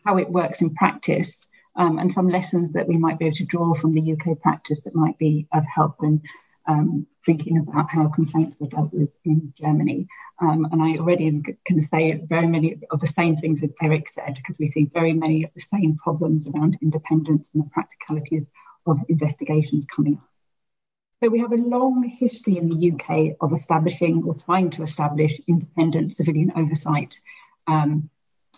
how 0.06 0.18
it 0.18 0.30
works 0.30 0.62
in 0.62 0.76
practice, 0.76 1.48
um, 1.76 1.98
and 1.98 2.12
some 2.12 2.30
lessons 2.30 2.74
that 2.74 2.88
we 2.88 2.98
might 2.98 3.18
be 3.18 3.26
able 3.26 3.38
to 3.38 3.46
draw 3.46 3.74
from 3.74 3.94
the 3.94 4.14
UK 4.14 4.40
practice 4.42 4.80
that 4.84 4.96
might 4.96 5.18
be 5.18 5.48
of 5.54 5.64
help 5.66 6.04
in 6.04 6.22
um, 6.68 7.08
thinking 7.26 7.58
about 7.58 7.90
how 7.90 8.08
complaints 8.10 8.58
are 8.62 8.68
dealt 8.68 8.94
with 8.94 9.10
in 9.24 9.54
Germany. 9.58 10.08
Um, 10.40 10.68
and 10.72 10.82
I 10.84 10.98
already 10.98 11.42
can 11.66 11.82
say 11.82 12.14
very 12.14 12.48
many 12.48 12.80
of 12.92 13.00
the 13.00 13.08
same 13.08 13.36
things 13.38 13.64
as 13.64 13.72
Eric 13.82 14.10
said, 14.10 14.36
because 14.36 14.58
we 14.60 14.68
see 14.68 14.90
very 14.94 15.14
many 15.14 15.44
of 15.46 15.52
the 15.56 15.62
same 15.62 15.98
problems 15.98 16.48
around 16.48 16.78
independence 16.82 17.52
and 17.54 17.64
the 17.64 17.70
practicalities 17.70 18.46
of 18.86 19.00
investigations 19.10 19.86
coming 19.94 20.16
up. 20.16 20.30
So 21.24 21.30
we 21.30 21.40
have 21.40 21.52
a 21.52 21.56
long 21.56 22.04
history 22.04 22.58
in 22.58 22.70
the 22.70 22.92
UK 22.92 23.38
of 23.42 23.52
establishing 23.54 24.24
or 24.26 24.36
trying 24.36 24.70
to 24.72 24.84
establish 24.84 25.40
independent 25.48 26.12
civilian 26.12 26.52
oversight. 26.56 27.16
Um, 27.66 28.10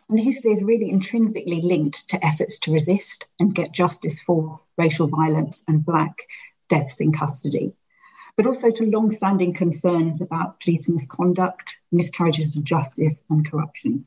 and 0.09 0.17
the 0.17 0.23
history 0.23 0.51
is 0.51 0.63
really 0.63 0.89
intrinsically 0.89 1.61
linked 1.61 2.09
to 2.09 2.25
efforts 2.25 2.57
to 2.59 2.73
resist 2.73 3.27
and 3.39 3.55
get 3.55 3.71
justice 3.71 4.19
for 4.19 4.59
racial 4.77 5.07
violence 5.07 5.63
and 5.67 5.85
Black 5.85 6.23
deaths 6.67 6.99
in 6.99 7.13
custody 7.13 7.73
but 8.39 8.45
also 8.45 8.71
to 8.71 8.85
long 8.85 9.11
standing 9.11 9.53
concerns 9.53 10.21
about 10.21 10.61
police 10.61 10.87
misconduct, 10.87 11.75
miscarriages 11.91 12.55
of 12.55 12.63
justice, 12.63 13.21
and 13.29 13.51
corruption. 13.51 14.05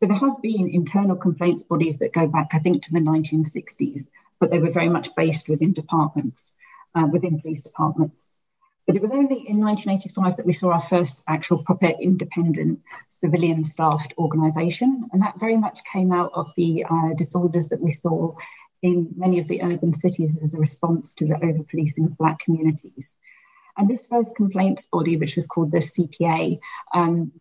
So 0.00 0.06
there 0.06 0.16
has 0.16 0.36
been 0.42 0.70
internal 0.70 1.16
complaints 1.16 1.62
bodies 1.62 1.98
that 1.98 2.14
go 2.14 2.26
back, 2.26 2.52
I 2.54 2.60
think, 2.60 2.82
to 2.84 2.92
the 2.94 3.00
1960s, 3.00 4.06
but 4.40 4.50
they 4.50 4.58
were 4.58 4.70
very 4.70 4.88
much 4.88 5.14
based 5.14 5.50
within 5.50 5.74
departments, 5.74 6.54
uh, 6.94 7.06
within 7.12 7.42
police 7.42 7.62
departments. 7.62 8.38
But 8.86 8.96
it 8.96 9.02
was 9.02 9.10
only 9.10 9.46
in 9.46 9.60
1985 9.60 10.38
that 10.38 10.46
we 10.46 10.54
saw 10.54 10.72
our 10.72 10.88
first 10.88 11.22
actual 11.28 11.62
proper 11.62 11.88
independent 12.00 12.80
civilian 13.10 13.64
staffed 13.64 14.14
organisation. 14.16 15.10
And 15.12 15.20
that 15.20 15.38
very 15.38 15.58
much 15.58 15.80
came 15.92 16.10
out 16.10 16.30
of 16.32 16.50
the 16.56 16.86
uh, 16.88 17.12
disorders 17.18 17.68
that 17.68 17.82
we 17.82 17.92
saw 17.92 18.34
in 18.80 19.10
many 19.14 19.40
of 19.40 19.48
the 19.48 19.62
urban 19.62 19.92
cities 19.92 20.38
as 20.42 20.54
a 20.54 20.58
response 20.58 21.12
to 21.16 21.26
the 21.26 21.36
over 21.44 21.62
policing 21.64 22.06
of 22.06 22.16
Black 22.16 22.38
communities. 22.38 23.14
And 23.76 23.88
this 23.88 24.06
first 24.06 24.34
complaints 24.36 24.86
body, 24.86 25.16
which 25.16 25.36
was 25.36 25.46
called 25.46 25.72
the 25.72 25.78
CPA, 25.78 26.58
um, 26.94 27.32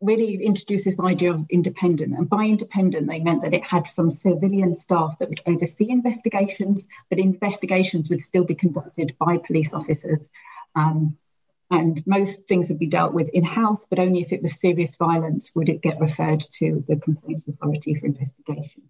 really 0.00 0.34
introduced 0.44 0.84
this 0.84 1.00
idea 1.00 1.32
of 1.32 1.46
independent. 1.48 2.16
And 2.16 2.28
by 2.28 2.44
independent, 2.44 3.06
they 3.06 3.20
meant 3.20 3.42
that 3.42 3.54
it 3.54 3.66
had 3.66 3.86
some 3.86 4.10
civilian 4.10 4.74
staff 4.74 5.18
that 5.18 5.28
would 5.28 5.40
oversee 5.46 5.88
investigations, 5.88 6.86
but 7.08 7.18
investigations 7.18 8.10
would 8.10 8.20
still 8.20 8.44
be 8.44 8.54
conducted 8.54 9.16
by 9.18 9.38
police 9.38 9.72
officers. 9.72 10.28
Um, 10.74 11.16
and 11.70 12.06
most 12.06 12.46
things 12.46 12.68
would 12.68 12.78
be 12.78 12.86
dealt 12.86 13.12
with 13.12 13.28
in 13.30 13.42
house, 13.42 13.84
but 13.88 13.98
only 13.98 14.20
if 14.22 14.32
it 14.32 14.42
was 14.42 14.60
serious 14.60 14.94
violence 14.96 15.50
would 15.54 15.68
it 15.68 15.82
get 15.82 16.00
referred 16.00 16.44
to 16.58 16.84
the 16.86 16.96
Complaints 16.96 17.48
Authority 17.48 17.94
for 17.94 18.06
investigation. 18.06 18.82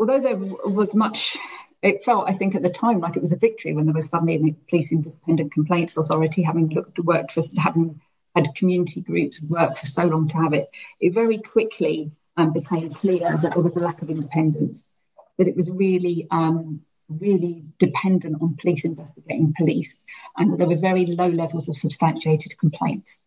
Although 0.00 0.20
there 0.20 0.36
was 0.36 0.96
much 0.96 1.36
it 1.82 2.04
felt, 2.04 2.28
I 2.28 2.32
think, 2.32 2.54
at 2.54 2.62
the 2.62 2.70
time 2.70 3.00
like 3.00 3.16
it 3.16 3.22
was 3.22 3.32
a 3.32 3.36
victory 3.36 3.74
when 3.74 3.86
there 3.86 3.94
was 3.94 4.08
suddenly 4.08 4.36
a 4.36 4.70
police 4.70 4.92
independent 4.92 5.52
complaints 5.52 5.96
authority 5.96 6.42
having 6.42 6.68
looked 6.68 6.98
worked 7.00 7.32
for 7.32 7.42
having 7.58 8.00
had 8.34 8.54
community 8.54 9.00
groups 9.00 9.40
work 9.42 9.76
for 9.76 9.86
so 9.86 10.06
long 10.06 10.28
to 10.28 10.36
have 10.36 10.54
it. 10.54 10.70
It 11.00 11.12
very 11.12 11.38
quickly 11.38 12.12
um, 12.36 12.52
became 12.52 12.94
clear 12.94 13.36
that 13.36 13.54
there 13.54 13.62
was 13.62 13.76
a 13.76 13.80
lack 13.80 14.00
of 14.00 14.10
independence, 14.10 14.92
that 15.38 15.48
it 15.48 15.56
was 15.56 15.68
really, 15.68 16.28
um, 16.30 16.80
really 17.08 17.64
dependent 17.78 18.40
on 18.40 18.56
police 18.56 18.84
investigating 18.84 19.52
police, 19.56 20.02
and 20.36 20.58
there 20.58 20.68
were 20.68 20.78
very 20.78 21.06
low 21.06 21.28
levels 21.28 21.68
of 21.68 21.76
substantiated 21.76 22.56
complaints. 22.58 23.26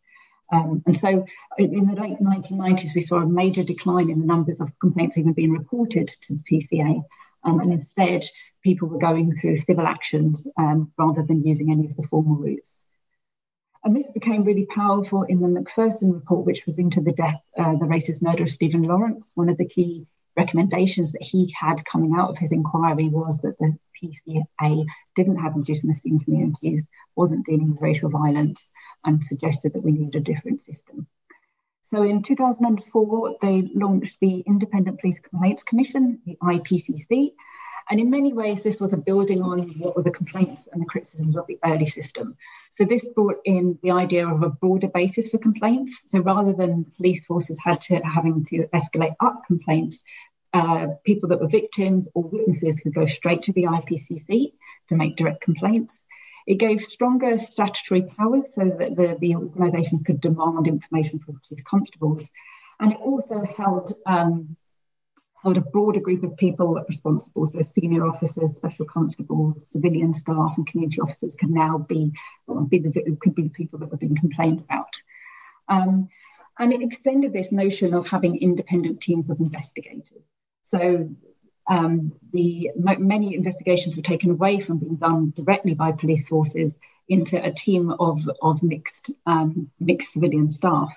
Um, 0.52 0.84
and 0.86 0.98
so 0.98 1.26
in 1.58 1.88
the 1.88 2.02
late 2.02 2.20
1990s, 2.20 2.96
we 2.96 3.02
saw 3.02 3.18
a 3.18 3.28
major 3.28 3.64
decline 3.64 4.10
in 4.10 4.20
the 4.20 4.26
numbers 4.26 4.60
of 4.60 4.72
complaints 4.80 5.18
even 5.18 5.34
being 5.34 5.52
reported 5.52 6.08
to 6.22 6.36
the 6.36 6.44
PCA. 6.44 7.04
Um, 7.46 7.60
and 7.60 7.72
instead, 7.72 8.24
people 8.64 8.88
were 8.88 8.98
going 8.98 9.36
through 9.36 9.58
civil 9.58 9.86
actions 9.86 10.48
um, 10.58 10.92
rather 10.98 11.24
than 11.24 11.46
using 11.46 11.72
any 11.72 11.86
of 11.86 11.96
the 11.96 12.08
formal 12.08 12.38
routes. 12.38 12.84
And 13.84 13.96
this 13.96 14.10
became 14.12 14.44
really 14.44 14.66
powerful 14.66 15.22
in 15.24 15.42
the 15.42 15.48
Macpherson 15.48 16.12
report, 16.12 16.46
which 16.46 16.66
was 16.66 16.80
into 16.80 17.02
the 17.02 17.12
death, 17.12 17.40
uh, 17.58 17.74
the 17.74 17.86
racist 17.86 18.22
murder 18.22 18.44
of 18.44 18.50
Stephen 18.50 18.82
Lawrence. 18.82 19.30
One 19.36 19.50
of 19.50 19.58
the 19.58 19.68
key 19.68 20.08
recommendations 20.36 21.12
that 21.12 21.22
he 21.24 21.54
had 21.60 21.86
coming 21.86 22.16
out 22.18 22.32
of 22.32 22.40
his 22.40 22.52
inquiry 22.52 23.10
was 23.10 23.38
that 23.40 23.58
the 23.60 23.78
PCA 24.02 24.86
didn't 25.16 25.38
have 25.38 25.56
legitimacy 25.56 26.10
in 26.10 26.20
communities, 26.20 26.84
wasn't 27.16 27.46
dealing 27.46 27.72
with 27.72 27.82
racial 27.82 28.10
violence, 28.10 28.68
and 29.06 29.24
suggested 29.24 29.74
that 29.74 29.84
we 29.84 29.92
needed 29.92 30.16
a 30.16 30.34
different 30.34 30.62
system. 30.62 31.08
So 31.88 32.04
in 32.04 32.24
2004, 32.24 33.38
they 33.42 33.70
launched 33.74 34.18
the 34.20 34.40
Independent 34.40 35.00
Police 35.00 35.20
Complaints 35.20 35.64
Commission, 35.64 36.22
the 36.26 36.38
IPCC. 36.42 37.34
And 37.88 38.00
in 38.00 38.10
many 38.10 38.34
ways, 38.34 38.64
this 38.64 38.80
was 38.80 38.94
a 38.94 38.98
building 38.98 39.44
on 39.44 39.60
what 39.78 39.96
were 39.96 40.02
the 40.02 40.10
complaints 40.10 40.68
and 40.72 40.82
the 40.82 40.88
criticisms 40.88 41.38
of 41.38 41.46
the 41.46 41.60
early 41.64 41.86
system. 41.86 42.36
So 42.72 42.86
this 42.86 43.06
brought 43.14 43.38
in 43.46 43.78
the 43.84 43.92
idea 43.92 44.28
of 44.28 44.42
a 44.42 44.50
broader 44.50 44.88
basis 44.88 45.30
for 45.30 45.38
complaints. 45.38 46.04
So 46.08 46.20
rather 46.20 46.54
than 46.54 46.92
police 46.98 47.26
forces 47.26 47.60
had 47.64 47.82
to 47.82 47.98
having 47.98 48.46
to 48.46 48.68
escalate 48.74 49.16
up 49.20 49.44
complaints, 49.46 50.04
uh, 50.54 50.88
people 51.06 51.30
that 51.30 51.42
were 51.42 51.48
victims 51.48 52.08
or 52.16 52.24
witnesses 52.24 52.80
could 52.80 52.96
go 52.96 53.06
straight 53.06 53.44
to 53.44 53.54
the 53.54 53.64
IPCC 53.64 54.54
to 54.90 54.96
make 54.96 55.18
direct 55.18 55.42
complaints. 55.42 56.05
It 56.46 56.56
gave 56.56 56.82
stronger 56.82 57.38
statutory 57.38 58.04
powers 58.04 58.54
so 58.54 58.66
that 58.66 58.96
the, 58.96 59.18
the 59.20 59.36
organisation 59.36 60.04
could 60.04 60.22
demand 60.22 60.68
information 60.68 61.20
from 61.20 61.42
chief 61.48 61.64
constables. 61.64 62.30
And 62.80 62.92
it 62.92 63.00
also 63.00 63.44
held, 63.44 63.94
um, 64.06 64.56
held 65.42 65.58
a 65.58 65.62
broader 65.62 66.02
group 66.02 66.24
of 66.24 66.38
people 66.38 66.84
responsible. 66.88 67.48
So 67.48 67.62
senior 67.64 68.06
officers, 68.06 68.58
special 68.58 68.86
constables, 68.86 69.68
civilian 69.68 70.14
staff, 70.14 70.54
and 70.58 70.68
community 70.68 71.02
officers 71.02 71.36
can 71.36 71.54
now 71.54 71.80
be, 71.80 72.12
be 72.70 72.80
the, 72.80 73.18
could 73.20 73.34
be 73.34 73.44
the 73.44 73.50
people 73.50 73.80
that 73.80 73.90
were 73.90 73.98
being 73.98 74.16
complained 74.16 74.60
about. 74.60 74.94
Um, 75.68 76.10
and 76.60 76.72
it 76.72 76.82
extended 76.82 77.34
this 77.34 77.52
notion 77.52 77.94
of 77.94 78.08
having 78.10 78.38
independent 78.38 79.02
teams 79.02 79.30
of 79.30 79.40
investigators. 79.40 80.30
So 80.64 81.10
um, 81.68 82.14
the 82.32 82.72
many 82.76 83.36
investigations 83.36 83.96
were 83.98 84.04
taken 84.04 84.32
away 84.32 84.60
from 84.60 84.78
being 84.78 84.96
done 84.96 85.34
directly 85.36 85.74
by 85.74 85.92
police 85.92 86.28
forces 86.28 86.74
into 87.08 87.44
a 87.44 87.52
team 87.52 87.92
of, 87.92 88.22
of 88.42 88.64
mixed 88.64 89.12
um, 89.26 89.70
mixed 89.80 90.14
civilian 90.14 90.50
staff. 90.50 90.90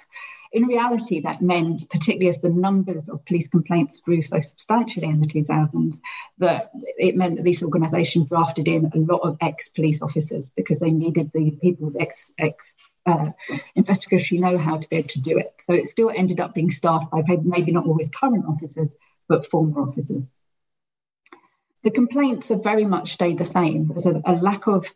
In 0.50 0.64
reality, 0.64 1.20
that 1.20 1.42
meant, 1.42 1.90
particularly 1.90 2.28
as 2.28 2.38
the 2.38 2.48
numbers 2.48 3.08
of 3.10 3.24
police 3.26 3.48
complaints 3.48 4.00
grew 4.00 4.22
so 4.22 4.40
substantially 4.40 5.06
in 5.06 5.20
the 5.20 5.26
2000s, 5.26 6.00
that 6.38 6.70
it 6.96 7.16
meant 7.16 7.36
that 7.36 7.42
these 7.42 7.62
organisations 7.62 8.28
drafted 8.28 8.66
in 8.66 8.86
a 8.86 8.98
lot 8.98 9.20
of 9.24 9.36
ex-police 9.42 10.00
officers 10.00 10.50
because 10.56 10.80
they 10.80 10.90
needed 10.90 11.30
the 11.34 11.50
people 11.50 11.88
with 11.88 12.00
ex, 12.00 12.32
ex 12.38 12.56
uh, 13.04 13.30
investigatory 13.74 14.40
know-how 14.40 14.78
to 14.78 14.88
be 14.88 14.96
able 14.96 15.08
to 15.08 15.20
do 15.20 15.38
it. 15.38 15.52
So 15.58 15.74
it 15.74 15.88
still 15.88 16.10
ended 16.10 16.40
up 16.40 16.54
being 16.54 16.70
staffed 16.70 17.10
by 17.10 17.22
maybe 17.42 17.72
not 17.72 17.86
always 17.86 18.08
current 18.08 18.46
officers, 18.48 18.94
but 19.28 19.50
former 19.50 19.82
officers. 19.82 20.32
The 21.88 21.94
complaints 21.94 22.50
have 22.50 22.62
very 22.62 22.84
much 22.84 23.12
stayed 23.12 23.38
the 23.38 23.46
same. 23.46 23.88
There's 23.88 24.04
a, 24.04 24.20
a 24.26 24.34
lack 24.34 24.66
of 24.66 24.92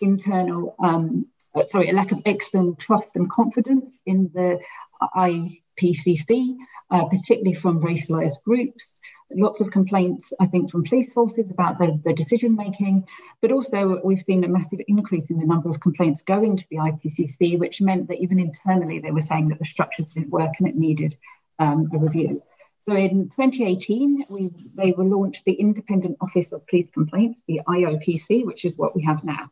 internal, 0.00 0.76
um, 0.78 1.26
uh, 1.52 1.64
sorry, 1.72 1.90
a 1.90 1.92
lack 1.92 2.12
of 2.12 2.22
external 2.24 2.76
trust 2.76 3.16
and 3.16 3.28
confidence 3.28 3.90
in 4.06 4.30
the 4.32 4.60
IPCC, 5.02 6.54
uh, 6.88 7.06
particularly 7.06 7.54
from 7.54 7.80
racialized 7.80 8.44
groups. 8.44 8.96
Lots 9.28 9.60
of 9.60 9.72
complaints, 9.72 10.32
I 10.38 10.46
think, 10.46 10.70
from 10.70 10.84
police 10.84 11.12
forces 11.12 11.50
about 11.50 11.80
the, 11.80 12.00
the 12.04 12.14
decision 12.14 12.54
making, 12.54 13.08
but 13.42 13.50
also 13.50 14.00
we've 14.04 14.20
seen 14.20 14.44
a 14.44 14.48
massive 14.48 14.78
increase 14.86 15.28
in 15.30 15.40
the 15.40 15.46
number 15.46 15.68
of 15.68 15.80
complaints 15.80 16.22
going 16.22 16.58
to 16.58 16.66
the 16.70 16.76
IPCC, 16.76 17.58
which 17.58 17.80
meant 17.80 18.06
that 18.06 18.20
even 18.20 18.38
internally 18.38 19.00
they 19.00 19.10
were 19.10 19.20
saying 19.20 19.48
that 19.48 19.58
the 19.58 19.64
structures 19.64 20.12
didn't 20.12 20.30
work 20.30 20.52
and 20.60 20.68
it 20.68 20.76
needed 20.76 21.16
um, 21.58 21.90
a 21.92 21.98
review. 21.98 22.40
So 22.86 22.94
in 22.94 23.30
2018, 23.30 24.26
we, 24.28 24.50
they 24.76 24.92
were 24.92 25.04
launched 25.04 25.44
the 25.44 25.54
Independent 25.54 26.18
Office 26.20 26.52
of 26.52 26.68
Police 26.68 26.88
Complaints, 26.90 27.40
the 27.48 27.62
IOPC, 27.66 28.46
which 28.46 28.64
is 28.64 28.78
what 28.78 28.94
we 28.94 29.02
have 29.02 29.24
now. 29.24 29.50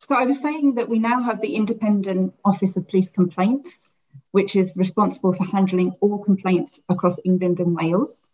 So 0.00 0.18
I 0.18 0.24
was 0.24 0.42
saying 0.42 0.74
that 0.76 0.88
we 0.88 0.98
now 0.98 1.22
have 1.22 1.40
the 1.40 1.54
Independent 1.54 2.34
Office 2.44 2.76
of 2.76 2.88
Police 2.88 3.12
Complaints, 3.12 3.86
which 4.32 4.56
is 4.56 4.76
responsible 4.76 5.32
for 5.32 5.44
handling 5.44 5.92
all 6.00 6.18
complaints 6.18 6.80
across 6.88 7.20
England 7.24 7.60
and 7.60 7.76
Wales. 7.76 8.28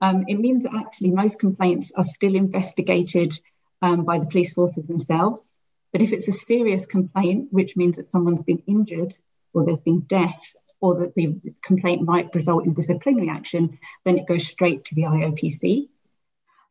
Um, 0.00 0.26
it 0.28 0.36
means 0.36 0.62
that 0.62 0.74
actually 0.76 1.10
most 1.10 1.40
complaints 1.40 1.90
are 1.96 2.04
still 2.04 2.36
investigated 2.36 3.36
um, 3.82 4.04
by 4.04 4.20
the 4.20 4.26
police 4.26 4.52
forces 4.52 4.86
themselves. 4.86 5.42
But 5.92 6.02
if 6.02 6.12
it's 6.12 6.28
a 6.28 6.32
serious 6.32 6.86
complaint, 6.86 7.48
which 7.50 7.76
means 7.76 7.96
that 7.96 8.12
someone's 8.12 8.44
been 8.44 8.62
injured 8.68 9.16
or 9.52 9.64
there's 9.64 9.80
been 9.80 10.02
death 10.02 10.54
or 10.80 11.00
that 11.00 11.14
the 11.14 11.40
complaint 11.62 12.02
might 12.02 12.34
result 12.34 12.64
in 12.64 12.74
disciplinary 12.74 13.28
action, 13.28 13.78
then 14.04 14.18
it 14.18 14.26
goes 14.26 14.46
straight 14.46 14.84
to 14.86 14.94
the 14.94 15.02
IOPC. 15.02 15.88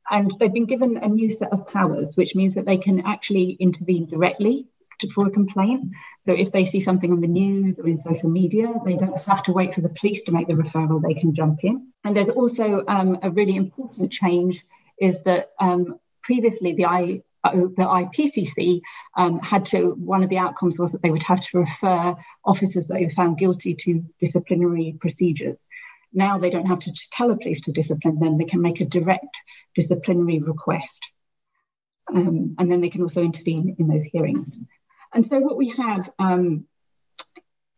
And 0.09 0.31
they've 0.39 0.53
been 0.53 0.65
given 0.65 0.97
a 0.97 1.07
new 1.07 1.35
set 1.35 1.53
of 1.53 1.67
powers, 1.67 2.15
which 2.15 2.35
means 2.35 2.55
that 2.55 2.65
they 2.65 2.77
can 2.77 3.05
actually 3.05 3.51
intervene 3.51 4.07
directly 4.07 4.67
to, 4.99 5.09
for 5.09 5.27
a 5.27 5.31
complaint. 5.31 5.95
So 6.19 6.33
if 6.33 6.51
they 6.51 6.65
see 6.65 6.79
something 6.79 7.11
on 7.11 7.21
the 7.21 7.27
news 7.27 7.77
or 7.77 7.87
in 7.87 7.99
social 7.99 8.29
media, 8.29 8.73
they 8.85 8.95
don't 8.95 9.17
have 9.23 9.43
to 9.43 9.53
wait 9.53 9.73
for 9.73 9.81
the 9.81 9.89
police 9.89 10.23
to 10.23 10.31
make 10.31 10.47
the 10.47 10.53
referral, 10.53 11.01
they 11.01 11.13
can 11.13 11.33
jump 11.33 11.63
in. 11.63 11.91
And 12.03 12.15
there's 12.15 12.29
also 12.29 12.83
um, 12.87 13.19
a 13.21 13.29
really 13.29 13.55
important 13.55 14.11
change 14.11 14.63
is 14.99 15.23
that 15.23 15.51
um, 15.59 15.99
previously 16.21 16.73
the 16.73 16.85
I, 16.85 17.23
the 17.43 17.73
IPCC 17.77 18.81
um, 19.15 19.39
had 19.39 19.65
to, 19.65 19.91
one 19.91 20.23
of 20.23 20.29
the 20.29 20.39
outcomes 20.39 20.79
was 20.79 20.91
that 20.91 21.01
they 21.01 21.11
would 21.11 21.23
have 21.23 21.41
to 21.41 21.59
refer 21.59 22.15
officers 22.43 22.87
that 22.87 22.95
they 22.95 23.09
found 23.09 23.37
guilty 23.37 23.75
to 23.75 24.03
disciplinary 24.19 24.97
procedures. 24.99 25.57
Now 26.11 26.37
they 26.37 26.49
don't 26.49 26.67
have 26.67 26.79
to 26.79 26.93
tell 27.11 27.31
a 27.31 27.37
police 27.37 27.61
to 27.61 27.71
discipline 27.71 28.19
them, 28.19 28.37
they 28.37 28.45
can 28.45 28.61
make 28.61 28.81
a 28.81 28.85
direct 28.85 29.41
disciplinary 29.75 30.39
request. 30.39 31.05
Um, 32.13 32.55
and 32.57 32.71
then 32.71 32.81
they 32.81 32.89
can 32.89 33.03
also 33.03 33.23
intervene 33.23 33.75
in 33.77 33.87
those 33.87 34.03
hearings. 34.03 34.57
And 35.13 35.25
so 35.25 35.39
what 35.39 35.57
we 35.57 35.69
have 35.69 36.09
um, 36.17 36.65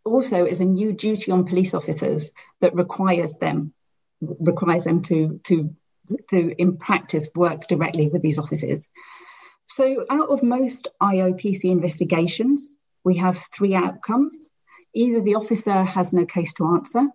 also 0.05 0.45
is 0.45 0.62
a 0.62 0.66
new 0.66 0.93
duty 0.93 1.32
on 1.32 1.45
police 1.45 1.74
officers 1.74 2.32
that 2.62 2.76
requires 2.76 3.38
them 3.38 3.74
requires 4.22 4.84
them 4.84 5.01
to 5.01 5.39
to 5.43 5.76
to 6.30 6.62
in 6.62 6.78
practice 6.78 7.28
work 7.36 7.68
directly 7.68 8.09
with 8.09 8.22
these 8.22 8.39
officers. 8.39 8.89
So, 9.66 10.05
out 10.09 10.30
of 10.30 10.43
most 10.43 10.88
IOPC 11.01 11.66
investigations, 11.66 12.76
we 13.03 13.18
have 13.18 13.38
three 13.38 13.76
outcomes. 13.76 14.49
Either 14.93 15.22
the 15.22 15.36
officer 15.36 15.84
has 15.84 16.12
no 16.12 16.26
case 16.26 16.53
to 16.53 16.66
answer, 16.66 17.07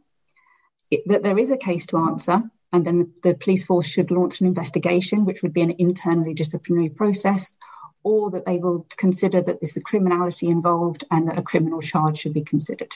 it, 0.90 1.02
that 1.06 1.22
there 1.22 1.38
is 1.38 1.50
a 1.50 1.58
case 1.58 1.86
to 1.86 1.98
answer, 1.98 2.42
and 2.72 2.84
then 2.84 2.98
the, 2.98 3.30
the 3.30 3.34
police 3.34 3.64
force 3.64 3.86
should 3.86 4.10
launch 4.10 4.40
an 4.40 4.46
investigation, 4.46 5.24
which 5.24 5.42
would 5.42 5.52
be 5.52 5.62
an 5.62 5.74
internally 5.78 6.34
disciplinary 6.34 6.88
process, 6.88 7.58
or 8.02 8.30
that 8.30 8.46
they 8.46 8.58
will 8.58 8.86
consider 8.96 9.40
that 9.40 9.60
there's 9.60 9.74
the 9.74 9.80
criminality 9.80 10.48
involved 10.48 11.04
and 11.10 11.28
that 11.28 11.38
a 11.38 11.42
criminal 11.42 11.82
charge 11.82 12.18
should 12.18 12.34
be 12.34 12.44
considered. 12.44 12.92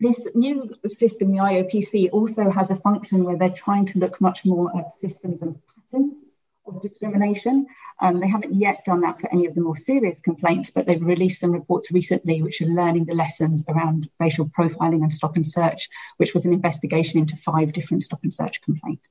This 0.00 0.26
new 0.34 0.74
system, 0.84 1.30
the 1.30 1.38
IOPC, 1.38 2.10
also 2.12 2.50
has 2.50 2.70
a 2.70 2.76
function 2.76 3.24
where 3.24 3.38
they're 3.38 3.50
trying 3.50 3.86
to 3.86 3.98
look 4.00 4.20
much 4.20 4.44
more 4.44 4.76
at 4.76 4.92
systems 4.92 5.40
and 5.40 5.60
patterns 5.92 6.16
of 6.66 6.82
discrimination. 6.82 7.66
Um, 8.00 8.20
they 8.20 8.28
haven't 8.28 8.54
yet 8.54 8.84
done 8.84 9.02
that 9.02 9.20
for 9.20 9.32
any 9.32 9.46
of 9.46 9.54
the 9.54 9.60
more 9.60 9.76
serious 9.76 10.20
complaints, 10.20 10.70
but 10.70 10.86
they've 10.86 11.02
released 11.02 11.40
some 11.40 11.52
reports 11.52 11.90
recently 11.90 12.42
which 12.42 12.60
are 12.60 12.66
learning 12.66 13.04
the 13.04 13.14
lessons 13.14 13.64
around 13.68 14.08
racial 14.18 14.46
profiling 14.46 15.02
and 15.02 15.12
stop 15.12 15.36
and 15.36 15.46
search, 15.46 15.88
which 16.16 16.34
was 16.34 16.44
an 16.44 16.52
investigation 16.52 17.18
into 17.20 17.36
five 17.36 17.72
different 17.72 18.02
stop 18.02 18.20
and 18.22 18.34
search 18.34 18.62
complaints. 18.62 19.10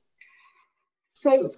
So 1.13 1.49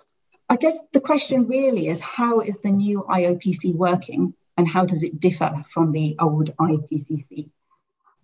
I 0.50 0.58
guess 0.58 0.78
the 0.93 1.02
question 1.02 1.48
really 1.48 1.88
is 1.88 2.02
how 2.02 2.41
is 2.41 2.58
the 2.58 2.72
new 2.72 3.06
IOPC 3.10 3.74
working 3.74 4.34
and 4.58 4.68
how 4.68 4.86
does 4.86 5.04
it 5.04 5.20
differ 5.20 5.66
from 5.70 5.91
the 5.91 6.18
old 6.20 6.56
IPCC? 6.58 7.50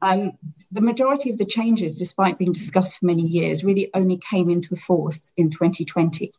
Um, 0.04 0.34
the 0.72 0.82
majority 0.82 1.30
of 1.30 1.38
the 1.38 1.46
changes, 1.46 1.98
despite 1.98 2.40
being 2.40 2.54
discussed 2.54 2.98
for 2.98 3.06
many 3.06 3.24
years, 3.24 3.64
really 3.64 3.92
only 3.94 4.18
came 4.18 4.50
into 4.50 4.76
force 4.76 5.32
in 5.38 5.52
2020. 5.52 6.32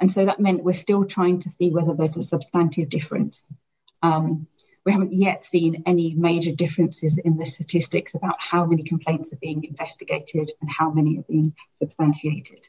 And 0.00 0.10
so 0.10 0.24
that 0.24 0.40
meant 0.40 0.64
we're 0.64 0.72
still 0.72 1.04
trying 1.04 1.42
to 1.42 1.50
see 1.50 1.70
whether 1.70 1.94
there's 1.94 2.16
a 2.16 2.22
substantive 2.22 2.88
difference. 2.88 3.44
Um, 4.02 4.46
we 4.84 4.92
haven't 4.92 5.12
yet 5.12 5.44
seen 5.44 5.82
any 5.84 6.14
major 6.14 6.52
differences 6.52 7.18
in 7.18 7.36
the 7.36 7.44
statistics 7.44 8.14
about 8.14 8.36
how 8.38 8.64
many 8.64 8.82
complaints 8.82 9.32
are 9.32 9.38
being 9.40 9.64
investigated 9.64 10.50
and 10.60 10.70
how 10.70 10.90
many 10.90 11.18
are 11.18 11.24
being 11.28 11.54
substantiated. 11.72 12.66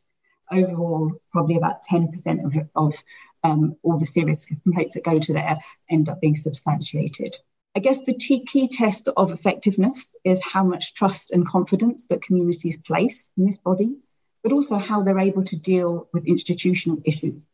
Overall, 0.51 1.21
probably 1.31 1.55
about 1.55 1.85
10% 1.89 2.45
of, 2.45 2.67
of 2.75 2.95
um, 3.43 3.77
all 3.81 3.97
the 3.97 4.05
serious 4.05 4.43
complaints 4.45 4.95
that 4.95 5.05
go 5.05 5.17
to 5.17 5.33
there 5.33 5.57
end 5.89 6.09
up 6.09 6.19
being 6.19 6.35
substantiated. 6.35 7.37
I 7.75 7.79
guess 7.79 8.03
the 8.03 8.13
key 8.13 8.67
test 8.67 9.07
of 9.15 9.31
effectiveness 9.31 10.13
is 10.25 10.43
how 10.45 10.65
much 10.65 10.93
trust 10.93 11.31
and 11.31 11.47
confidence 11.47 12.07
that 12.07 12.21
communities 12.21 12.77
place 12.77 13.29
in 13.37 13.45
this 13.45 13.57
body 13.57 13.95
but 14.43 14.51
also 14.51 14.77
how 14.77 15.03
they're 15.03 15.19
able 15.19 15.43
to 15.45 15.55
deal 15.55 16.07
with 16.13 16.27
institutional 16.27 17.01
issues. 17.05 17.45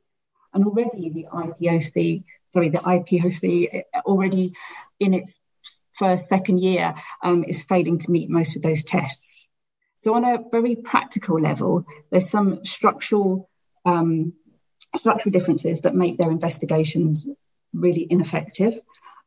And 0.53 0.65
already 0.65 1.09
the 1.09 1.27
IPOC, 1.31 2.23
sorry, 2.49 2.69
the 2.69 2.79
IPOC 2.79 3.83
already 4.05 4.53
in 4.99 5.13
its 5.13 5.39
first, 5.93 6.29
second 6.29 6.59
year 6.59 6.95
um, 7.23 7.43
is 7.43 7.63
failing 7.63 7.99
to 7.99 8.11
meet 8.11 8.29
most 8.29 8.55
of 8.55 8.61
those 8.61 8.83
tests. 8.83 9.47
So 9.97 10.13
on 10.13 10.23
a 10.23 10.43
very 10.51 10.75
practical 10.75 11.41
level, 11.41 11.85
there's 12.11 12.29
some 12.29 12.63
structural 12.63 13.49
um, 13.85 14.33
structural 14.95 15.31
differences 15.31 15.81
that 15.81 15.95
make 15.95 16.17
their 16.17 16.31
investigations 16.31 17.27
really 17.73 18.05
ineffective. 18.09 18.79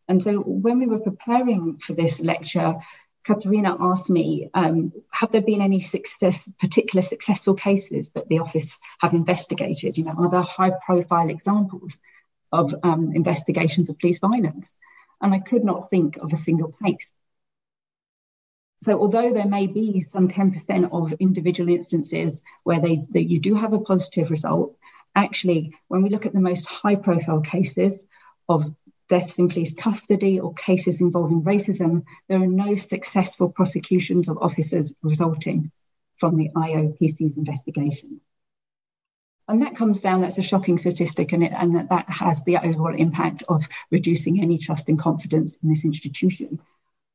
And 0.09 0.23
so 0.23 0.41
when 0.41 0.79
we 0.79 0.87
were 0.87 1.01
preparing 1.01 1.79
for 1.79 1.93
this 1.93 2.21
lecture, 2.21 2.77
Katerina 3.25 3.77
asked 3.79 4.09
me, 4.09 4.51
um, 4.55 4.93
have 5.13 5.31
there 5.31 5.43
been 5.43 5.61
any 5.61 5.81
success, 5.81 6.49
particular 6.59 7.03
successful 7.03 7.55
cases 7.55 8.11
that 8.11 8.29
the 8.29 8.39
office 8.39 8.79
have 9.01 9.13
investigated? 9.13 9.99
You 9.99 10.05
know, 10.05 10.15
are 10.19 10.31
there 10.31 10.43
high 10.43 10.73
profile 10.85 11.29
examples 11.29 11.99
of 12.51 12.75
um, 12.83 13.13
investigations 13.15 13.89
of 13.89 13.99
police 13.99 14.19
violence? 14.19 14.75
And 15.21 15.35
I 15.35 15.39
could 15.39 15.65
not 15.65 15.91
think 15.91 16.17
of 16.17 16.33
a 16.33 16.37
single 16.37 16.75
case. 16.83 17.15
So 18.83 18.99
although 18.99 19.35
there 19.35 19.47
may 19.47 19.67
be 19.67 20.07
some 20.11 20.29
10% 20.29 20.91
of 20.91 21.13
individual 21.21 21.69
instances 21.69 22.41
where 22.63 22.81
they, 22.81 23.05
that 23.11 23.25
you 23.25 23.39
do 23.39 23.55
have 23.55 23.75
a 23.75 23.81
positive 23.81 24.31
result, 24.31 24.77
actually, 25.15 25.75
when 25.89 26.03
we 26.03 26.09
look 26.09 26.25
at 26.25 26.33
the 26.33 26.41
most 26.41 26.67
high 26.67 26.95
profile 26.95 27.43
cases 27.43 28.03
of 28.49 28.65
deaths 29.11 29.39
in 29.39 29.49
police 29.49 29.75
custody 29.75 30.41
or 30.41 30.55
cases 30.55 31.01
involving 31.01 31.43
racism, 31.43 32.05
there 32.29 32.41
are 32.41 32.47
no 32.47 32.77
successful 32.77 33.51
prosecutions 33.51 34.29
of 34.29 34.39
officers 34.41 34.95
resulting 35.03 35.71
from 36.17 36.37
the 36.37 36.51
IOPC's 36.57 37.37
investigations. 37.37 38.23
And 39.49 39.63
that 39.63 39.75
comes 39.75 40.01
down, 40.01 40.21
that's 40.21 40.39
a 40.39 40.43
shocking 40.43 40.79
statistic, 40.79 41.33
and, 41.33 41.43
it, 41.43 41.53
and 41.53 41.75
that, 41.75 41.89
that 41.89 42.09
has 42.09 42.45
the 42.45 42.59
overall 42.59 42.95
impact 42.95 43.43
of 43.49 43.69
reducing 43.91 44.41
any 44.41 44.59
trust 44.59 44.89
and 44.89 44.99
confidence 44.99 45.59
in 45.61 45.69
this 45.69 45.85
institution. 45.85 46.61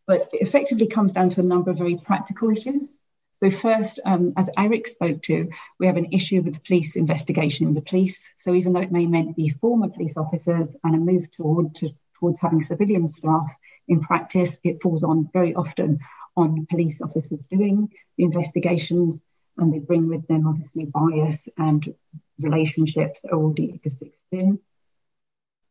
But 0.06 0.30
it 0.34 0.42
effectively 0.42 0.88
comes 0.88 1.14
down 1.14 1.30
to 1.30 1.40
a 1.40 1.44
number 1.44 1.72
of 1.72 1.78
very 1.78 1.96
practical 1.96 2.50
issues. 2.50 2.90
So, 3.38 3.52
first, 3.52 4.00
um, 4.06 4.34
as 4.38 4.50
Eric 4.58 4.88
spoke 4.88 5.22
to, 5.24 5.50
we 5.80 5.88
have 5.88 5.98
an 5.98 6.14
issue 6.14 6.42
with 6.42 6.64
police 6.64 6.96
investigation 6.96 7.68
in 7.68 7.74
the 7.74 7.82
police. 7.82 8.30
So, 8.38 8.54
even 8.54 8.74
though 8.74 8.82
it 8.82 8.92
may 8.92 9.08
meant 9.08 9.36
be 9.36 9.50
former 9.50 9.90
police 9.90 10.16
officers 10.16 10.74
and 10.84 10.96
a 10.96 10.98
move 10.98 11.30
toward, 11.32 11.76
to, 11.76 11.90
towards 12.20 12.40
having 12.40 12.66
civilian 12.66 13.08
staff, 13.10 13.48
in 13.88 14.02
practice, 14.02 14.58
it 14.64 14.82
falls 14.82 15.04
on 15.04 15.30
very 15.32 15.54
often 15.54 16.00
on 16.36 16.66
police 16.70 17.02
officers 17.02 17.46
doing 17.52 17.90
the 18.18 18.24
investigations, 18.24 19.20
and 19.58 19.74
they 19.74 19.80
bring 19.80 20.08
with 20.08 20.28
them 20.28 20.48
obviously 20.48 20.86
bias 20.86 21.48
and 21.58 21.94
relationships 22.40 23.22
that 23.22 23.32
already 23.32 23.74
exist 23.74 24.26
in. 24.32 24.60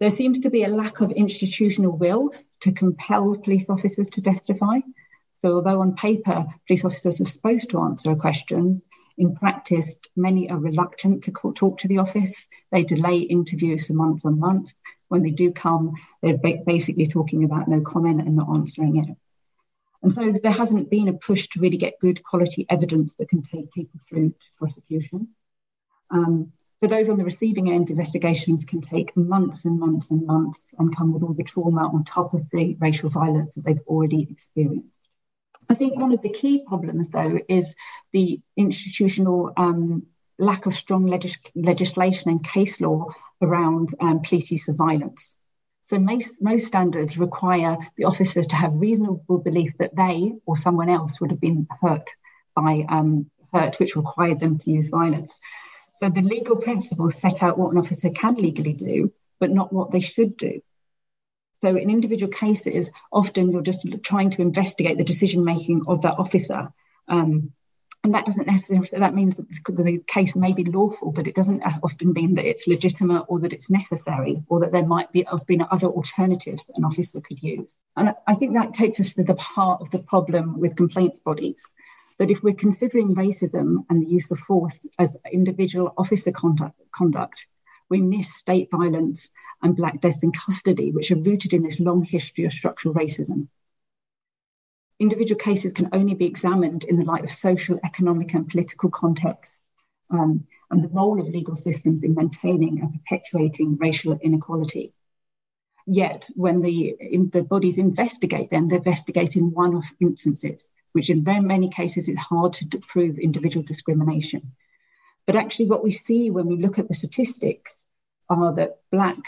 There 0.00 0.10
seems 0.10 0.40
to 0.40 0.50
be 0.50 0.64
a 0.64 0.68
lack 0.68 1.00
of 1.00 1.12
institutional 1.12 1.96
will 1.96 2.32
to 2.60 2.72
compel 2.72 3.36
police 3.36 3.66
officers 3.68 4.10
to 4.10 4.22
testify. 4.22 4.80
So, 5.45 5.57
although 5.57 5.82
on 5.82 5.95
paper 5.95 6.47
police 6.66 6.86
officers 6.86 7.20
are 7.20 7.26
supposed 7.26 7.68
to 7.68 7.80
answer 7.80 8.14
questions, 8.14 8.88
in 9.18 9.34
practice, 9.34 9.95
many 10.16 10.49
are 10.49 10.59
reluctant 10.59 11.24
to 11.24 11.32
talk 11.32 11.80
to 11.80 11.88
the 11.88 11.99
office. 11.99 12.47
They 12.72 12.82
delay 12.82 13.18
interviews 13.18 13.86
for 13.86 13.92
months 13.92 14.24
and 14.24 14.40
months. 14.40 14.80
When 15.09 15.22
they 15.22 15.32
do 15.32 15.53
come, 15.53 15.97
they're 16.22 16.38
basically 16.38 17.09
talking 17.09 17.45
about 17.45 17.68
no 17.68 17.82
comment 17.82 18.22
and 18.22 18.36
not 18.36 18.57
answering 18.57 18.97
it. 19.05 19.16
And 20.03 20.14
so 20.14 20.32
there 20.32 20.51
hasn't 20.51 20.88
been 20.88 21.09
a 21.09 21.12
push 21.12 21.49
to 21.49 21.61
really 21.61 21.76
get 21.76 22.01
good 22.01 22.22
quality 22.22 22.64
evidence 22.70 23.14
that 23.16 23.28
can 23.28 23.42
take 23.42 23.70
people 23.70 24.01
through 24.09 24.30
to 24.30 24.47
prosecution. 24.59 25.28
Um, 26.11 26.53
for 26.80 26.88
those 26.88 27.11
on 27.11 27.18
the 27.18 27.24
receiving 27.24 27.70
end, 27.70 27.90
investigations 27.90 28.64
can 28.64 28.80
take 28.80 29.14
months 29.14 29.66
and 29.66 29.78
months 29.78 30.11
and 30.11 30.26
months 30.26 30.72
and 30.78 30.97
come 30.97 31.12
with 31.12 31.22
all 31.22 31.34
the 31.34 31.45
trauma 31.45 31.86
on 31.92 32.05
top 32.05 32.32
of 32.32 32.49
the 32.49 32.78
racial 32.80 33.11
violence 33.11 33.53
that 33.57 33.64
they've 33.66 33.86
already 33.86 34.26
experienced. 34.30 35.03
I 35.68 35.74
think 35.74 35.96
one 35.96 36.12
of 36.12 36.22
the 36.22 36.30
key 36.30 36.64
problems, 36.66 37.08
though, 37.08 37.38
is 37.48 37.74
the 38.12 38.40
institutional 38.56 39.52
um, 39.56 40.06
lack 40.38 40.66
of 40.66 40.74
strong 40.74 41.06
legis- 41.06 41.38
legislation 41.54 42.30
and 42.30 42.44
case 42.44 42.80
law 42.80 43.08
around 43.40 43.94
um, 44.00 44.20
police 44.20 44.50
use 44.50 44.68
of 44.68 44.76
violence. 44.76 45.34
So 45.82 45.98
most, 45.98 46.36
most 46.40 46.66
standards 46.66 47.18
require 47.18 47.76
the 47.96 48.04
officers 48.04 48.46
to 48.48 48.56
have 48.56 48.74
reasonable 48.76 49.38
belief 49.38 49.72
that 49.78 49.94
they 49.94 50.32
or 50.46 50.56
someone 50.56 50.88
else 50.88 51.20
would 51.20 51.30
have 51.30 51.40
been 51.40 51.66
hurt 51.82 52.10
by 52.54 52.86
um, 52.88 53.30
hurt, 53.52 53.78
which 53.78 53.96
required 53.96 54.40
them 54.40 54.58
to 54.58 54.70
use 54.70 54.88
violence. 54.88 55.38
So 56.00 56.08
the 56.08 56.22
legal 56.22 56.56
principles 56.56 57.16
set 57.16 57.42
out 57.42 57.58
what 57.58 57.72
an 57.72 57.78
officer 57.78 58.10
can 58.10 58.34
legally 58.34 58.72
do, 58.72 59.12
but 59.38 59.50
not 59.50 59.72
what 59.72 59.92
they 59.92 60.00
should 60.00 60.36
do. 60.36 60.60
So 61.64 61.76
in 61.76 61.88
individual 61.88 62.30
cases, 62.30 62.90
often 63.10 63.50
you're 63.50 63.62
just 63.62 63.86
trying 64.02 64.28
to 64.30 64.42
investigate 64.42 64.98
the 64.98 65.04
decision 65.04 65.46
making 65.46 65.84
of 65.86 66.02
that 66.02 66.18
officer. 66.18 66.70
Um, 67.08 67.52
and 68.02 68.12
that 68.12 68.26
doesn't 68.26 68.46
necessarily 68.46 68.86
that 68.92 69.14
means 69.14 69.36
that 69.36 69.46
the 69.48 70.04
case 70.06 70.36
may 70.36 70.52
be 70.52 70.64
lawful, 70.64 71.10
but 71.10 71.26
it 71.26 71.34
doesn't 71.34 71.62
often 71.82 72.12
mean 72.12 72.34
that 72.34 72.44
it's 72.44 72.68
legitimate 72.68 73.24
or 73.28 73.40
that 73.40 73.54
it's 73.54 73.70
necessary 73.70 74.42
or 74.46 74.60
that 74.60 74.72
there 74.72 74.84
might 74.84 75.10
be 75.10 75.22
have 75.22 75.46
been 75.46 75.64
other 75.70 75.86
alternatives 75.86 76.66
that 76.66 76.76
an 76.76 76.84
officer 76.84 77.22
could 77.22 77.42
use. 77.42 77.74
And 77.96 78.14
I 78.26 78.34
think 78.34 78.56
that 78.56 78.74
takes 78.74 79.00
us 79.00 79.14
to 79.14 79.24
the 79.24 79.34
heart 79.36 79.80
of 79.80 79.90
the 79.90 80.00
problem 80.00 80.60
with 80.60 80.76
complaints 80.76 81.20
bodies. 81.20 81.62
That 82.18 82.30
if 82.30 82.42
we're 82.42 82.54
considering 82.66 83.14
racism 83.14 83.86
and 83.88 84.02
the 84.02 84.10
use 84.10 84.30
of 84.30 84.38
force 84.38 84.86
as 84.98 85.16
individual 85.32 85.94
officer 85.96 86.30
conduct, 86.30 86.78
conduct 86.94 87.46
we 87.89 88.01
miss 88.01 88.35
state 88.35 88.68
violence 88.70 89.30
and 89.62 89.76
black 89.76 90.01
deaths 90.01 90.22
in 90.22 90.32
custody, 90.32 90.91
which 90.93 91.11
are 91.11 91.16
rooted 91.16 91.53
in 91.53 91.62
this 91.62 91.80
long 91.80 92.03
history 92.03 92.45
of 92.45 92.53
structural 92.53 92.95
racism. 92.95 93.49
Individual 95.01 95.39
cases 95.39 95.72
can 95.72 95.89
only 95.93 96.14
be 96.14 96.26
examined 96.26 96.85
in 96.85 96.97
the 96.97 97.05
light 97.05 97.24
of 97.24 97.30
social, 97.30 97.80
economic, 97.85 98.32
and 98.35 98.49
political 98.49 98.91
contexts, 98.91 99.61
um, 100.11 100.47
and 100.70 100.82
the 100.82 100.89
role 100.89 101.20
of 101.20 101.28
legal 101.28 101.57
systems 101.57 102.05
in 102.05 102.14
maintaining 102.14 102.80
and 102.80 102.93
perpetuating 102.93 103.76
racial 103.76 104.18
inequality. 104.22 104.95
Yet, 105.87 106.30
when 106.35 106.62
the, 106.62 106.97
the 107.30 107.43
bodies 107.43 107.76
investigate 107.76 108.51
them, 108.51 108.68
they 108.68 108.76
investigate 108.76 109.37
in 109.37 109.53
one 109.53 109.74
off 109.74 109.93
instances, 110.01 110.70
which 110.93 111.11
in 111.11 111.24
very 111.24 111.41
many 111.41 111.68
cases 111.68 112.09
is 112.09 112.18
hard 112.18 112.55
to 112.55 112.78
prove 112.78 113.18
individual 113.18 113.64
discrimination. 113.64 114.53
But 115.26 115.36
actually, 115.36 115.66
what 115.66 115.84
we 115.84 115.90
see 115.90 116.30
when 116.30 116.46
we 116.46 116.56
look 116.56 116.78
at 116.78 116.88
the 116.88 116.94
statistics 116.94 117.74
are 118.28 118.54
that 118.54 118.78
Black 118.90 119.18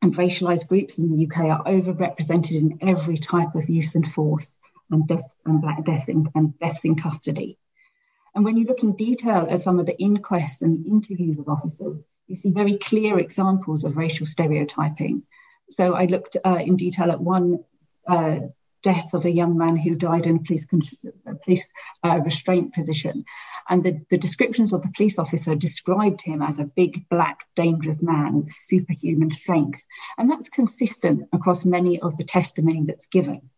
and 0.00 0.14
racialized 0.14 0.68
groups 0.68 0.98
in 0.98 1.08
the 1.08 1.26
UK 1.26 1.44
are 1.44 1.64
overrepresented 1.64 2.52
in 2.52 2.78
every 2.82 3.16
type 3.16 3.54
of 3.54 3.68
use 3.68 3.94
and 3.94 4.06
force 4.06 4.48
and 4.90 5.06
death 5.06 5.28
and 5.44 5.60
Black 5.60 5.84
deaths 5.84 6.08
in, 6.08 6.28
and 6.34 6.58
deaths 6.58 6.84
in 6.84 6.96
custody. 6.96 7.58
And 8.34 8.44
when 8.44 8.56
you 8.56 8.64
look 8.64 8.82
in 8.82 8.96
detail 8.96 9.46
at 9.48 9.60
some 9.60 9.78
of 9.78 9.86
the 9.86 10.00
inquests 10.00 10.62
and 10.62 10.84
the 10.84 10.90
interviews 10.90 11.38
of 11.38 11.48
officers, 11.48 12.02
you 12.26 12.36
see 12.36 12.52
very 12.52 12.78
clear 12.78 13.18
examples 13.18 13.84
of 13.84 13.96
racial 13.96 14.26
stereotyping. 14.26 15.24
So 15.70 15.94
I 15.94 16.06
looked 16.06 16.36
uh, 16.44 16.60
in 16.64 16.76
detail 16.76 17.10
at 17.10 17.20
one 17.20 17.64
uh, 18.06 18.40
death 18.82 19.14
of 19.14 19.24
a 19.24 19.30
young 19.30 19.56
man 19.56 19.76
who 19.76 19.94
died 19.94 20.26
in 20.26 20.36
a 20.36 20.42
police, 20.42 20.66
police 21.44 21.66
uh, 22.02 22.20
restraint 22.24 22.74
position. 22.74 23.24
And 23.68 23.84
the, 23.84 24.04
the 24.10 24.18
descriptions 24.18 24.72
of 24.72 24.82
the 24.82 24.92
police 24.94 25.18
officer 25.18 25.54
described 25.54 26.20
him 26.22 26.42
as 26.42 26.58
a 26.58 26.64
big, 26.64 27.08
black, 27.08 27.44
dangerous 27.54 28.02
man 28.02 28.34
with 28.34 28.50
superhuman 28.50 29.30
strength. 29.30 29.80
And 30.18 30.30
that's 30.30 30.48
consistent 30.48 31.28
across 31.32 31.64
many 31.64 32.00
of 32.00 32.16
the 32.16 32.24
testimony 32.24 32.84
that's 32.86 33.06
given. 33.06 33.50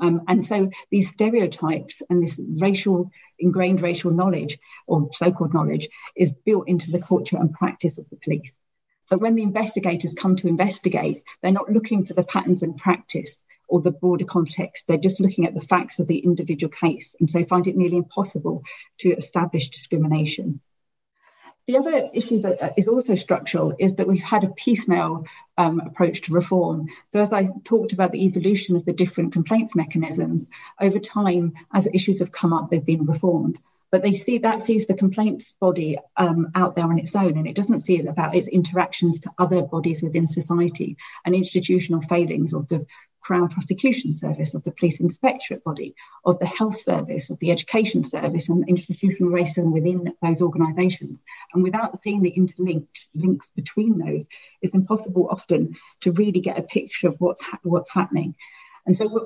Um, 0.00 0.22
and 0.26 0.44
so 0.44 0.70
these 0.90 1.10
stereotypes 1.10 2.02
and 2.10 2.22
this 2.22 2.40
racial, 2.44 3.12
ingrained 3.38 3.80
racial 3.80 4.10
knowledge, 4.10 4.58
or 4.88 5.08
so 5.12 5.30
called 5.30 5.54
knowledge, 5.54 5.88
is 6.16 6.32
built 6.32 6.68
into 6.68 6.90
the 6.90 7.00
culture 7.00 7.36
and 7.36 7.52
practice 7.52 7.96
of 7.98 8.10
the 8.10 8.16
police. 8.16 8.52
But 9.08 9.20
when 9.20 9.34
the 9.36 9.42
investigators 9.42 10.14
come 10.14 10.34
to 10.36 10.48
investigate, 10.48 11.22
they're 11.42 11.52
not 11.52 11.70
looking 11.70 12.06
for 12.06 12.14
the 12.14 12.24
patterns 12.24 12.62
and 12.62 12.76
practice 12.76 13.44
or 13.68 13.80
the 13.80 13.90
broader 13.90 14.24
context. 14.24 14.86
They're 14.86 14.96
just 14.96 15.20
looking 15.20 15.46
at 15.46 15.54
the 15.54 15.60
facts 15.60 15.98
of 15.98 16.06
the 16.06 16.18
individual 16.18 16.72
case 16.72 17.14
and 17.20 17.28
so 17.28 17.44
find 17.44 17.66
it 17.66 17.76
nearly 17.76 17.96
impossible 17.96 18.64
to 18.98 19.10
establish 19.10 19.70
discrimination. 19.70 20.60
The 21.66 21.78
other 21.78 22.10
issue 22.12 22.42
that 22.42 22.62
uh, 22.62 22.90
also 22.90 23.16
structural 23.16 23.74
is 23.78 23.94
that 23.94 24.06
we've 24.06 24.22
had 24.22 24.44
a 24.44 24.50
piecemeal 24.50 25.24
um, 25.56 25.80
approach 25.80 26.22
to 26.22 26.34
reform. 26.34 26.88
So, 27.08 27.20
as 27.20 27.32
I 27.32 27.48
talked 27.64 27.94
about 27.94 28.12
the 28.12 28.26
evolution 28.26 28.76
of 28.76 28.84
the 28.84 28.92
different 28.92 29.32
complaints 29.32 29.74
mechanisms, 29.74 30.50
over 30.78 30.98
time, 30.98 31.54
as 31.72 31.86
issues 31.86 32.18
have 32.18 32.30
come 32.30 32.52
up, 32.52 32.68
they've 32.68 32.84
been 32.84 33.06
reformed 33.06 33.58
but 33.94 34.02
they 34.02 34.12
see 34.12 34.38
that 34.38 34.60
sees 34.60 34.86
the 34.86 34.94
complaints 34.94 35.52
body 35.60 35.98
um, 36.16 36.50
out 36.56 36.74
there 36.74 36.84
on 36.84 36.98
its 36.98 37.14
own 37.14 37.38
and 37.38 37.46
it 37.46 37.54
doesn't 37.54 37.78
see 37.78 37.96
it 37.96 38.08
about 38.08 38.34
its 38.34 38.48
interactions 38.48 39.20
to 39.20 39.30
other 39.38 39.62
bodies 39.62 40.02
within 40.02 40.26
society 40.26 40.96
and 41.24 41.32
institutional 41.32 42.02
failings 42.02 42.52
or 42.52 42.64
the 42.64 42.84
Crown 43.24 43.48
Prosecution 43.48 44.14
Service, 44.14 44.54
of 44.54 44.62
the 44.62 44.70
Police 44.70 45.00
Inspectorate 45.00 45.64
Body, 45.64 45.94
of 46.24 46.38
the 46.38 46.46
Health 46.46 46.76
Service, 46.76 47.30
of 47.30 47.38
the 47.38 47.50
Education 47.50 48.04
Service, 48.04 48.50
and 48.50 48.68
institutional 48.68 49.32
racism 49.32 49.72
within 49.72 50.12
those 50.22 50.40
organisations. 50.40 51.18
And 51.52 51.62
without 51.62 52.02
seeing 52.02 52.22
the 52.22 52.30
interlinked 52.30 52.98
links 53.14 53.50
between 53.56 53.98
those, 53.98 54.26
it's 54.60 54.74
impossible 54.74 55.28
often 55.30 55.76
to 56.02 56.12
really 56.12 56.40
get 56.40 56.58
a 56.58 56.62
picture 56.62 57.08
of 57.08 57.18
what's 57.18 57.42
ha- 57.42 57.58
what's 57.62 57.90
happening. 57.90 58.34
And 58.86 58.96
so 58.96 59.08
what, 59.08 59.24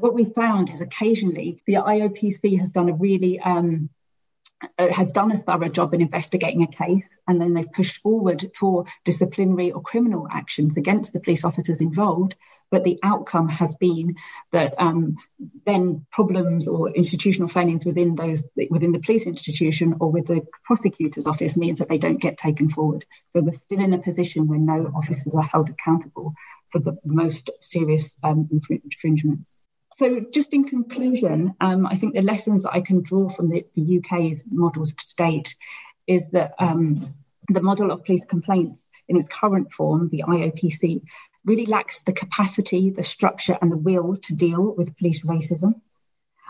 what 0.00 0.14
we 0.14 0.24
found 0.24 0.70
is 0.70 0.80
occasionally 0.80 1.62
the 1.66 1.74
IOPC 1.74 2.58
has 2.60 2.72
done 2.72 2.88
a 2.88 2.94
really 2.94 3.38
um, 3.38 3.90
uh, 4.78 4.92
has 4.92 5.12
done 5.12 5.32
a 5.32 5.38
thorough 5.38 5.68
job 5.68 5.92
in 5.94 6.00
investigating 6.00 6.62
a 6.62 6.66
case 6.66 7.08
and 7.28 7.40
then 7.40 7.54
they've 7.54 7.72
pushed 7.72 7.96
forward 7.98 8.50
for 8.58 8.84
disciplinary 9.04 9.72
or 9.72 9.82
criminal 9.82 10.26
actions 10.30 10.76
against 10.76 11.12
the 11.12 11.20
police 11.20 11.44
officers 11.44 11.80
involved 11.80 12.34
but 12.70 12.84
the 12.84 12.98
outcome 13.02 13.48
has 13.48 13.76
been 13.76 14.16
that 14.52 14.74
um, 14.78 15.16
then 15.66 16.06
problems 16.10 16.68
or 16.68 16.90
institutional 16.90 17.48
failings 17.48 17.84
within 17.84 18.14
those 18.14 18.44
within 18.70 18.92
the 18.92 19.00
police 19.00 19.26
institution 19.26 19.96
or 20.00 20.10
with 20.10 20.26
the 20.26 20.46
prosecutor's 20.64 21.26
office 21.26 21.56
means 21.56 21.78
that 21.78 21.88
they 21.88 21.98
don't 21.98 22.20
get 22.20 22.38
taken 22.38 22.68
forward. 22.68 23.04
So 23.30 23.40
we're 23.40 23.52
still 23.52 23.80
in 23.80 23.92
a 23.92 23.98
position 23.98 24.46
where 24.46 24.58
no 24.58 24.92
officers 24.94 25.34
are 25.34 25.42
held 25.42 25.70
accountable 25.70 26.34
for 26.70 26.78
the 26.78 26.96
most 27.04 27.50
serious 27.60 28.14
um, 28.22 28.48
infringements. 28.84 29.54
So, 29.98 30.20
just 30.32 30.54
in 30.54 30.64
conclusion, 30.64 31.54
um, 31.60 31.86
I 31.86 31.96
think 31.96 32.14
the 32.14 32.22
lessons 32.22 32.62
that 32.62 32.72
I 32.72 32.80
can 32.80 33.02
draw 33.02 33.28
from 33.28 33.50
the, 33.50 33.66
the 33.74 33.98
UK's 33.98 34.42
models 34.50 34.94
to 34.94 35.14
date 35.16 35.54
is 36.06 36.30
that 36.30 36.54
um, 36.58 37.06
the 37.48 37.60
model 37.60 37.90
of 37.90 38.04
police 38.06 38.24
complaints 38.24 38.90
in 39.08 39.18
its 39.18 39.28
current 39.28 39.72
form, 39.72 40.08
the 40.08 40.24
IOPC, 40.26 41.02
really 41.44 41.66
lacks 41.66 42.02
the 42.02 42.12
capacity, 42.12 42.90
the 42.90 43.02
structure, 43.02 43.56
and 43.60 43.70
the 43.70 43.76
will 43.76 44.14
to 44.14 44.34
deal 44.34 44.74
with 44.76 44.96
police 44.96 45.22
racism. 45.24 45.80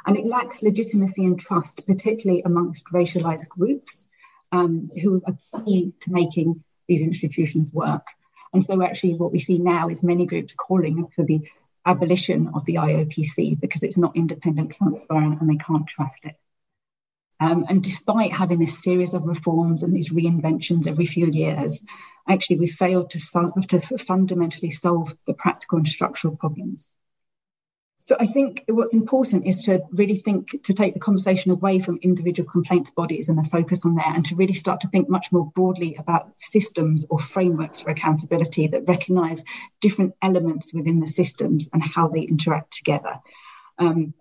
And 0.06 0.16
it 0.16 0.26
lacks 0.26 0.62
legitimacy 0.62 1.24
and 1.24 1.38
trust, 1.38 1.86
particularly 1.86 2.42
amongst 2.42 2.86
racialized 2.86 3.48
groups 3.48 4.08
um, 4.50 4.90
who 5.02 5.22
are 5.26 5.62
key 5.64 5.92
to 6.00 6.12
making 6.12 6.64
these 6.88 7.02
institutions 7.02 7.70
work. 7.72 8.06
And 8.52 8.64
so, 8.64 8.82
actually, 8.82 9.14
what 9.14 9.32
we 9.32 9.40
see 9.40 9.58
now 9.58 9.88
is 9.88 10.02
many 10.02 10.26
groups 10.26 10.54
calling 10.54 11.06
for 11.14 11.24
the 11.24 11.48
abolition 11.86 12.48
of 12.54 12.64
the 12.64 12.74
IOPC 12.74 13.60
because 13.60 13.82
it's 13.82 13.96
not 13.96 14.16
independent, 14.16 14.72
transparent, 14.72 15.40
and 15.40 15.48
they 15.48 15.62
can't 15.62 15.86
trust 15.86 16.24
it. 16.24 16.36
Um, 17.40 17.64
and 17.68 17.82
despite 17.82 18.32
having 18.32 18.58
this 18.58 18.82
series 18.82 19.14
of 19.14 19.24
reforms 19.24 19.82
and 19.82 19.94
these 19.94 20.12
reinventions 20.12 20.86
every 20.86 21.06
few 21.06 21.26
years, 21.26 21.82
actually 22.28 22.58
we 22.58 22.66
failed 22.66 23.10
to, 23.10 23.18
to 23.68 23.80
fundamentally 23.98 24.70
solve 24.70 25.16
the 25.26 25.32
practical 25.32 25.78
and 25.78 25.88
structural 25.88 26.36
problems. 26.36 26.98
So 28.02 28.16
I 28.18 28.26
think 28.26 28.64
what's 28.66 28.94
important 28.94 29.46
is 29.46 29.62
to 29.64 29.82
really 29.92 30.16
think 30.16 30.64
to 30.64 30.74
take 30.74 30.94
the 30.94 31.00
conversation 31.00 31.52
away 31.52 31.80
from 31.80 31.98
individual 32.02 32.48
complaints 32.50 32.90
bodies 32.90 33.28
and 33.28 33.38
the 33.38 33.48
focus 33.48 33.84
on 33.84 33.94
there 33.94 34.12
and 34.12 34.24
to 34.26 34.36
really 34.36 34.54
start 34.54 34.80
to 34.80 34.88
think 34.88 35.08
much 35.08 35.30
more 35.30 35.50
broadly 35.54 35.96
about 35.96 36.32
systems 36.36 37.06
or 37.08 37.20
frameworks 37.20 37.80
for 37.80 37.90
accountability 37.90 38.66
that 38.68 38.88
recognize 38.88 39.44
different 39.80 40.14
elements 40.22 40.74
within 40.74 41.00
the 41.00 41.06
systems 41.06 41.70
and 41.72 41.84
how 41.84 42.08
they 42.08 42.22
interact 42.22 42.72
together. 42.72 43.20
Um, 43.78 44.14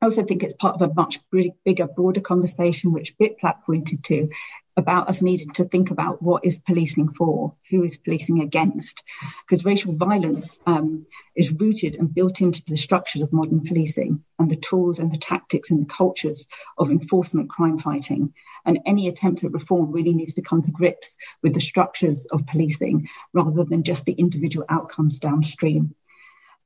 I 0.00 0.06
also 0.06 0.24
think 0.24 0.42
it's 0.42 0.54
part 0.54 0.74
of 0.74 0.82
a 0.82 0.94
much 0.94 1.20
bigger, 1.64 1.86
broader 1.86 2.20
conversation, 2.20 2.92
which 2.92 3.16
BitPlat 3.16 3.62
pointed 3.64 4.04
to, 4.04 4.28
about 4.76 5.08
us 5.08 5.22
needing 5.22 5.50
to 5.52 5.64
think 5.64 5.90
about 5.90 6.20
what 6.20 6.44
is 6.44 6.58
policing 6.58 7.08
for, 7.08 7.54
who 7.70 7.82
is 7.82 7.96
policing 7.96 8.40
against, 8.40 9.02
because 9.42 9.64
racial 9.64 9.94
violence 9.94 10.58
um, 10.66 11.06
is 11.34 11.58
rooted 11.58 11.96
and 11.96 12.14
built 12.14 12.42
into 12.42 12.62
the 12.66 12.76
structures 12.76 13.22
of 13.22 13.32
modern 13.32 13.62
policing 13.62 14.22
and 14.38 14.50
the 14.50 14.56
tools 14.56 14.98
and 14.98 15.10
the 15.10 15.16
tactics 15.16 15.70
and 15.70 15.80
the 15.80 15.92
cultures 15.92 16.46
of 16.76 16.90
enforcement 16.90 17.48
crime 17.48 17.78
fighting. 17.78 18.34
And 18.66 18.80
any 18.84 19.08
attempt 19.08 19.44
at 19.44 19.52
reform 19.52 19.92
really 19.92 20.12
needs 20.12 20.34
to 20.34 20.42
come 20.42 20.62
to 20.62 20.70
grips 20.70 21.16
with 21.42 21.54
the 21.54 21.60
structures 21.60 22.26
of 22.26 22.46
policing 22.46 23.08
rather 23.32 23.64
than 23.64 23.82
just 23.82 24.04
the 24.04 24.12
individual 24.12 24.66
outcomes 24.68 25.20
downstream. 25.20 25.94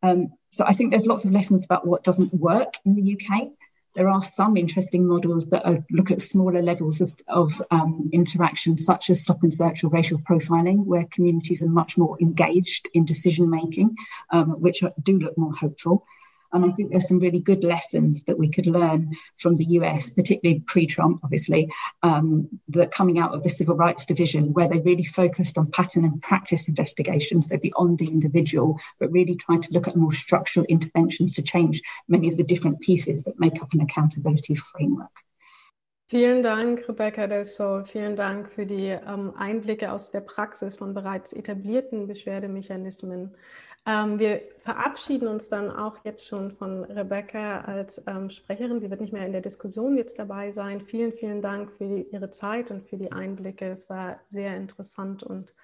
Um, 0.03 0.29
so 0.51 0.65
I 0.67 0.73
think 0.73 0.91
there's 0.91 1.07
lots 1.07 1.25
of 1.25 1.33
lessons 1.33 1.65
about 1.65 1.87
what 1.87 2.03
doesn't 2.03 2.35
work 2.35 2.75
in 2.85 2.97
the 2.97 3.17
UK. 3.17 3.49
There 3.95 4.09
are 4.09 4.23
some 4.23 4.57
interesting 4.57 5.07
models 5.07 5.47
that 5.47 5.65
are, 5.65 5.85
look 5.91 6.11
at 6.11 6.21
smaller 6.21 6.63
levels 6.63 7.01
of, 7.01 7.13
of 7.27 7.61
um, 7.71 8.09
interaction, 8.13 8.79
such 8.79 9.11
as 9.11 9.21
stop 9.21 9.43
and 9.43 9.53
search 9.53 9.83
or 9.83 9.89
racial 9.89 10.19
profiling, 10.19 10.85
where 10.85 11.07
communities 11.11 11.63
are 11.63 11.69
much 11.69 11.99
more 11.99 12.17
engaged 12.21 12.89
in 12.95 13.05
decision 13.05 13.51
making, 13.51 13.97
um, 14.31 14.61
which 14.61 14.83
do 15.03 15.19
look 15.19 15.37
more 15.37 15.55
hopeful. 15.55 16.07
And 16.53 16.65
I 16.65 16.71
think 16.73 16.91
there's 16.91 17.09
some 17.09 17.21
really 17.21 17.41
good 17.41 17.65
lessons 17.65 18.25
that 18.25 18.39
we 18.39 18.51
could 18.51 18.67
learn 18.67 19.13
from 19.37 19.57
the 19.57 19.65
US, 19.77 20.11
particularly 20.11 20.61
pre 20.67 20.87
Trump, 20.87 21.21
obviously, 21.23 21.73
um, 22.03 22.49
that 22.69 22.91
coming 22.91 23.19
out 23.19 23.35
of 23.35 23.43
the 23.43 23.51
Civil 23.51 23.77
Rights 23.77 24.07
Division, 24.07 24.53
where 24.53 24.69
they 24.69 24.81
really 24.81 25.05
focused 25.05 25.59
on 25.59 25.71
pattern 25.71 26.05
and 26.05 26.21
practice 26.21 26.69
investigations, 26.69 27.49
so 27.49 27.59
beyond 27.59 27.99
the 27.99 28.09
individual, 28.09 28.79
but 28.99 29.13
really 29.13 29.37
trying 29.37 29.63
to 29.63 29.73
look 29.73 29.89
at 29.89 29.97
more 29.97 30.13
structural 30.13 30.67
interventions 30.67 31.35
to 31.35 31.43
change 31.43 31.83
many 32.09 32.29
of 32.29 32.37
the 32.37 32.45
different 32.45 32.81
pieces 32.81 33.25
that 33.25 33.39
make 33.39 33.63
up 33.63 33.73
an 33.73 33.81
accountability 33.81 34.55
framework. 34.55 35.11
Vielen 36.11 36.43
Dank, 36.43 36.89
Rebecca 36.89 37.29
Del 37.29 37.45
Sol. 37.45 37.85
Vielen 37.85 38.17
Dank 38.17 38.51
für 38.51 38.67
die 38.67 38.89
ähm, 38.89 39.33
Einblicke 39.37 39.93
aus 39.93 40.11
der 40.11 40.21
Praxis 40.21 40.75
von 40.75 40.93
bereits 40.93 41.33
etablierten 41.33 42.09
Beschwerdemechanismen. 42.09 43.37
Ähm, 43.87 44.19
wir 44.19 44.43
verabschieden 44.59 45.27
uns 45.29 45.49
dann 45.49 45.71
auch 45.71 45.97
jetzt 46.05 46.27
schon 46.27 46.51
von 46.53 46.85
Rebecca 46.85 47.63
als 47.63 48.03
ähm, 48.07 48.29
Sprecherin. 48.29 48.81
Sie 48.81 48.91
wird 48.91 49.01
nicht 49.01 49.13
mehr 49.13 49.25
in 49.25 49.33
der 49.33 49.41
Diskussion 49.41 49.97
jetzt 49.97 50.19
dabei 50.19 50.53
sein. 50.53 50.83
Vielen, 50.83 51.13
vielen 51.13 51.41
Dank 51.41 51.73
für 51.73 51.87
die, 51.87 52.03
Ihre 52.13 52.31
Zeit 52.31 52.71
und 52.71 52.87
für 52.87 52.99
die 52.99 53.11
Einblicke. 53.11 53.71
Es 53.71 53.89
war 53.89 54.21
sehr 54.29 54.55
interessant 54.57 55.23
und 55.23 55.55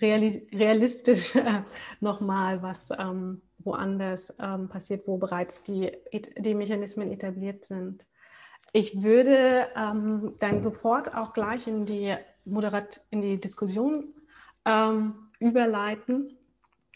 realistisch 0.00 1.36
äh, 1.36 1.62
nochmal, 2.00 2.62
was 2.62 2.88
ähm, 2.98 3.42
woanders 3.58 4.34
ähm, 4.40 4.68
passiert, 4.68 5.06
wo 5.06 5.18
bereits 5.18 5.62
die, 5.62 5.92
die 6.38 6.54
Mechanismen 6.54 7.12
etabliert 7.12 7.64
sind. 7.64 8.06
Ich 8.72 9.02
würde 9.02 9.68
ähm, 9.76 10.36
dann 10.38 10.62
sofort 10.62 11.14
auch 11.14 11.34
gleich 11.34 11.66
in 11.66 11.84
die 11.84 12.16
Moderat 12.46 13.04
in 13.10 13.20
die 13.20 13.38
Diskussion 13.38 14.14
ähm, 14.64 15.28
überleiten 15.38 16.38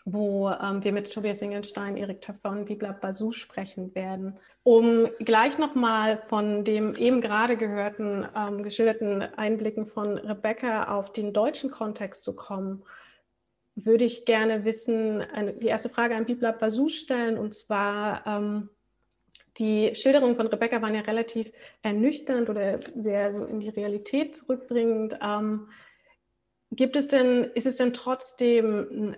wo 0.07 0.49
ähm, 0.51 0.85
wir 0.85 0.93
mit 0.93 1.13
Tobias 1.13 1.43
Ingelstein, 1.43 1.97
Erik 1.97 2.23
Töpfer 2.23 2.51
und 2.51 2.67
Bibla 2.67 2.93
Basu 2.93 3.33
sprechen 3.33 3.93
werden. 3.97 4.39
Um 4.63 5.09
gleich 5.19 5.59
nochmal 5.59 6.23
von 6.29 6.65
dem 6.65 6.95
eben 6.95 7.21
gerade 7.21 7.57
gehörten, 7.57 8.25
ähm, 8.37 8.63
geschilderten 8.63 9.23
Einblicken 9.23 9.87
von 9.87 10.17
Rebecca 10.17 10.97
auf 10.97 11.13
den 11.13 11.33
deutschen 11.33 11.73
Kontext 11.73 12.23
zu 12.23 12.37
kommen, 12.37 12.85
würde 13.75 14.05
ich 14.05 14.25
gerne 14.25 14.65
wissen, 14.65 15.23
eine, 15.23 15.53
die 15.55 15.67
erste 15.67 15.89
Frage 15.89 16.15
an 16.15 16.25
Bibla 16.25 16.53
Basu 16.53 16.89
stellen, 16.89 17.37
und 17.37 17.53
zwar, 17.53 18.25
ähm, 18.27 18.71
die 19.59 19.93
Schilderungen 19.97 20.37
von 20.37 20.47
Rebecca 20.47 20.81
waren 20.83 20.95
ja 20.95 21.01
relativ 21.01 21.51
ernüchternd 21.83 22.49
oder 22.49 22.79
sehr 22.95 23.35
so 23.35 23.45
in 23.45 23.59
die 23.59 23.71
Realität 23.71 24.37
zurückbringend. 24.37 25.19
Ähm, 25.21 25.69
gibt 26.71 26.95
es 26.95 27.09
denn, 27.09 27.45
ist 27.55 27.67
es 27.67 27.77
denn 27.77 27.93
trotzdem 27.93 29.17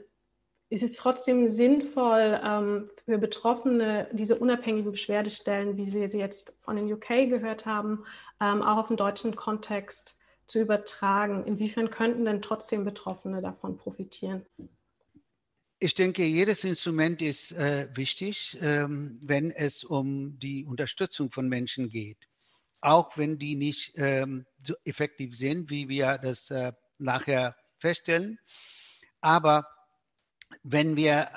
ist 0.71 0.83
es 0.83 0.95
trotzdem 0.95 1.49
sinnvoll 1.49 2.41
ähm, 2.45 2.91
für 3.05 3.19
Betroffene, 3.19 4.09
diese 4.13 4.39
unabhängigen 4.39 4.93
Beschwerdestellen, 4.93 5.77
wie 5.79 5.93
wir 5.93 6.11
sie 6.11 6.19
jetzt 6.19 6.57
von 6.61 6.77
den 6.77 6.93
UK 6.93 7.29
gehört 7.31 7.65
haben, 7.65 8.05
ähm, 8.41 8.63
auch 8.63 8.77
auf 8.77 8.89
den 8.89 8.99
deutschen 8.99 9.35
Kontext 9.35 10.19
zu 10.47 10.61
übertragen? 10.61 11.45
Inwiefern 11.47 11.91
könnten 11.91 12.27
denn 12.27 12.43
trotzdem 12.43 12.85
Betroffene 12.85 13.41
davon 13.41 13.79
profitieren? 13.79 14.45
Ich 15.81 15.95
denke, 15.95 16.25
jedes 16.25 16.65
Instrument 16.65 17.23
ist 17.23 17.53
äh, 17.53 17.89
wichtig, 17.95 18.59
ähm, 18.61 19.19
wenn 19.23 19.51
es 19.51 19.85
um 19.85 20.39
die 20.39 20.67
Unterstützung 20.67 21.31
von 21.31 21.49
Menschen 21.49 21.89
geht. 21.89 22.19
Auch 22.81 23.17
wenn 23.17 23.39
die 23.39 23.55
nicht 23.55 23.93
ähm, 23.97 24.45
so 24.65 24.75
effektiv 24.85 25.37
sind, 25.37 25.71
wie 25.71 25.89
wir 25.89 26.19
das 26.19 26.51
äh, 26.51 26.73
nachher 26.99 27.57
feststellen. 27.79 28.39
Aber 29.21 29.67
wenn 30.63 30.97
wir 30.97 31.31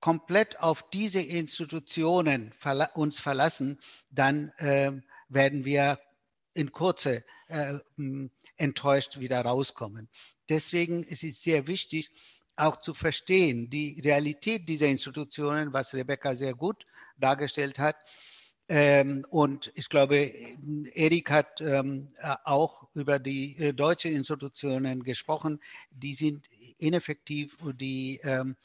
komplett 0.00 0.60
auf 0.60 0.88
diese 0.90 1.20
Institutionen 1.20 2.52
verla 2.52 2.90
uns 2.94 3.20
verlassen, 3.20 3.80
dann 4.10 4.50
äh, 4.58 4.92
werden 5.28 5.64
wir 5.64 5.98
in 6.54 6.72
Kurze 6.72 7.24
äh, 7.48 7.74
enttäuscht 8.56 9.18
wieder 9.18 9.40
rauskommen. 9.40 10.08
Deswegen 10.48 11.02
ist 11.02 11.24
es 11.24 11.42
sehr 11.42 11.66
wichtig, 11.66 12.10
auch 12.56 12.80
zu 12.80 12.94
verstehen, 12.94 13.68
die 13.68 14.00
Realität 14.02 14.68
dieser 14.68 14.86
Institutionen, 14.86 15.72
was 15.72 15.92
Rebecca 15.92 16.34
sehr 16.34 16.54
gut 16.54 16.86
dargestellt 17.18 17.78
hat. 17.78 17.96
Ähm, 18.68 19.24
und 19.28 19.70
ich 19.74 19.88
glaube, 19.88 20.16
Erik 20.94 21.30
hat 21.30 21.60
ähm, 21.60 22.12
auch 22.44 22.88
über 22.94 23.18
die 23.18 23.56
äh, 23.58 23.72
deutschen 23.72 24.16
Institutionen 24.16 25.04
gesprochen. 25.04 25.60
Die 25.90 26.14
sind 26.14 26.48
ineffektiv, 26.78 27.56
die 27.74 28.20
ähm, 28.22 28.56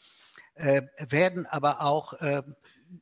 äh, 0.56 0.82
werden 1.10 1.46
aber 1.46 1.82
auch 1.82 2.14
äh, 2.14 2.44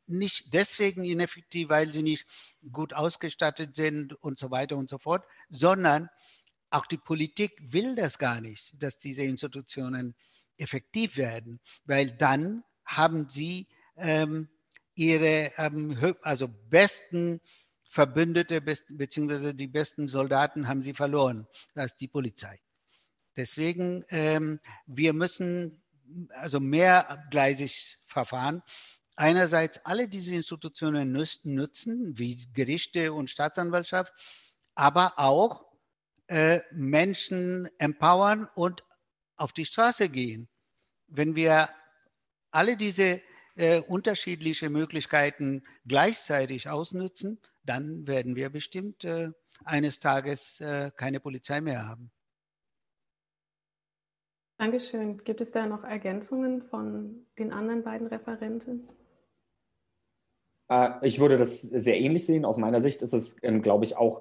nicht 0.08 0.54
deswegen 0.54 1.04
ineffektiv, 1.04 1.70
weil 1.70 1.94
sie 1.94 2.04
nicht 2.04 2.26
gut 2.72 2.94
ausgestattet 2.94 3.76
sind 3.76 4.14
und 4.14 4.38
so 4.38 4.52
weiter 4.52 4.78
und 4.78 4.90
so 4.90 4.98
fort, 4.98 5.26
sondern 5.50 6.10
auch 6.70 6.86
die 6.86 6.98
Politik 6.98 7.52
will 7.60 7.96
das 7.96 8.20
gar 8.20 8.42
nicht, 8.42 8.74
dass 8.82 9.00
diese 9.00 9.24
Institutionen 9.24 10.16
effektiv 10.58 11.18
werden, 11.18 11.60
weil 11.86 12.12
dann 12.12 12.64
haben 12.86 13.30
sie 13.30 13.68
ähm, 13.98 14.50
ihre 14.96 15.52
ähm, 15.58 16.16
also 16.22 16.48
besten 16.70 17.40
Verbündete 17.90 18.62
beziehungsweise 18.62 19.56
die 19.56 19.68
besten 19.68 20.08
Soldaten 20.08 20.68
haben 20.68 20.84
sie 20.84 20.94
verloren, 20.94 21.48
das 21.74 21.94
ist 21.94 22.02
die 22.02 22.08
Polizei. 22.08 22.60
Deswegen, 23.40 24.04
ähm, 24.10 24.60
wir 24.86 25.14
müssen 25.14 25.82
also 26.32 26.60
mehrgleisig 26.60 27.98
verfahren. 28.06 28.62
Einerseits 29.16 29.80
alle 29.86 30.10
diese 30.10 30.36
Institutionen 30.36 31.14
nutzen, 31.44 32.18
wie 32.18 32.52
Gerichte 32.52 33.14
und 33.14 33.30
Staatsanwaltschaft, 33.30 34.12
aber 34.76 35.14
auch 35.16 35.72
äh, 36.28 36.60
Menschen 36.72 37.70
empowern 37.78 38.50
und 38.56 38.84
auf 39.38 39.54
die 39.54 39.66
Straße 39.66 40.10
gehen. 40.10 40.50
Wenn 41.08 41.34
wir 41.34 41.70
alle 42.52 42.76
diese 42.76 43.22
äh, 43.56 43.80
unterschiedliche 43.80 44.70
Möglichkeiten 44.70 45.64
gleichzeitig 45.86 46.68
ausnutzen, 46.68 47.40
dann 47.64 48.06
werden 48.06 48.36
wir 48.36 48.50
bestimmt 48.50 49.06
äh, 49.06 49.30
eines 49.64 50.02
Tages 50.02 50.60
äh, 50.60 50.92
keine 50.98 51.22
Polizei 51.22 51.62
mehr 51.62 51.88
haben. 51.88 52.12
Dankeschön. 54.60 55.24
Gibt 55.24 55.40
es 55.40 55.52
da 55.52 55.66
noch 55.66 55.86
Ergänzungen 55.86 56.62
von 56.62 57.26
den 57.40 57.54
anderen 57.54 57.82
beiden 57.82 58.08
Referenten? 58.08 58.90
Äh, 60.68 60.90
ich 61.02 61.22
würde 61.22 61.38
das 61.38 61.62
sehr 61.62 61.98
ähnlich 61.98 62.26
sehen. 62.26 62.44
Aus 62.44 62.58
meiner 62.58 62.82
Sicht 62.82 63.02
ist 63.02 63.14
es, 63.14 63.38
ähm, 63.42 63.62
glaube 63.62 63.86
ich, 63.86 63.96
auch 63.96 64.20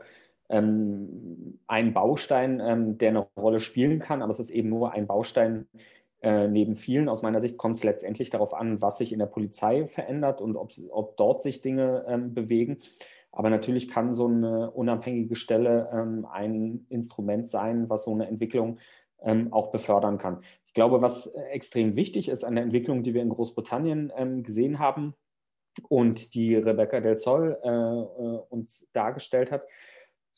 ähm, 0.49 1.59
ein 1.67 1.93
Baustein, 1.93 2.61
ähm, 2.61 2.99
der 2.99 3.09
eine 3.09 3.27
Rolle 3.37 3.59
spielen 3.59 3.99
kann, 3.99 4.23
aber 4.23 4.31
es 4.31 4.39
ist 4.39 4.51
eben 4.51 4.69
nur 4.69 4.93
ein 4.93 5.09
Baustein 5.09 5.67
äh, 6.23 6.47
neben 6.47 6.77
vielen. 6.77 7.09
Aus 7.09 7.23
meiner 7.23 7.41
Sicht 7.41 7.57
kommt 7.57 7.79
es 7.79 7.83
letztendlich 7.83 8.31
darauf 8.31 8.55
an, 8.55 8.81
was 8.81 8.99
sich 8.99 9.13
in 9.13 9.19
der 9.19 9.27
Polizei 9.27 9.89
verändert 9.89 10.41
und 10.41 10.55
ob, 10.55 10.71
ob 10.91 11.17
dort 11.17 11.43
sich 11.43 11.63
Dinge 11.63 12.31
bewegen. 12.33 12.79
Aber 13.33 13.51
natürlich 13.51 13.89
kann 13.89 14.15
so 14.15 14.27
eine 14.29 14.71
unabhängige 14.71 15.35
Stelle 15.37 16.27
ein 16.33 16.87
Instrument 16.89 17.49
sein, 17.49 17.91
was 17.91 18.05
so 18.05 18.13
eine 18.13 18.27
Entwicklung 18.27 18.79
ähm, 19.23 19.53
auch 19.53 19.71
befördern 19.71 20.19
kann. 20.19 20.43
Ich 20.67 20.75
glaube, 20.75 21.03
was 21.03 21.27
extrem 21.51 21.97
wichtig 21.97 22.29
ist 22.29 22.45
an 22.45 22.55
der 22.55 22.65
Entwicklung, 22.65 23.03
die 23.03 23.15
wir 23.15 23.23
in 23.23 23.31
Großbritannien 23.31 24.13
ähm, 24.17 24.43
gesehen 24.43 24.79
haben 24.79 25.15
und 25.89 26.35
die 26.35 26.55
Rebecca 26.57 27.01
Del 27.01 27.17
Sol 27.17 27.59
äh, 27.63 27.69
äh, 27.69 28.41
uns 28.49 28.87
dargestellt 28.93 29.51
hat, 29.51 29.63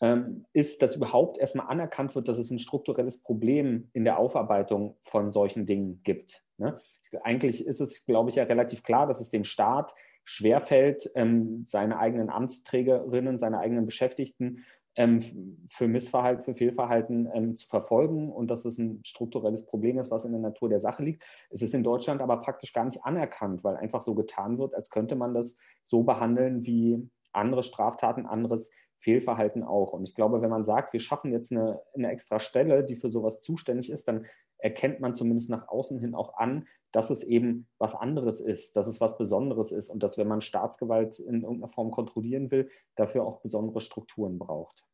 ähm, 0.01 0.47
ist, 0.53 0.83
dass 0.83 0.97
überhaupt 0.97 1.39
erstmal 1.39 1.67
anerkannt 1.67 2.15
wird, 2.15 2.29
dass 2.29 2.39
es 2.39 2.51
ein 2.51 2.59
strukturelles 2.59 3.23
Problem 3.23 3.91
in 3.93 4.05
der 4.05 4.19
Aufarbeitung 4.19 4.97
von 5.03 5.31
solchen 5.31 5.67
Dingen 5.67 6.01
gibt. 6.03 6.43
Ne? 6.57 6.75
Eigentlich 7.23 7.67
ist 7.67 7.81
es, 7.81 8.07
glaube 8.07 8.31
ich, 8.31 8.37
ja 8.37 8.45
relativ 8.45 8.83
klar, 8.83 9.07
dass 9.07 9.21
es 9.21 9.31
dem 9.31 9.45
Staat 9.45 9.93
schwerfällt, 10.25 11.11
ähm, 11.15 11.65
seine 11.67 11.99
eigenen 11.99 12.31
Amtsträgerinnen, 12.31 13.39
seine 13.39 13.59
eigenen 13.59 13.85
Beschäftigten 13.85 14.65
für 14.97 15.89
Missverhalten, 15.89 16.43
für 16.43 16.55
Fehlverhalten 16.55 17.29
ähm, 17.33 17.57
zu 17.57 17.67
verfolgen 17.69 18.31
und 18.31 18.49
dass 18.49 18.65
es 18.65 18.79
ein 18.79 19.01
strukturelles 19.05 19.65
Problem 19.65 19.99
ist, 19.99 20.11
was 20.11 20.25
in 20.25 20.33
der 20.33 20.41
Natur 20.41 20.69
der 20.69 20.81
Sache 20.81 21.03
liegt. 21.03 21.25
Es 21.49 21.63
ist 21.63 21.75
in 21.75 21.85
Deutschland 21.85 22.21
aber 22.21 22.41
praktisch 22.41 22.73
gar 22.73 22.85
nicht 22.85 23.05
anerkannt, 23.05 23.63
weil 23.63 23.77
einfach 23.77 24.01
so 24.01 24.15
getan 24.15 24.59
wird, 24.59 24.75
als 24.75 24.91
könnte 24.91 25.15
man 25.15 25.33
das 25.33 25.57
so 25.85 26.03
behandeln 26.03 26.67
wie 26.67 27.09
andere 27.33 27.63
Straftaten, 27.63 28.27
anderes 28.27 28.71
Fehlverhalten 28.99 29.63
auch. 29.63 29.93
Und 29.93 30.09
ich 30.09 30.15
glaube, 30.15 30.43
wenn 30.43 30.51
man 30.51 30.65
sagt, 30.65 30.93
wir 30.93 31.01
schaffen 31.01 31.33
jetzt 31.33 31.53
eine, 31.53 31.81
eine 31.95 32.11
extra 32.11 32.39
Stelle, 32.39 32.85
die 32.85 32.97
für 32.97 33.11
sowas 33.11 33.41
zuständig 33.41 33.91
ist, 33.91 34.09
dann 34.09 34.27
erkennt 34.63 35.01
man 35.01 35.15
zumindest 35.15 35.51
nach 35.51 35.69
außen 35.69 35.99
hin 35.99 36.15
auch 36.15 36.37
an, 36.37 36.67
dass 36.93 37.11
es 37.11 37.23
eben 37.23 37.67
was 37.79 37.95
anderes 37.95 38.41
ist, 38.41 38.77
dass 38.77 38.87
es 38.87 39.01
was 39.01 39.19
Besonderes 39.19 39.73
ist 39.73 39.91
und 39.91 40.03
dass, 40.03 40.19
wenn 40.19 40.29
man 40.29 40.41
Staatsgewalt 40.41 41.19
in 41.19 41.43
irgendeiner 41.43 41.69
Form 41.69 41.91
kontrollieren 41.91 42.51
will, 42.51 42.69
dafür 42.97 43.25
auch 43.25 43.41
besondere 43.41 43.81
Strukturen 43.81 44.39
braucht. 44.39 44.85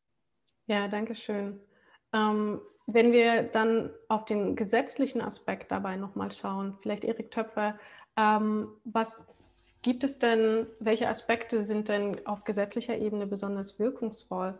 Ja, 0.67 0.87
danke 0.87 1.15
schön. 1.15 1.59
Ähm, 2.13 2.61
wenn 2.85 3.11
wir 3.11 3.43
dann 3.43 3.89
auf 4.07 4.25
den 4.25 4.55
gesetzlichen 4.55 5.21
Aspekt 5.21 5.71
dabei 5.71 5.97
nochmal 5.97 6.31
schauen, 6.31 6.77
vielleicht 6.81 7.03
Erik 7.03 7.31
Töpfer, 7.31 7.77
ähm, 8.17 8.69
was 8.83 9.25
Gibt 9.81 10.03
es 10.03 10.19
denn, 10.19 10.67
welche 10.79 11.07
Aspekte 11.07 11.63
sind 11.63 11.87
denn 11.87 12.25
auf 12.27 12.43
gesetzlicher 12.43 12.97
Ebene 12.97 13.27
besonders 13.27 13.79
wirkungsvoll? 13.79 14.59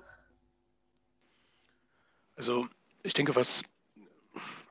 Also 2.35 2.65
ich 3.03 3.13
denke, 3.13 3.35
was, 3.35 3.63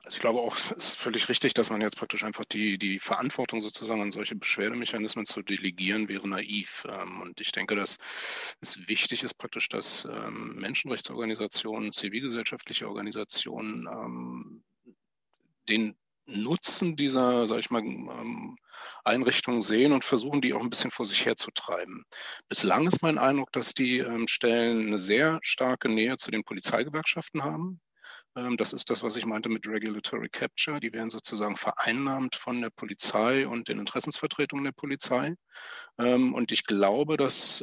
also 0.07 0.17
ich 0.17 0.21
glaube 0.21 0.39
auch, 0.39 0.57
es 0.79 0.89
ist 0.89 0.97
völlig 0.97 1.29
richtig, 1.29 1.53
dass 1.55 1.69
man 1.69 1.81
jetzt 1.81 1.97
praktisch 1.97 2.23
einfach 2.23 2.45
die, 2.45 2.79
die 2.79 3.01
Verantwortung 3.01 3.61
sozusagen 3.61 4.01
an 4.01 4.13
solche 4.13 4.37
Beschwerdemechanismen 4.37 5.27
zu 5.27 5.43
delegieren, 5.43 6.09
wäre 6.09 6.29
naiv. 6.29 6.87
Ähm, 6.89 7.21
und 7.21 7.41
ich 7.41 7.53
denke, 7.53 7.75
dass 7.75 7.99
es 8.61 8.87
wichtig 8.87 9.25
ist 9.25 9.35
praktisch, 9.35 9.69
dass 9.69 10.05
ähm, 10.05 10.55
Menschenrechtsorganisationen, 10.57 11.93
zivilgesellschaftliche 11.93 12.89
Organisationen 12.89 13.89
ähm, 13.91 14.65
den 15.69 15.97
Nutzen 16.29 16.97
dieser, 16.97 17.47
sag 17.47 17.61
ich 17.61 17.71
mal, 17.71 17.85
Einrichtungen 19.05 19.63
sehen 19.63 19.93
und 19.93 20.05
versuchen, 20.05 20.41
die 20.41 20.55
auch 20.55 20.61
ein 20.61 20.71
bisschen 20.71 20.91
vor 20.91 21.07
sich 21.07 21.25
herzutreiben. 21.25 22.05
Bislang 22.49 22.89
ist 22.89 23.01
mein 23.01 23.19
Eindruck, 23.19 23.53
dass 23.53 23.75
die 23.75 24.05
Stellen 24.27 24.89
eine 24.89 24.99
sehr 24.99 25.39
starke 25.43 25.89
Nähe 25.89 26.17
zu 26.17 26.33
den 26.33 26.43
Polizeigewerkschaften 26.43 27.45
haben. 27.45 27.81
Ähm, 28.37 28.57
das 28.57 28.73
ist 28.73 28.91
das, 28.91 29.03
was 29.03 29.17
ich 29.17 29.27
meinte 29.27 29.49
mit 29.49 29.67
Regulatory 29.67 30.29
Capture. 30.29 30.81
Die 30.81 30.93
werden 30.93 31.11
sozusagen 31.11 31.57
vereinnahmt 31.57 32.37
von 32.37 32.61
der 32.61 32.71
Polizei 32.71 33.49
und 33.49 33.69
den 33.69 33.79
Interessensvertretungen 33.79 34.65
der 34.65 34.73
Polizei. 34.73 35.35
Und 35.99 36.53
ich 36.53 36.65
glaube, 36.65 37.17
dass 37.17 37.63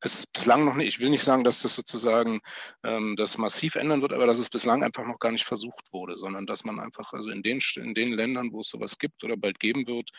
es 0.00 0.14
ist 0.14 0.32
bislang 0.32 0.64
noch 0.64 0.76
nicht, 0.76 0.88
ich 0.88 1.00
will 1.00 1.10
nicht 1.10 1.24
sagen, 1.24 1.42
dass 1.42 1.62
das 1.62 1.74
sozusagen 1.74 2.40
ähm, 2.84 3.16
das 3.16 3.36
massiv 3.36 3.74
ändern 3.74 4.00
wird, 4.00 4.12
aber 4.12 4.26
dass 4.26 4.38
es 4.38 4.48
bislang 4.48 4.84
einfach 4.84 5.04
noch 5.04 5.18
gar 5.18 5.32
nicht 5.32 5.44
versucht 5.44 5.92
wurde, 5.92 6.16
sondern 6.16 6.46
dass 6.46 6.64
man 6.64 6.78
einfach, 6.78 7.12
also 7.12 7.30
in 7.30 7.42
den, 7.42 7.60
in 7.76 7.94
den 7.94 8.12
Ländern, 8.12 8.52
wo 8.52 8.60
es 8.60 8.68
sowas 8.68 8.98
gibt 8.98 9.24
oder 9.24 9.36
bald 9.36 9.58
geben 9.58 9.86
wird, 9.88 10.10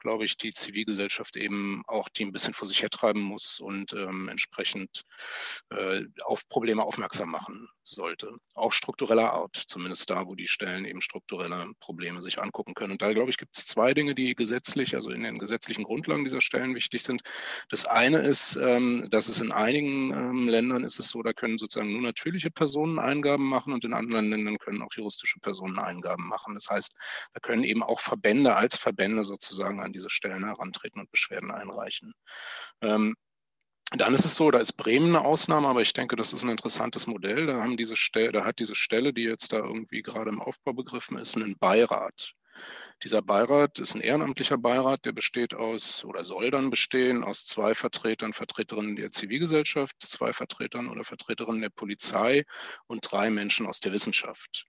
glaube 0.00 0.24
ich, 0.24 0.36
die 0.36 0.52
Zivilgesellschaft 0.52 1.36
eben 1.36 1.82
auch 1.86 2.08
die 2.08 2.24
ein 2.24 2.32
bisschen 2.32 2.54
vor 2.54 2.66
sich 2.66 2.82
hertreiben 2.82 3.22
muss 3.22 3.60
und 3.60 3.92
ähm, 3.92 4.28
entsprechend 4.28 5.04
äh, 5.70 6.02
auf 6.24 6.48
Probleme 6.48 6.82
aufmerksam 6.82 7.30
machen 7.30 7.68
sollte. 7.90 8.36
Auch 8.54 8.72
struktureller 8.72 9.32
Art, 9.32 9.56
zumindest 9.56 10.08
da, 10.10 10.26
wo 10.26 10.34
die 10.34 10.48
Stellen 10.48 10.84
eben 10.84 11.00
strukturelle 11.00 11.72
Probleme 11.80 12.22
sich 12.22 12.40
angucken 12.40 12.74
können. 12.74 12.92
Und 12.92 13.02
da, 13.02 13.12
glaube 13.12 13.30
ich, 13.30 13.38
gibt 13.38 13.56
es 13.56 13.66
zwei 13.66 13.94
Dinge, 13.94 14.14
die 14.14 14.34
gesetzlich, 14.34 14.94
also 14.94 15.10
in 15.10 15.22
den 15.22 15.38
gesetzlichen 15.38 15.84
Grundlagen 15.84 16.24
dieser 16.24 16.40
Stellen 16.40 16.74
wichtig 16.74 17.02
sind. 17.02 17.22
Das 17.68 17.84
eine 17.84 18.18
ist, 18.18 18.56
ähm, 18.56 19.08
dass 19.10 19.28
es 19.28 19.40
in 19.40 19.52
einigen 19.52 20.12
ähm, 20.12 20.48
Ländern 20.48 20.84
ist 20.84 20.98
es 20.98 21.10
so, 21.10 21.22
da 21.22 21.32
können 21.32 21.58
sozusagen 21.58 21.92
nur 21.92 22.02
natürliche 22.02 22.50
Personen 22.50 22.98
Eingaben 22.98 23.48
machen 23.48 23.72
und 23.72 23.84
in 23.84 23.94
anderen 23.94 24.30
Ländern 24.30 24.58
können 24.58 24.82
auch 24.82 24.92
juristische 24.92 25.40
Personen 25.40 25.78
Eingaben 25.78 26.26
machen. 26.26 26.54
Das 26.54 26.68
heißt, 26.68 26.92
da 27.32 27.40
können 27.40 27.64
eben 27.64 27.82
auch 27.82 28.00
Verbände 28.00 28.54
als 28.56 28.76
Verbände 28.76 29.24
sozusagen 29.24 29.80
an 29.80 29.92
diese 29.92 30.10
Stellen 30.10 30.44
herantreten 30.44 31.00
und 31.00 31.10
Beschwerden 31.10 31.50
einreichen. 31.50 32.14
Dann 33.90 34.14
ist 34.14 34.26
es 34.26 34.36
so, 34.36 34.50
da 34.50 34.58
ist 34.58 34.74
Bremen 34.74 35.16
eine 35.16 35.24
Ausnahme, 35.24 35.66
aber 35.66 35.80
ich 35.80 35.94
denke, 35.94 36.14
das 36.14 36.34
ist 36.34 36.42
ein 36.42 36.50
interessantes 36.50 37.06
Modell. 37.06 37.46
Da, 37.46 37.62
haben 37.62 37.78
diese 37.78 37.96
Stelle, 37.96 38.32
da 38.32 38.44
hat 38.44 38.58
diese 38.58 38.74
Stelle, 38.74 39.14
die 39.14 39.22
jetzt 39.22 39.52
da 39.52 39.58
irgendwie 39.58 40.02
gerade 40.02 40.28
im 40.30 40.42
Aufbau 40.42 40.74
begriffen 40.74 41.16
ist, 41.16 41.36
einen 41.36 41.56
Beirat. 41.56 42.34
Dieser 43.02 43.22
Beirat 43.22 43.78
ist 43.78 43.94
ein 43.94 44.02
ehrenamtlicher 44.02 44.58
Beirat, 44.58 45.06
der 45.06 45.12
besteht 45.12 45.54
aus 45.54 46.04
oder 46.04 46.24
soll 46.24 46.50
dann 46.50 46.68
bestehen 46.68 47.24
aus 47.24 47.46
zwei 47.46 47.74
Vertretern, 47.74 48.34
Vertreterinnen 48.34 48.96
der 48.96 49.12
Zivilgesellschaft, 49.12 49.96
zwei 50.00 50.32
Vertretern 50.32 50.88
oder 50.88 51.04
Vertreterinnen 51.04 51.62
der 51.62 51.70
Polizei 51.70 52.44
und 52.88 53.10
drei 53.10 53.30
Menschen 53.30 53.66
aus 53.66 53.80
der 53.80 53.92
Wissenschaft. 53.92 54.66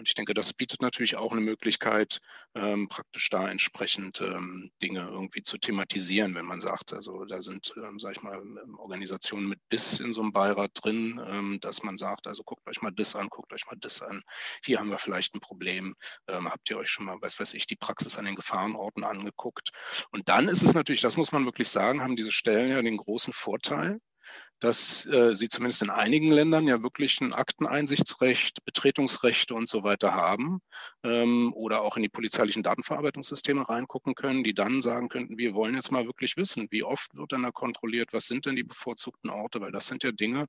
Und 0.00 0.08
ich 0.08 0.14
denke, 0.14 0.32
das 0.32 0.54
bietet 0.54 0.80
natürlich 0.80 1.16
auch 1.16 1.32
eine 1.32 1.42
Möglichkeit, 1.42 2.22
ähm, 2.54 2.88
praktisch 2.88 3.28
da 3.28 3.50
entsprechend 3.50 4.22
ähm, 4.22 4.70
Dinge 4.80 5.00
irgendwie 5.00 5.42
zu 5.42 5.58
thematisieren, 5.58 6.34
wenn 6.34 6.46
man 6.46 6.62
sagt, 6.62 6.94
also 6.94 7.26
da 7.26 7.42
sind, 7.42 7.74
ähm, 7.76 7.98
sage 7.98 8.14
ich 8.16 8.22
mal, 8.22 8.38
ähm, 8.38 8.78
Organisationen 8.78 9.46
mit 9.46 9.60
DIS 9.70 10.00
in 10.00 10.14
so 10.14 10.22
einem 10.22 10.32
Beirat 10.32 10.70
drin, 10.72 11.20
ähm, 11.26 11.58
dass 11.60 11.82
man 11.82 11.98
sagt, 11.98 12.28
also 12.28 12.42
guckt 12.44 12.66
euch 12.66 12.80
mal 12.80 12.92
DIS 12.92 13.14
an, 13.14 13.28
guckt 13.28 13.52
euch 13.52 13.66
mal 13.66 13.76
DIS 13.76 14.00
an. 14.00 14.22
Hier 14.64 14.80
haben 14.80 14.88
wir 14.88 14.96
vielleicht 14.96 15.34
ein 15.34 15.40
Problem. 15.40 15.94
Ähm, 16.28 16.50
habt 16.50 16.70
ihr 16.70 16.78
euch 16.78 16.88
schon 16.88 17.04
mal, 17.04 17.18
was 17.20 17.38
weiß 17.38 17.52
ich, 17.52 17.66
die 17.66 17.76
Praxis 17.76 18.16
an 18.16 18.24
den 18.24 18.36
Gefahrenorten 18.36 19.04
angeguckt? 19.04 19.68
Und 20.12 20.30
dann 20.30 20.48
ist 20.48 20.62
es 20.62 20.72
natürlich, 20.72 21.02
das 21.02 21.18
muss 21.18 21.30
man 21.30 21.44
wirklich 21.44 21.68
sagen, 21.68 22.00
haben 22.00 22.16
diese 22.16 22.32
Stellen 22.32 22.70
ja 22.70 22.80
den 22.80 22.96
großen 22.96 23.34
Vorteil, 23.34 24.00
dass 24.60 25.06
äh, 25.06 25.34
sie 25.34 25.48
zumindest 25.48 25.82
in 25.82 25.90
einigen 25.90 26.30
Ländern 26.30 26.66
ja 26.66 26.82
wirklich 26.82 27.20
ein 27.20 27.32
Akteneinsichtsrecht, 27.32 28.64
Betretungsrechte 28.64 29.54
und 29.54 29.68
so 29.68 29.82
weiter 29.82 30.14
haben 30.14 30.60
ähm, 31.02 31.52
oder 31.54 31.80
auch 31.82 31.96
in 31.96 32.02
die 32.02 32.08
polizeilichen 32.10 32.62
Datenverarbeitungssysteme 32.62 33.68
reingucken 33.68 34.14
können, 34.14 34.44
die 34.44 34.54
dann 34.54 34.82
sagen 34.82 35.08
könnten, 35.08 35.38
wir 35.38 35.54
wollen 35.54 35.74
jetzt 35.74 35.90
mal 35.90 36.06
wirklich 36.06 36.36
wissen, 36.36 36.68
wie 36.70 36.82
oft 36.82 37.14
wird 37.16 37.32
denn 37.32 37.42
da 37.42 37.50
kontrolliert, 37.50 38.12
was 38.12 38.26
sind 38.26 38.44
denn 38.44 38.56
die 38.56 38.62
bevorzugten 38.62 39.30
Orte, 39.30 39.62
weil 39.62 39.72
das 39.72 39.86
sind 39.86 40.02
ja 40.02 40.12
Dinge, 40.12 40.46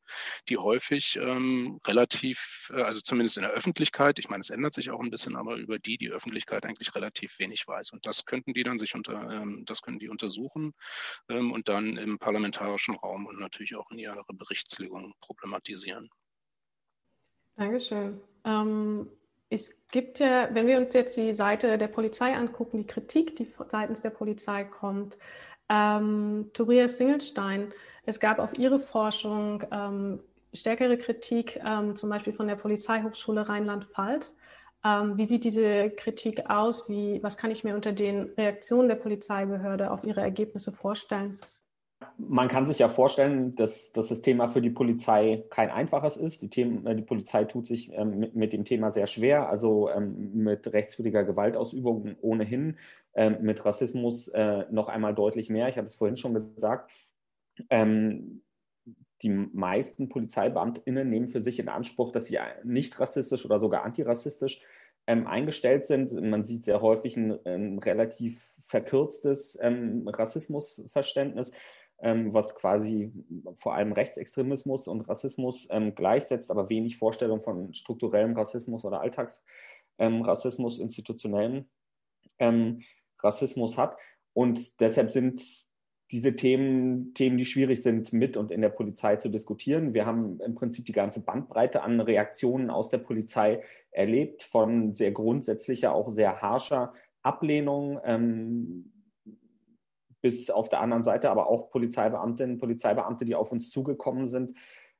die 0.49 0.57
häufig 0.57 1.17
ähm, 1.21 1.79
relativ, 1.88 2.69
äh, 2.75 2.81
also 2.81 2.99
zumindest 2.99 3.38
in 3.38 3.43
der 3.43 3.51
Öffentlichkeit, 3.51 4.19
ich 4.19 4.29
meine, 4.29 4.41
es 4.41 4.49
ändert 4.49 4.73
sich 4.73 4.91
auch 4.91 4.99
ein 4.99 5.09
bisschen, 5.09 5.38
aber 5.38 5.55
über 5.55 5.79
die 5.79 5.97
die 5.97 6.09
Öffentlichkeit 6.09 6.65
eigentlich 6.65 6.93
relativ 6.95 7.39
wenig 7.39 7.65
weiß. 7.65 7.91
Und 7.91 8.05
das 8.05 8.25
könnten 8.25 8.53
die 8.53 8.63
dann 8.63 8.77
sich 8.77 8.93
unter, 8.93 9.29
ähm, 9.31 9.63
das 9.65 9.81
können 9.81 9.99
die 9.99 10.09
untersuchen 10.09 10.73
ähm, 11.29 11.53
und 11.53 11.69
dann 11.69 11.95
im 11.95 12.19
parlamentarischen 12.19 12.95
Raum 12.95 13.25
und 13.25 13.39
natürlich 13.39 13.75
auch 13.75 13.89
in 13.91 14.00
ihre 14.01 14.23
Berichtslegung 14.33 15.13
problematisieren. 15.21 16.09
Dankeschön. 17.55 18.19
Ähm, 18.45 19.09
es 19.49 19.75
gibt 19.91 20.19
ja, 20.19 20.49
wenn 20.53 20.67
wir 20.67 20.77
uns 20.77 20.93
jetzt 20.93 21.17
die 21.17 21.35
Seite 21.35 21.77
der 21.77 21.87
Polizei 21.87 22.33
angucken, 22.35 22.77
die 22.77 22.87
Kritik, 22.87 23.35
die 23.35 23.51
seitens 23.69 24.01
der 24.01 24.09
Polizei 24.09 24.63
kommt, 24.63 25.17
ähm, 25.69 26.49
Tobias 26.53 26.97
Singelstein, 26.97 27.73
es 28.05 28.19
gab 28.19 28.39
auf 28.39 28.57
Ihre 28.57 28.79
Forschung 28.79 29.63
ähm, 29.71 30.19
stärkere 30.53 30.97
Kritik, 30.97 31.59
ähm, 31.65 31.95
zum 31.95 32.09
Beispiel 32.09 32.33
von 32.33 32.47
der 32.47 32.55
Polizeihochschule 32.55 33.47
Rheinland-Pfalz. 33.47 34.37
Ähm, 34.83 35.17
wie 35.17 35.25
sieht 35.25 35.43
diese 35.43 35.91
Kritik 35.91 36.49
aus? 36.49 36.89
Wie, 36.89 37.21
was 37.21 37.37
kann 37.37 37.51
ich 37.51 37.63
mir 37.63 37.75
unter 37.75 37.91
den 37.91 38.31
Reaktionen 38.37 38.87
der 38.87 38.95
Polizeibehörde 38.95 39.91
auf 39.91 40.03
ihre 40.03 40.21
Ergebnisse 40.21 40.71
vorstellen? 40.71 41.39
Man 42.17 42.47
kann 42.47 42.65
sich 42.65 42.79
ja 42.79 42.89
vorstellen, 42.89 43.55
dass, 43.55 43.91
dass 43.91 44.07
das 44.07 44.21
Thema 44.21 44.47
für 44.47 44.61
die 44.61 44.69
Polizei 44.69 45.43
kein 45.49 45.69
einfaches 45.69 46.17
ist. 46.17 46.41
Die, 46.41 46.49
Themen, 46.49 46.85
äh, 46.85 46.95
die 46.95 47.03
Polizei 47.03 47.45
tut 47.45 47.67
sich 47.67 47.91
ähm, 47.93 48.19
mit, 48.19 48.35
mit, 48.35 48.53
dem 48.53 48.65
Thema 48.65 48.91
sehr 48.91 49.07
schwer, 49.07 49.49
also 49.49 49.89
ähm, 49.89 50.31
mit 50.33 50.71
rechtswidriger 50.71 51.23
Gewaltausübung 51.23 52.15
ohnehin, 52.21 52.77
ähm, 53.13 53.37
mit 53.41 53.63
Rassismus 53.65 54.29
äh, 54.29 54.65
noch 54.71 54.87
einmal 54.87 55.13
deutlich 55.13 55.49
mehr. 55.49 55.69
Ich 55.69 55.77
habe 55.77 55.87
es 55.87 55.95
vorhin 55.95 56.17
schon 56.17 56.33
gesagt. 56.33 56.91
Ähm, 57.69 58.41
die 59.21 59.29
meisten 59.29 60.09
PolizeibeamtInnen 60.09 61.07
nehmen 61.07 61.27
für 61.27 61.43
sich 61.43 61.59
in 61.59 61.69
Anspruch, 61.69 62.11
dass 62.11 62.25
sie 62.25 62.39
nicht 62.63 62.99
rassistisch 62.99 63.45
oder 63.45 63.59
sogar 63.59 63.83
antirassistisch 63.83 64.61
ähm, 65.05 65.27
eingestellt 65.27 65.85
sind. 65.85 66.11
Man 66.11 66.43
sieht 66.43 66.65
sehr 66.65 66.81
häufig 66.81 67.17
ein, 67.17 67.37
ein 67.45 67.77
relativ 67.77 68.55
verkürztes 68.65 69.59
ähm, 69.61 70.07
Rassismusverständnis, 70.07 71.51
ähm, 72.01 72.33
was 72.33 72.55
quasi 72.55 73.11
vor 73.55 73.75
allem 73.75 73.91
Rechtsextremismus 73.91 74.87
und 74.87 75.01
Rassismus 75.01 75.67
ähm, 75.69 75.95
gleichsetzt, 75.95 76.51
aber 76.51 76.69
wenig 76.69 76.97
Vorstellung 76.97 77.41
von 77.43 77.73
strukturellem 77.73 78.35
Rassismus 78.35 78.83
oder 78.83 79.01
Alltagsrassismus, 79.01 80.79
ähm, 80.79 80.83
institutionellen 80.83 81.69
ähm, 82.39 82.81
Rassismus 83.19 83.77
hat. 83.77 83.97
Und 84.33 84.79
deshalb 84.79 85.11
sind 85.11 85.41
diese 86.11 86.35
Themen, 86.35 87.13
Themen, 87.13 87.37
die 87.37 87.45
schwierig 87.45 87.81
sind, 87.81 88.11
mit 88.11 88.35
und 88.35 88.51
in 88.51 88.61
der 88.61 88.69
Polizei 88.69 89.15
zu 89.15 89.29
diskutieren. 89.29 89.93
Wir 89.93 90.05
haben 90.05 90.39
im 90.41 90.55
Prinzip 90.55 90.85
die 90.85 90.91
ganze 90.91 91.23
Bandbreite 91.23 91.83
an 91.83 92.01
Reaktionen 92.01 92.69
aus 92.69 92.89
der 92.89 92.97
Polizei 92.97 93.61
erlebt, 93.91 94.43
von 94.43 94.93
sehr 94.95 95.11
grundsätzlicher, 95.11 95.93
auch 95.93 96.13
sehr 96.13 96.41
harscher 96.41 96.93
Ablehnung 97.21 97.99
ähm, 98.03 98.91
bis 100.22 100.49
auf 100.49 100.69
der 100.69 100.81
anderen 100.81 101.03
Seite 101.03 101.30
aber 101.30 101.48
auch 101.48 101.69
Polizeibeamtinnen, 101.69 102.57
Polizeibeamte, 102.57 103.26
die 103.26 103.35
auf 103.35 103.52
uns 103.52 103.69
zugekommen 103.69 104.27
sind, 104.27 104.57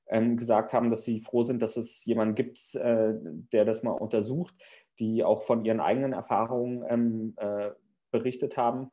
ähm, 0.08 0.38
gesagt 0.38 0.74
haben, 0.74 0.90
dass 0.90 1.04
sie 1.04 1.22
froh 1.22 1.44
sind, 1.44 1.62
dass 1.62 1.78
es 1.78 2.04
jemanden 2.06 2.36
gibt, 2.36 2.76
äh, 2.76 3.14
der 3.52 3.66
das 3.66 3.84
mal 3.84 3.92
untersucht, 3.92 4.56
die 5.00 5.24
auch 5.24 5.44
von 5.44 5.64
ihren 5.64 5.80
eigenen 5.80 6.14
Erfahrungen 6.14 6.84
ähm, 6.88 7.34
äh, 7.38 7.72
berichtet 8.12 8.58
haben. 8.58 8.92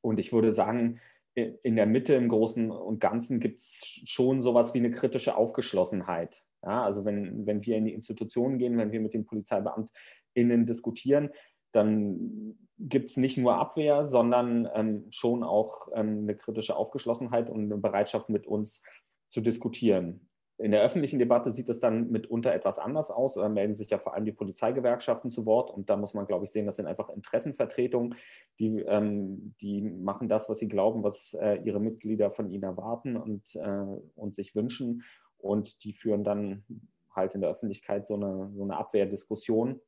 Und 0.00 0.18
ich 0.18 0.32
würde 0.32 0.52
sagen, 0.52 1.00
in 1.34 1.76
der 1.76 1.86
Mitte 1.86 2.14
im 2.14 2.28
Großen 2.28 2.70
und 2.70 3.00
Ganzen 3.00 3.40
gibt 3.40 3.62
es 3.62 4.02
schon 4.04 4.42
sowas 4.42 4.74
wie 4.74 4.78
eine 4.78 4.90
kritische 4.90 5.34
Aufgeschlossenheit. 5.34 6.42
Ja, 6.62 6.84
also 6.84 7.04
wenn, 7.04 7.46
wenn 7.46 7.64
wir 7.64 7.76
in 7.76 7.86
die 7.86 7.94
Institutionen 7.94 8.58
gehen, 8.58 8.76
wenn 8.76 8.92
wir 8.92 9.00
mit 9.00 9.14
den 9.14 9.24
PolizeibeamtInnen 9.24 10.66
diskutieren, 10.66 11.30
dann 11.72 12.56
gibt 12.78 13.10
es 13.10 13.16
nicht 13.16 13.38
nur 13.38 13.56
Abwehr, 13.56 14.06
sondern 14.06 14.68
ähm, 14.74 15.06
schon 15.10 15.42
auch 15.42 15.88
ähm, 15.94 16.20
eine 16.22 16.36
kritische 16.36 16.76
Aufgeschlossenheit 16.76 17.48
und 17.48 17.64
eine 17.64 17.76
Bereitschaft, 17.76 18.28
mit 18.28 18.46
uns 18.46 18.82
zu 19.30 19.40
diskutieren. 19.40 20.28
In 20.58 20.70
der 20.70 20.82
öffentlichen 20.82 21.18
Debatte 21.18 21.50
sieht 21.50 21.68
es 21.68 21.80
dann 21.80 22.10
mitunter 22.10 22.52
etwas 22.52 22.78
anders 22.78 23.10
aus. 23.10 23.34
Da 23.34 23.48
melden 23.48 23.74
sich 23.74 23.90
ja 23.90 23.98
vor 23.98 24.14
allem 24.14 24.24
die 24.24 24.32
Polizeigewerkschaften 24.32 25.30
zu 25.30 25.46
Wort. 25.46 25.70
Und 25.70 25.90
da 25.90 25.96
muss 25.96 26.14
man, 26.14 26.26
glaube 26.26 26.44
ich, 26.44 26.52
sehen, 26.52 26.66
das 26.66 26.76
sind 26.76 26.86
einfach 26.86 27.08
Interessenvertretungen, 27.08 28.14
die, 28.58 28.80
ähm, 28.80 29.54
die 29.60 29.82
machen 29.82 30.28
das, 30.28 30.48
was 30.48 30.58
sie 30.58 30.68
glauben, 30.68 31.02
was 31.02 31.34
äh, 31.34 31.56
ihre 31.64 31.80
Mitglieder 31.80 32.30
von 32.30 32.50
ihnen 32.50 32.64
erwarten 32.64 33.16
und, 33.16 33.56
äh, 33.56 33.86
und 34.14 34.36
sich 34.36 34.54
wünschen. 34.54 35.02
Und 35.38 35.82
die 35.84 35.94
führen 35.94 36.22
dann 36.22 36.64
halt 37.10 37.34
in 37.34 37.40
der 37.40 37.50
Öffentlichkeit 37.50 38.06
so 38.06 38.14
eine, 38.14 38.52
so 38.54 38.62
eine 38.62 38.76
Abwehrdiskussion. 38.76 39.80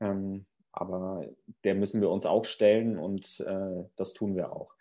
Ähm, 0.00 0.46
aber 0.72 1.26
der 1.64 1.74
müssen 1.74 2.00
wir 2.00 2.10
uns 2.10 2.26
auch 2.26 2.44
stellen 2.44 2.98
und 2.98 3.40
äh, 3.40 3.84
das 3.96 4.14
tun 4.14 4.34
wir 4.34 4.52
auch. 4.52 4.74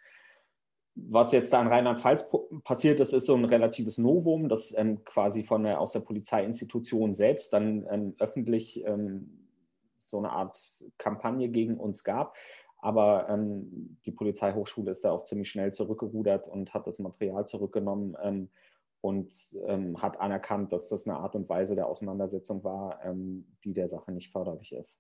Was 0.96 1.32
jetzt 1.32 1.54
da 1.54 1.62
in 1.62 1.68
Rheinland-Pfalz 1.68 2.28
passiert 2.64 3.00
ist, 3.00 3.14
ist 3.14 3.26
so 3.26 3.36
ein 3.36 3.46
relatives 3.46 3.98
Novum, 3.98 4.50
das 4.50 4.76
ähm, 4.78 5.04
quasi 5.04 5.44
von 5.44 5.64
der, 5.64 5.80
aus 5.80 5.94
der 5.94 6.02
Polizeiinstitution 6.02 7.14
selbst 7.14 7.54
dann 7.54 7.86
ähm, 7.90 8.16
öffentlich 8.20 8.84
ähm, 8.86 9.48
so 10.00 10.18
eine 10.18 10.32
Art 10.32 10.58
Kampagne 10.98 11.50
gegen 11.50 11.78
uns 11.78 12.04
gab. 12.04 12.36
Aber 12.80 13.30
ähm, 13.30 13.98
die 14.06 14.12
Polizeihochschule 14.12 14.92
ist 14.92 15.06
da 15.06 15.12
auch 15.12 15.26
ziemlich 15.26 15.50
schnell 15.50 15.74
zurückgerudert 15.74 16.48
und 16.48 16.74
hat 16.74 16.88
das 16.88 17.00
Material 17.00 17.48
zurückgenommen 17.48 18.18
ähm, 18.22 18.50
und 19.02 19.32
ähm, 19.68 20.02
hat 20.02 20.20
anerkannt, 20.20 20.74
dass 20.74 20.90
das 20.90 21.08
eine 21.08 21.18
Art 21.18 21.36
und 21.36 21.48
Weise 21.48 21.76
der 21.76 21.88
Auseinandersetzung 21.88 22.64
war, 22.64 23.00
die 23.64 23.74
der 23.74 23.88
Sache 23.88 24.12
nicht 24.12 24.32
förderlich 24.32 24.74
ist. 24.74 25.00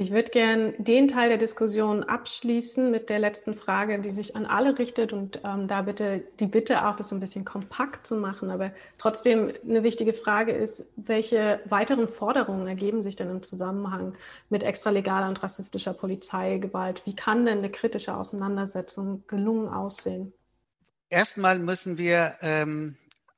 Ich 0.00 0.12
würde 0.12 0.30
gern 0.30 0.72
den 0.78 1.08
Teil 1.08 1.28
der 1.28 1.36
Diskussion 1.36 2.04
abschließen 2.04 2.90
mit 2.90 3.10
der 3.10 3.18
letzten 3.18 3.54
Frage, 3.54 4.00
die 4.00 4.12
sich 4.12 4.34
an 4.34 4.46
alle 4.46 4.78
richtet 4.78 5.12
und 5.12 5.42
ähm, 5.44 5.68
da 5.68 5.82
bitte 5.82 6.24
die 6.40 6.46
Bitte 6.46 6.86
auch, 6.86 6.96
das 6.96 7.12
ein 7.12 7.20
bisschen 7.20 7.44
kompakt 7.44 8.06
zu 8.06 8.16
machen. 8.16 8.50
Aber 8.50 8.72
trotzdem 8.96 9.52
eine 9.62 9.82
wichtige 9.82 10.14
Frage 10.14 10.52
ist, 10.52 10.90
welche 10.96 11.60
weiteren 11.66 12.08
Forderungen 12.08 12.66
ergeben 12.66 13.02
sich 13.02 13.14
denn 13.14 13.28
im 13.28 13.42
Zusammenhang 13.42 14.16
mit 14.48 14.62
extralegaler 14.62 15.28
und 15.28 15.42
rassistischer 15.42 15.92
Polizeigewalt? 15.92 17.02
Wie 17.04 17.14
kann 17.14 17.44
denn 17.44 17.58
eine 17.58 17.70
kritische 17.70 18.16
Auseinandersetzung 18.16 19.24
gelungen 19.26 19.68
aussehen? 19.68 20.32
Erstmal 21.10 21.58
müssen 21.58 21.98
wir 21.98 22.36
ähm, 22.40 22.96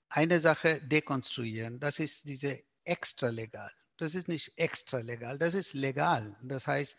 eine 0.09 0.39
Sache 0.39 0.81
dekonstruieren. 0.81 1.81
Das 1.81 1.99
ist 1.99 2.29
diese 2.29 2.61
extralegal. 2.85 3.73
Das 4.03 4.17
ist 4.17 4.27
nicht 4.27 4.51
extra 4.57 4.99
legal, 4.99 5.39
das 5.39 5.55
ist 5.55 5.75
legal. 5.75 6.35
Das 6.43 6.67
heißt, 6.67 6.97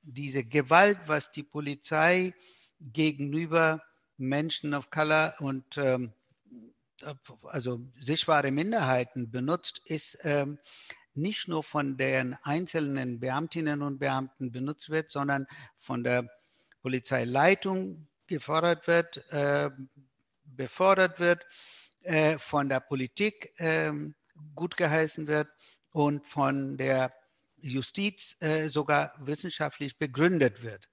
diese 0.00 0.44
Gewalt, 0.44 0.96
was 1.04 1.30
die 1.30 1.42
Polizei 1.42 2.32
gegenüber 2.80 3.82
Menschen 4.16 4.72
of 4.72 4.88
Color 4.88 5.34
und 5.40 5.76
ähm, 5.76 6.14
also 7.42 7.82
sichtbare 8.00 8.50
Minderheiten 8.50 9.30
benutzt, 9.30 9.82
ist 9.84 10.20
ähm, 10.22 10.58
nicht 11.12 11.48
nur 11.48 11.62
von 11.62 11.98
den 11.98 12.34
einzelnen 12.44 13.20
Beamtinnen 13.20 13.82
und 13.82 13.98
Beamten 13.98 14.50
benutzt 14.50 14.88
wird, 14.88 15.10
sondern 15.10 15.46
von 15.78 16.02
der 16.02 16.30
Polizeileitung 16.80 18.08
gefordert 18.26 18.86
wird, 18.86 19.18
äh, 19.32 19.68
befordert 20.44 21.20
wird, 21.20 21.44
äh, 22.04 22.38
von 22.38 22.70
der 22.70 22.80
Politik 22.80 23.52
äh, 23.58 23.92
gut 24.54 24.78
geheißen 24.78 25.26
wird 25.26 25.48
und 25.92 26.26
von 26.26 26.76
der 26.76 27.12
Justiz 27.60 28.36
äh, 28.40 28.68
sogar 28.68 29.12
wissenschaftlich 29.18 29.98
begründet 29.98 30.62
wird. 30.62 30.88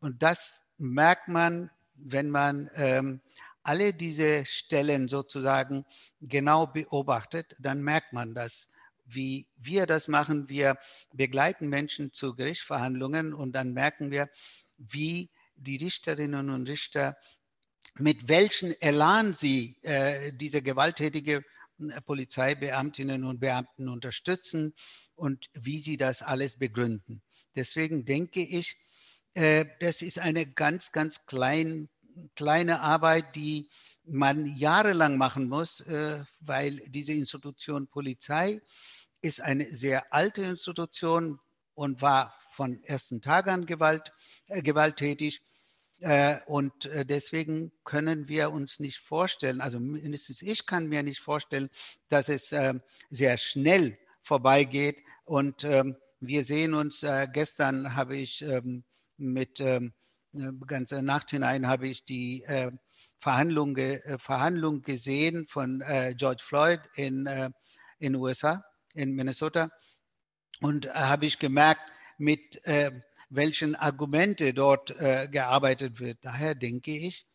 Und 0.00 0.22
das 0.22 0.62
merkt 0.78 1.28
man, 1.28 1.70
wenn 1.94 2.30
man 2.30 2.70
ähm, 2.74 3.20
alle 3.62 3.94
diese 3.94 4.44
Stellen 4.46 5.08
sozusagen 5.08 5.84
genau 6.20 6.66
beobachtet, 6.66 7.56
dann 7.58 7.82
merkt 7.82 8.12
man 8.12 8.34
das. 8.34 8.68
Wie 9.04 9.46
wir 9.56 9.86
das 9.86 10.08
machen, 10.08 10.48
wir 10.48 10.78
begleiten 11.12 11.68
Menschen 11.68 12.12
zu 12.12 12.34
Gerichtsverhandlungen 12.34 13.34
und 13.34 13.52
dann 13.52 13.72
merken 13.72 14.10
wir, 14.10 14.28
wie 14.76 15.30
die 15.54 15.76
Richterinnen 15.76 16.50
und 16.50 16.68
Richter 16.68 17.16
mit 17.98 18.28
welchem 18.28 18.74
Elan 18.80 19.32
sie 19.32 19.78
äh, 19.82 20.32
diese 20.32 20.60
gewalttätige 20.60 21.42
Polizeibeamtinnen 22.06 23.24
und 23.24 23.40
Beamten 23.40 23.88
unterstützen 23.88 24.74
und 25.14 25.46
wie 25.54 25.80
sie 25.80 25.96
das 25.96 26.22
alles 26.22 26.58
begründen. 26.58 27.22
Deswegen 27.54 28.04
denke 28.04 28.40
ich, 28.42 28.76
äh, 29.34 29.66
das 29.80 30.02
ist 30.02 30.18
eine 30.18 30.46
ganz, 30.46 30.92
ganz 30.92 31.26
klein, 31.26 31.88
kleine 32.34 32.80
Arbeit, 32.80 33.36
die 33.36 33.68
man 34.04 34.46
jahrelang 34.56 35.18
machen 35.18 35.48
muss, 35.48 35.80
äh, 35.80 36.24
weil 36.40 36.76
diese 36.88 37.12
Institution 37.12 37.88
Polizei 37.88 38.60
ist 39.20 39.40
eine 39.40 39.70
sehr 39.72 40.12
alte 40.12 40.42
Institution 40.42 41.40
und 41.74 42.00
war 42.00 42.34
von 42.52 42.82
ersten 42.84 43.20
Tagen 43.20 43.50
an 43.50 43.66
Gewalt, 43.66 44.12
äh, 44.46 44.62
gewalttätig. 44.62 45.42
Äh, 46.00 46.36
und 46.46 46.86
äh, 46.86 47.06
deswegen 47.06 47.72
können 47.84 48.28
wir 48.28 48.52
uns 48.52 48.80
nicht 48.80 48.98
vorstellen, 48.98 49.60
also 49.60 49.80
mindestens 49.80 50.42
ich 50.42 50.66
kann 50.66 50.88
mir 50.88 51.02
nicht 51.02 51.20
vorstellen, 51.20 51.70
dass 52.10 52.28
es 52.28 52.52
ähm, 52.52 52.82
sehr 53.08 53.38
schnell 53.38 53.98
vorbeigeht. 54.22 54.98
Und 55.24 55.64
ähm, 55.64 55.96
wir 56.20 56.44
sehen 56.44 56.74
uns, 56.74 57.02
äh, 57.02 57.26
gestern 57.32 57.96
habe 57.96 58.16
ich 58.16 58.42
ähm, 58.42 58.84
mit 59.16 59.62
ganzer 60.66 61.00
Nacht 61.00 61.30
hinein 61.30 61.66
habe 61.66 61.88
ich 61.88 62.04
die 62.04 62.44
Verhandlung, 63.18 63.78
Verhandlung 64.18 64.82
gesehen 64.82 65.46
von 65.48 65.82
George 66.18 66.42
Floyd 66.44 66.80
in 66.96 67.26
in 67.98 68.14
USA, 68.14 68.62
in 68.92 69.14
Minnesota. 69.14 69.70
Und 70.60 70.92
habe 70.92 71.24
ich 71.24 71.38
gemerkt, 71.38 71.80
mit 72.18 72.60
welchen 73.28 73.74
Argumente 73.74 74.54
dort 74.54 74.90
äh, 74.90 75.28
gearbeitet 75.30 76.00
wird. 76.00 76.18
Daher 76.22 76.54
denke 76.54 76.96
ich, 76.96 77.26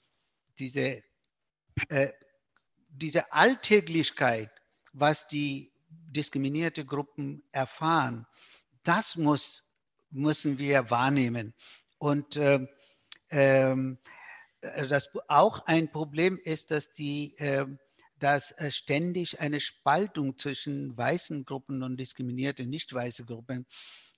diese, 0.59 1.03
äh, 1.89 2.09
diese 2.89 3.31
Alltäglichkeit, 3.33 4.49
was 4.93 5.27
die 5.27 5.71
diskriminierte 5.89 6.85
Gruppen 6.85 7.43
erfahren, 7.51 8.25
das 8.83 9.15
muss, 9.15 9.63
müssen 10.09 10.57
wir 10.57 10.89
wahrnehmen. 10.89 11.53
Und 11.97 12.35
äh, 12.37 12.65
ähm, 13.29 13.97
das 14.61 15.09
auch 15.27 15.65
ein 15.65 15.91
Problem 15.91 16.39
ist, 16.43 16.71
dass 16.71 16.91
die 16.91 17.35
äh, 17.37 17.65
dass 18.21 18.53
ständig 18.69 19.39
eine 19.39 19.59
Spaltung 19.59 20.37
zwischen 20.37 20.95
weißen 20.95 21.43
Gruppen 21.43 21.81
und 21.81 21.97
diskriminierte 21.97 22.67
nicht 22.67 22.93
weiße 22.93 23.25
Gruppen 23.25 23.65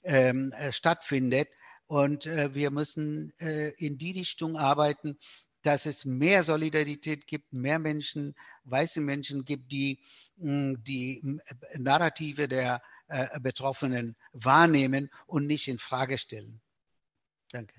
ähm, 0.03 0.51
äh, 0.57 0.73
stattfindet. 0.73 1.47
Und 1.93 2.25
äh, 2.25 2.55
wir 2.55 2.71
müssen 2.71 3.31
äh, 3.39 3.69
in 3.77 3.99
die 3.99 4.13
Richtung 4.13 4.57
arbeiten, 4.57 5.15
dass 5.61 5.85
es 5.85 6.05
mehr 6.05 6.41
Solidarität 6.41 7.27
gibt, 7.27 7.53
mehr 7.53 7.77
Menschen, 7.77 8.33
weiße 8.63 8.99
Menschen 8.99 9.45
gibt, 9.45 9.71
die 9.71 9.99
die 10.35 11.39
Narrative 11.77 12.47
der 12.47 12.81
äh, 13.09 13.39
Betroffenen 13.39 14.15
wahrnehmen 14.31 15.11
und 15.27 15.45
nicht 15.45 15.67
in 15.67 15.77
Frage 15.77 16.17
stellen. 16.17 16.59
Danke. 17.51 17.75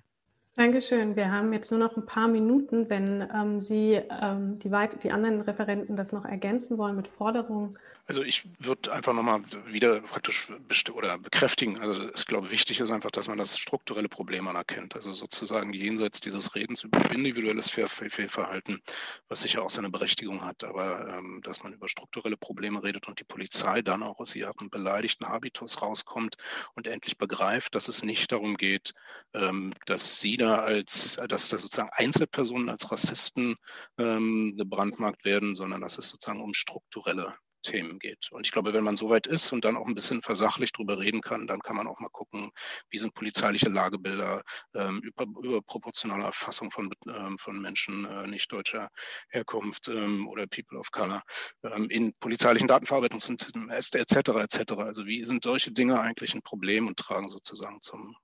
Dankeschön. 0.57 1.17
Wir 1.17 1.33
haben 1.33 1.53
jetzt 1.53 1.73
nur 1.73 1.81
noch 1.81 1.97
ein 1.97 2.07
paar 2.07 2.29
Minuten. 2.29 2.89
Wenn 2.89 3.29
ähm, 3.35 3.61
Sie 3.61 3.95
ähm, 3.95 4.61
die, 4.61 4.71
die, 5.03 5.11
anderen 5.11 5.41
Referenten 5.41 5.97
das 5.97 6.13
noch 6.13 6.25
ergänzen 6.25 6.79
wollen 6.79 6.95
mit 6.95 7.09
Forderungen. 7.09 7.77
Also 8.07 8.23
ich 8.23 8.47
würde 8.59 8.93
einfach 8.93 9.15
nochmal 9.15 9.43
wieder 9.67 10.01
praktisch 10.03 10.49
oder 10.93 11.17
bekräftigen. 11.19 11.81
Also 11.81 12.11
ich 12.15 12.27
glaube, 12.27 12.51
wichtig 12.51 12.81
ist 12.81 12.91
einfach, 12.91 13.11
dass 13.11 13.29
man 13.29 13.39
das 13.39 13.59
strukturelle 13.59 14.11
Problem 14.11 14.47
anerkennt. 14.47 14.95
Also 14.95 15.13
sozusagen 15.13 15.73
jenseits 15.73 16.21
dieses 16.21 16.55
Redens 16.55 16.85
über 16.85 17.11
individuelles 17.11 17.71
Fehlverhalten, 17.71 18.83
was 19.29 19.41
sicher 19.41 19.63
auch 19.63 19.71
seine 19.71 19.89
Berechtigung 19.89 20.45
hat, 20.45 20.65
aber 20.65 21.17
ähm, 21.17 21.41
dass 21.43 21.63
man 21.63 21.73
über 21.73 21.89
strukturelle 21.89 22.37
Probleme 22.37 22.83
redet 22.83 23.09
und 23.09 23.21
die 23.21 23.25
Polizei 23.25 23.81
dann 23.81 24.03
auch 24.03 24.19
aus 24.19 24.35
ihrem 24.35 24.69
beleidigten 24.69 25.27
Habitus 25.27 25.81
rauskommt 25.81 26.37
und 26.75 26.87
endlich 26.87 27.17
begreift, 27.17 27.75
dass 27.75 27.89
es 27.89 28.03
nicht 28.03 28.33
darum 28.33 28.59
geht, 28.59 28.93
ähm, 29.33 29.73
dass 29.87 30.21
sie 30.21 30.35
wieder 30.35 30.63
als, 30.63 31.19
dass 31.29 31.49
da 31.49 31.59
sozusagen 31.59 31.91
Einzelpersonen 31.93 32.69
als 32.69 32.91
Rassisten 32.91 33.57
ähm, 33.97 34.57
gebrandmarkt 34.59 35.25
werden, 35.25 35.55
sondern 35.55 35.81
dass 35.81 35.97
es 35.97 36.11
sozusagen 36.11 36.43
um 36.43 36.53
strukturelle 36.53 37.35
Themen 37.65 37.99
geht. 37.99 38.29
Und 38.31 38.47
ich 38.47 38.53
glaube, 38.53 38.73
wenn 38.73 38.85
man 38.85 38.97
so 38.97 39.11
weit 39.11 39.27
ist 39.27 39.53
und 39.53 39.65
dann 39.65 39.77
auch 39.77 39.87
ein 39.87 39.95
bisschen 39.95 40.23
versachlich 40.23 40.73
drüber 40.73 41.01
reden 41.01 41.21
kann, 41.21 41.47
dann 41.49 41.61
kann 41.61 41.77
man 41.77 41.89
auch 41.89 41.99
mal 41.99 42.11
gucken, 42.11 42.51
wie 42.91 42.99
sind 42.99 43.15
polizeiliche 43.15 43.69
Lagebilder, 43.69 44.43
ähm, 44.75 45.01
über, 45.01 45.25
überproportionale 45.43 46.25
Erfassung 46.25 46.71
von, 46.71 46.91
ähm, 47.09 47.37
von 47.39 47.61
Menschen 47.61 48.05
äh, 48.05 48.27
nicht 48.29 48.53
deutscher 48.53 48.91
Herkunft 49.31 49.89
ähm, 49.89 50.29
oder 50.29 50.47
People 50.47 50.79
of 50.79 50.91
Color 50.93 51.23
ähm, 51.65 51.91
in 51.91 52.15
polizeilichen 52.21 52.69
Datenverarbeitungssystemen 52.69 53.71
etc. 53.71 54.15
etc. 54.15 54.73
Also 54.75 55.07
wie 55.07 55.25
sind 55.25 55.43
solche 55.43 55.73
Dinge 55.73 56.01
eigentlich 56.01 56.35
ein 56.35 56.43
Problem 56.43 56.87
und 56.87 56.99
tragen 56.99 57.31
sozusagen 57.31 57.81
zum 57.81 58.17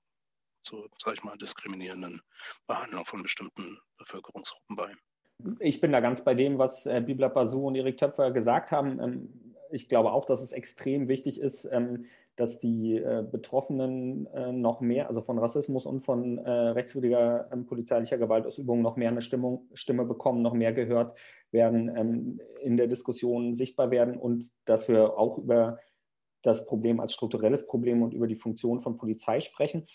zu, 0.63 0.87
sage 1.01 1.17
ich 1.17 1.23
mal, 1.23 1.37
diskriminierenden 1.37 2.21
Behandlung 2.67 3.05
von 3.05 3.23
bestimmten 3.23 3.79
Bevölkerungsgruppen 3.97 4.75
bei. 4.75 4.95
Ich 5.59 5.81
bin 5.81 5.91
da 5.91 5.99
ganz 5.99 6.23
bei 6.23 6.33
dem, 6.33 6.57
was 6.57 6.85
äh, 6.85 7.01
Bibla 7.05 7.27
Basu 7.27 7.67
und 7.67 7.75
Erik 7.75 7.97
Töpfer 7.97 8.31
gesagt 8.31 8.71
haben. 8.71 8.99
Ähm, 8.99 9.29
ich 9.71 9.87
glaube 9.87 10.11
auch, 10.11 10.25
dass 10.25 10.41
es 10.41 10.51
extrem 10.51 11.07
wichtig 11.07 11.39
ist, 11.39 11.65
ähm, 11.71 12.05
dass 12.35 12.59
die 12.59 12.95
äh, 12.97 13.23
Betroffenen 13.29 14.25
äh, 14.27 14.51
noch 14.51 14.81
mehr, 14.81 15.07
also 15.07 15.21
von 15.21 15.37
Rassismus 15.37 15.85
und 15.85 16.01
von 16.01 16.37
äh, 16.37 16.49
rechtswidriger 16.49 17.49
ähm, 17.51 17.65
polizeilicher 17.65 18.17
Gewaltausübung 18.17 18.81
noch 18.81 18.95
mehr 18.95 19.09
eine 19.09 19.21
Stimmung, 19.21 19.67
Stimme 19.73 20.05
bekommen, 20.05 20.41
noch 20.41 20.53
mehr 20.53 20.73
gehört 20.73 21.17
werden, 21.51 21.95
ähm, 21.95 22.41
in 22.61 22.77
der 22.77 22.87
Diskussion 22.87 23.53
sichtbar 23.53 23.91
werden 23.91 24.17
und 24.17 24.49
dass 24.65 24.87
wir 24.87 25.17
auch 25.17 25.37
über 25.37 25.79
das 26.41 26.65
Problem 26.65 26.99
als 26.99 27.13
strukturelles 27.13 27.67
Problem 27.67 28.01
und 28.01 28.13
über 28.13 28.27
die 28.27 28.35
Funktion 28.35 28.81
von 28.81 28.97
Polizei 28.97 29.39
sprechen. 29.41 29.85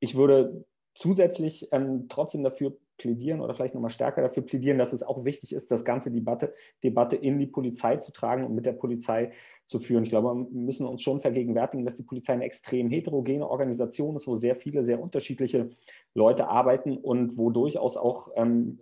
Ich 0.00 0.14
würde 0.14 0.64
zusätzlich 0.94 1.68
ähm, 1.72 2.06
trotzdem 2.08 2.42
dafür 2.42 2.76
plädieren 2.98 3.40
oder 3.40 3.54
vielleicht 3.54 3.74
nochmal 3.74 3.90
stärker 3.90 4.22
dafür 4.22 4.44
plädieren, 4.44 4.78
dass 4.78 4.92
es 4.92 5.02
auch 5.02 5.24
wichtig 5.24 5.52
ist, 5.52 5.70
das 5.70 5.84
ganze 5.84 6.10
Debatte, 6.10 6.54
Debatte 6.84 7.16
in 7.16 7.38
die 7.38 7.46
Polizei 7.46 7.96
zu 7.96 8.12
tragen 8.12 8.44
und 8.44 8.54
mit 8.54 8.66
der 8.66 8.72
Polizei 8.72 9.32
zu 9.66 9.80
führen. 9.80 10.04
Ich 10.04 10.10
glaube, 10.10 10.28
wir 10.34 10.60
müssen 10.60 10.86
uns 10.86 11.02
schon 11.02 11.20
vergegenwärtigen, 11.20 11.84
dass 11.84 11.96
die 11.96 12.02
Polizei 12.02 12.34
eine 12.34 12.44
extrem 12.44 12.90
heterogene 12.90 13.48
Organisation 13.48 14.16
ist, 14.16 14.26
wo 14.26 14.36
sehr 14.36 14.56
viele, 14.56 14.84
sehr 14.84 15.00
unterschiedliche 15.00 15.70
Leute 16.14 16.48
arbeiten 16.48 16.96
und 16.96 17.36
wo 17.36 17.50
durchaus 17.50 17.96
auch 17.96 18.30
ähm, 18.36 18.80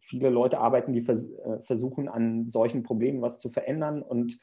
viele 0.00 0.30
Leute 0.30 0.58
arbeiten, 0.58 0.92
die 0.92 1.02
vers 1.02 1.24
äh, 1.24 1.60
versuchen, 1.62 2.08
an 2.08 2.50
solchen 2.50 2.82
Problemen 2.82 3.22
was 3.22 3.38
zu 3.38 3.50
verändern 3.50 4.02
und 4.02 4.38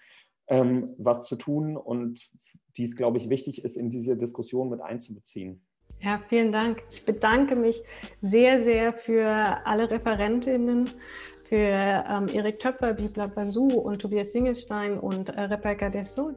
ähm, 0.48 0.96
was 0.98 1.24
zu 1.24 1.36
tun 1.36 1.78
und 1.78 2.30
dies, 2.78 2.96
glaube 2.96 3.18
ich, 3.18 3.30
wichtig 3.30 3.64
ist, 3.64 3.78
in 3.78 3.90
diese 3.90 4.18
Diskussion 4.18 4.70
mit 4.70 4.82
einzubeziehen. 4.82 5.62
Ja, 6.02 6.22
vielen 6.30 6.52
Dank. 6.52 6.82
Ich 6.92 7.06
bedanke 7.06 7.56
mich 7.56 7.84
sehr, 8.22 8.64
sehr 8.64 8.94
für 8.94 9.28
alle 9.66 9.90
Referentinnen, 9.90 10.90
für 11.44 11.58
ähm, 11.58 12.28
Erik 12.32 12.60
Töpfer, 12.60 12.94
Bibla 12.94 13.28
Basu 13.28 13.68
und 13.68 14.00
Tobias 14.00 14.32
Singelstein 14.32 14.98
und 14.98 15.30
äh, 15.30 15.42
Rebecca 15.42 15.90
Dessau. 15.90 16.32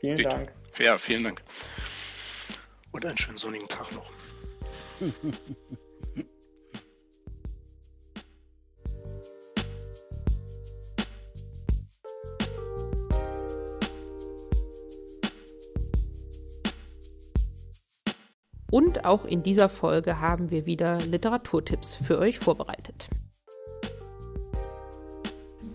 Vielen 0.00 0.16
Bitte. 0.16 0.28
Dank. 0.28 0.52
Ja, 0.78 0.96
vielen 0.96 1.24
Dank. 1.24 1.42
Und 2.92 3.04
einen 3.04 3.18
schönen 3.18 3.38
sonnigen 3.38 3.68
Tag 3.68 3.92
noch. 3.92 4.10
Auch 19.02 19.24
in 19.24 19.42
dieser 19.42 19.68
Folge 19.68 20.20
haben 20.20 20.50
wir 20.50 20.64
wieder 20.64 20.98
Literaturtipps 20.98 21.96
für 21.96 22.18
euch 22.18 22.38
vorbereitet. 22.38 23.08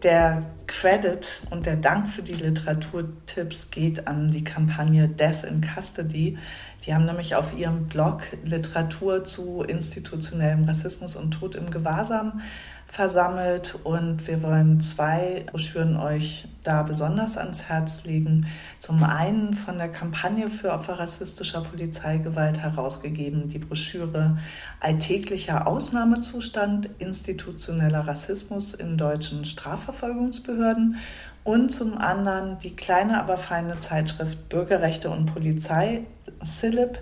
Der 0.04 0.46
Credit 0.68 1.42
und 1.50 1.66
der 1.66 1.76
Dank 1.76 2.08
für 2.08 2.22
die 2.22 2.36
Literaturtipps 2.36 3.70
geht 3.72 4.08
an 4.08 4.32
die 4.32 4.44
Kampagne 4.44 5.10
Death 5.10 5.44
in 5.44 5.62
Custody. 5.62 6.38
Die 6.86 6.94
haben 6.94 7.06
nämlich 7.06 7.36
auf 7.36 7.58
ihrem 7.58 7.88
Blog 7.88 8.22
Literatur 8.46 9.26
zu 9.26 9.64
institutionellem 9.64 10.66
Rassismus 10.66 11.16
und 11.16 11.32
Tod 11.32 11.56
im 11.56 11.72
Gewahrsam 11.72 12.42
versammelt 12.88 13.78
und 13.84 14.28
wir 14.28 14.42
wollen 14.42 14.80
zwei 14.80 15.44
Broschüren 15.52 15.98
euch 15.98 16.48
da 16.64 16.84
besonders 16.84 17.38
ans 17.38 17.64
Herz 17.70 18.06
legen. 18.06 18.48
Zum 18.80 19.04
einen 19.04 19.54
von 19.54 19.78
der 19.78 19.90
Kampagne 19.90 20.50
für 20.50 20.72
Opfer 20.72 21.00
rassistischer 21.00 21.62
Polizeigewalt 21.62 22.60
herausgegeben, 22.60 23.50
die 23.50 23.60
Broschüre 23.60 24.38
Alltäglicher 24.80 25.68
Ausnahmezustand, 25.68 26.90
institutioneller 27.00 28.08
Rassismus 28.08 28.74
in 28.74 28.98
deutschen 28.98 29.46
Strafverfolgungsbehörden 29.46 30.98
und 31.44 31.70
zum 31.70 31.98
anderen 31.98 32.58
die 32.60 32.76
kleine, 32.76 33.20
aber 33.20 33.38
feine 33.38 33.80
Zeitschrift 33.80 34.50
Bürgerrechte 34.50 35.10
und 35.10 35.34
Polizei, 35.34 36.02
SILIP, 36.42 37.00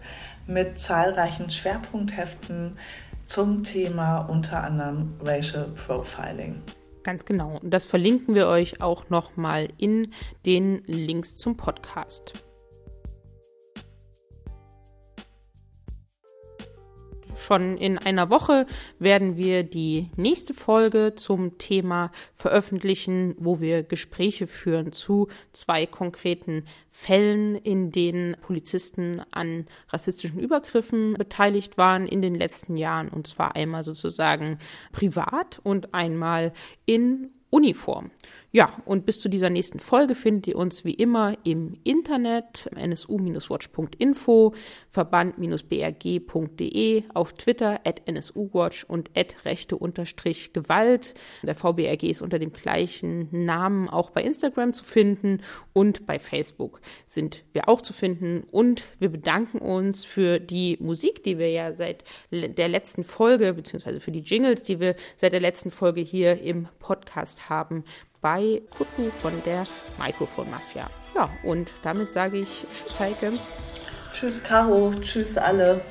mit 0.48 0.80
zahlreichen 0.80 1.50
Schwerpunktheften 1.50 2.78
zum 3.26 3.64
Thema 3.64 4.20
unter 4.20 4.64
anderem 4.64 5.14
Racial 5.24 5.68
Profiling. 5.76 6.62
Ganz 7.04 7.26
genau. 7.26 7.60
Und 7.62 7.72
das 7.72 7.86
verlinken 7.86 8.34
wir 8.34 8.48
euch 8.48 8.82
auch 8.82 9.10
nochmal 9.10 9.70
in 9.78 10.12
den 10.46 10.82
Links 10.86 11.38
zum 11.38 11.56
Podcast. 11.56 12.45
Schon 17.38 17.78
in 17.78 17.98
einer 17.98 18.30
Woche 18.30 18.66
werden 18.98 19.38
wir 19.38 19.64
die 19.64 20.10
nächste 20.16 20.54
Folge 20.54 21.14
zum 21.16 21.58
Thema 21.58 22.12
veröffentlichen, 22.34 23.36
wo 23.38 23.60
wir 23.60 23.84
Gespräche 23.84 24.48
führen 24.48 24.92
zu 24.92 25.28
zwei 25.52 25.86
konkreten 25.86 26.64
Fällen, 26.90 27.56
in 27.56 27.92
denen 27.92 28.38
Polizisten 28.42 29.22
an 29.32 29.68
rassistischen 29.90 30.40
Übergriffen 30.40 31.16
beteiligt 31.16 31.78
waren 31.78 32.08
in 32.08 32.22
den 32.22 32.36
letzten 32.36 32.78
Jahren. 32.78 33.10
Und 33.10 33.28
zwar 33.28 33.56
einmal 33.56 33.84
sozusagen 33.84 34.58
privat 34.92 35.60
und 35.64 35.94
einmal 35.94 36.54
in 36.86 37.32
Uniform. 37.50 38.12
Ja, 38.52 38.82
und 38.86 39.06
bis 39.06 39.20
zu 39.20 39.28
dieser 39.28 39.50
nächsten 39.50 39.80
Folge 39.80 40.16
findet 40.16 40.48
ihr 40.48 40.56
uns 40.56 40.86
wie 40.86 40.94
immer 40.94 41.36
im 41.44 41.74
Internet, 41.84 42.70
nsu-watch.info, 42.76 44.54
verband-brg.de, 44.90 47.04
auf 47.14 47.34
Twitter 47.34 47.82
at 47.86 48.08
nsuwatch 48.08 48.86
und 48.86 49.12
at 49.18 49.36
rechte-gewalt. 49.44 51.16
Der 51.44 51.56
VBRG 51.56 52.04
ist 52.04 52.22
unter 52.22 52.40
dem 52.40 52.54
gleichen 52.54 53.28
Namen 53.32 53.90
auch 53.90 54.12
bei 54.12 54.24
Instagram 54.24 54.72
zu 54.72 54.86
finden 54.86 55.42
und 55.74 56.06
bei 56.06 56.20
Facebook 56.20 56.80
sind 57.06 57.44
wir 57.52 57.68
auch 57.68 57.82
zu 57.82 57.92
finden. 57.92 58.46
Und 58.52 58.88
wir 59.00 59.10
bedanken 59.10 59.58
uns 59.58 60.06
für 60.06 60.40
die 60.40 60.78
Musik, 60.80 61.24
die 61.24 61.38
wir 61.38 61.52
ja 61.52 61.74
seit 61.74 62.06
der 62.32 62.70
letzten 62.70 63.04
Folge, 63.04 63.54
beziehungsweise 63.54 64.00
für 64.00 64.12
die 64.12 64.22
Jingles, 64.22 64.64
die 64.64 64.80
wir 64.80 64.96
seit 65.18 65.34
der 65.34 65.42
letzten 65.42 65.72
Folge 65.72 66.00
hier 66.02 66.42
im 66.42 66.70
Podcast 66.80 67.50
haben 67.50 67.84
bei 68.26 68.60
Kutlu 68.76 69.12
von 69.22 69.34
der 69.46 69.68
Mikrofon 70.04 70.50
Mafia. 70.50 70.90
Ja, 71.14 71.30
und 71.44 71.70
damit 71.84 72.12
sage 72.12 72.40
ich 72.40 72.66
Tschüss, 72.74 73.00
Heike. 73.00 73.34
Tschüss, 74.14 74.44
Caro. 74.44 74.92
Tschüss, 75.00 75.38
alle. 75.38 75.82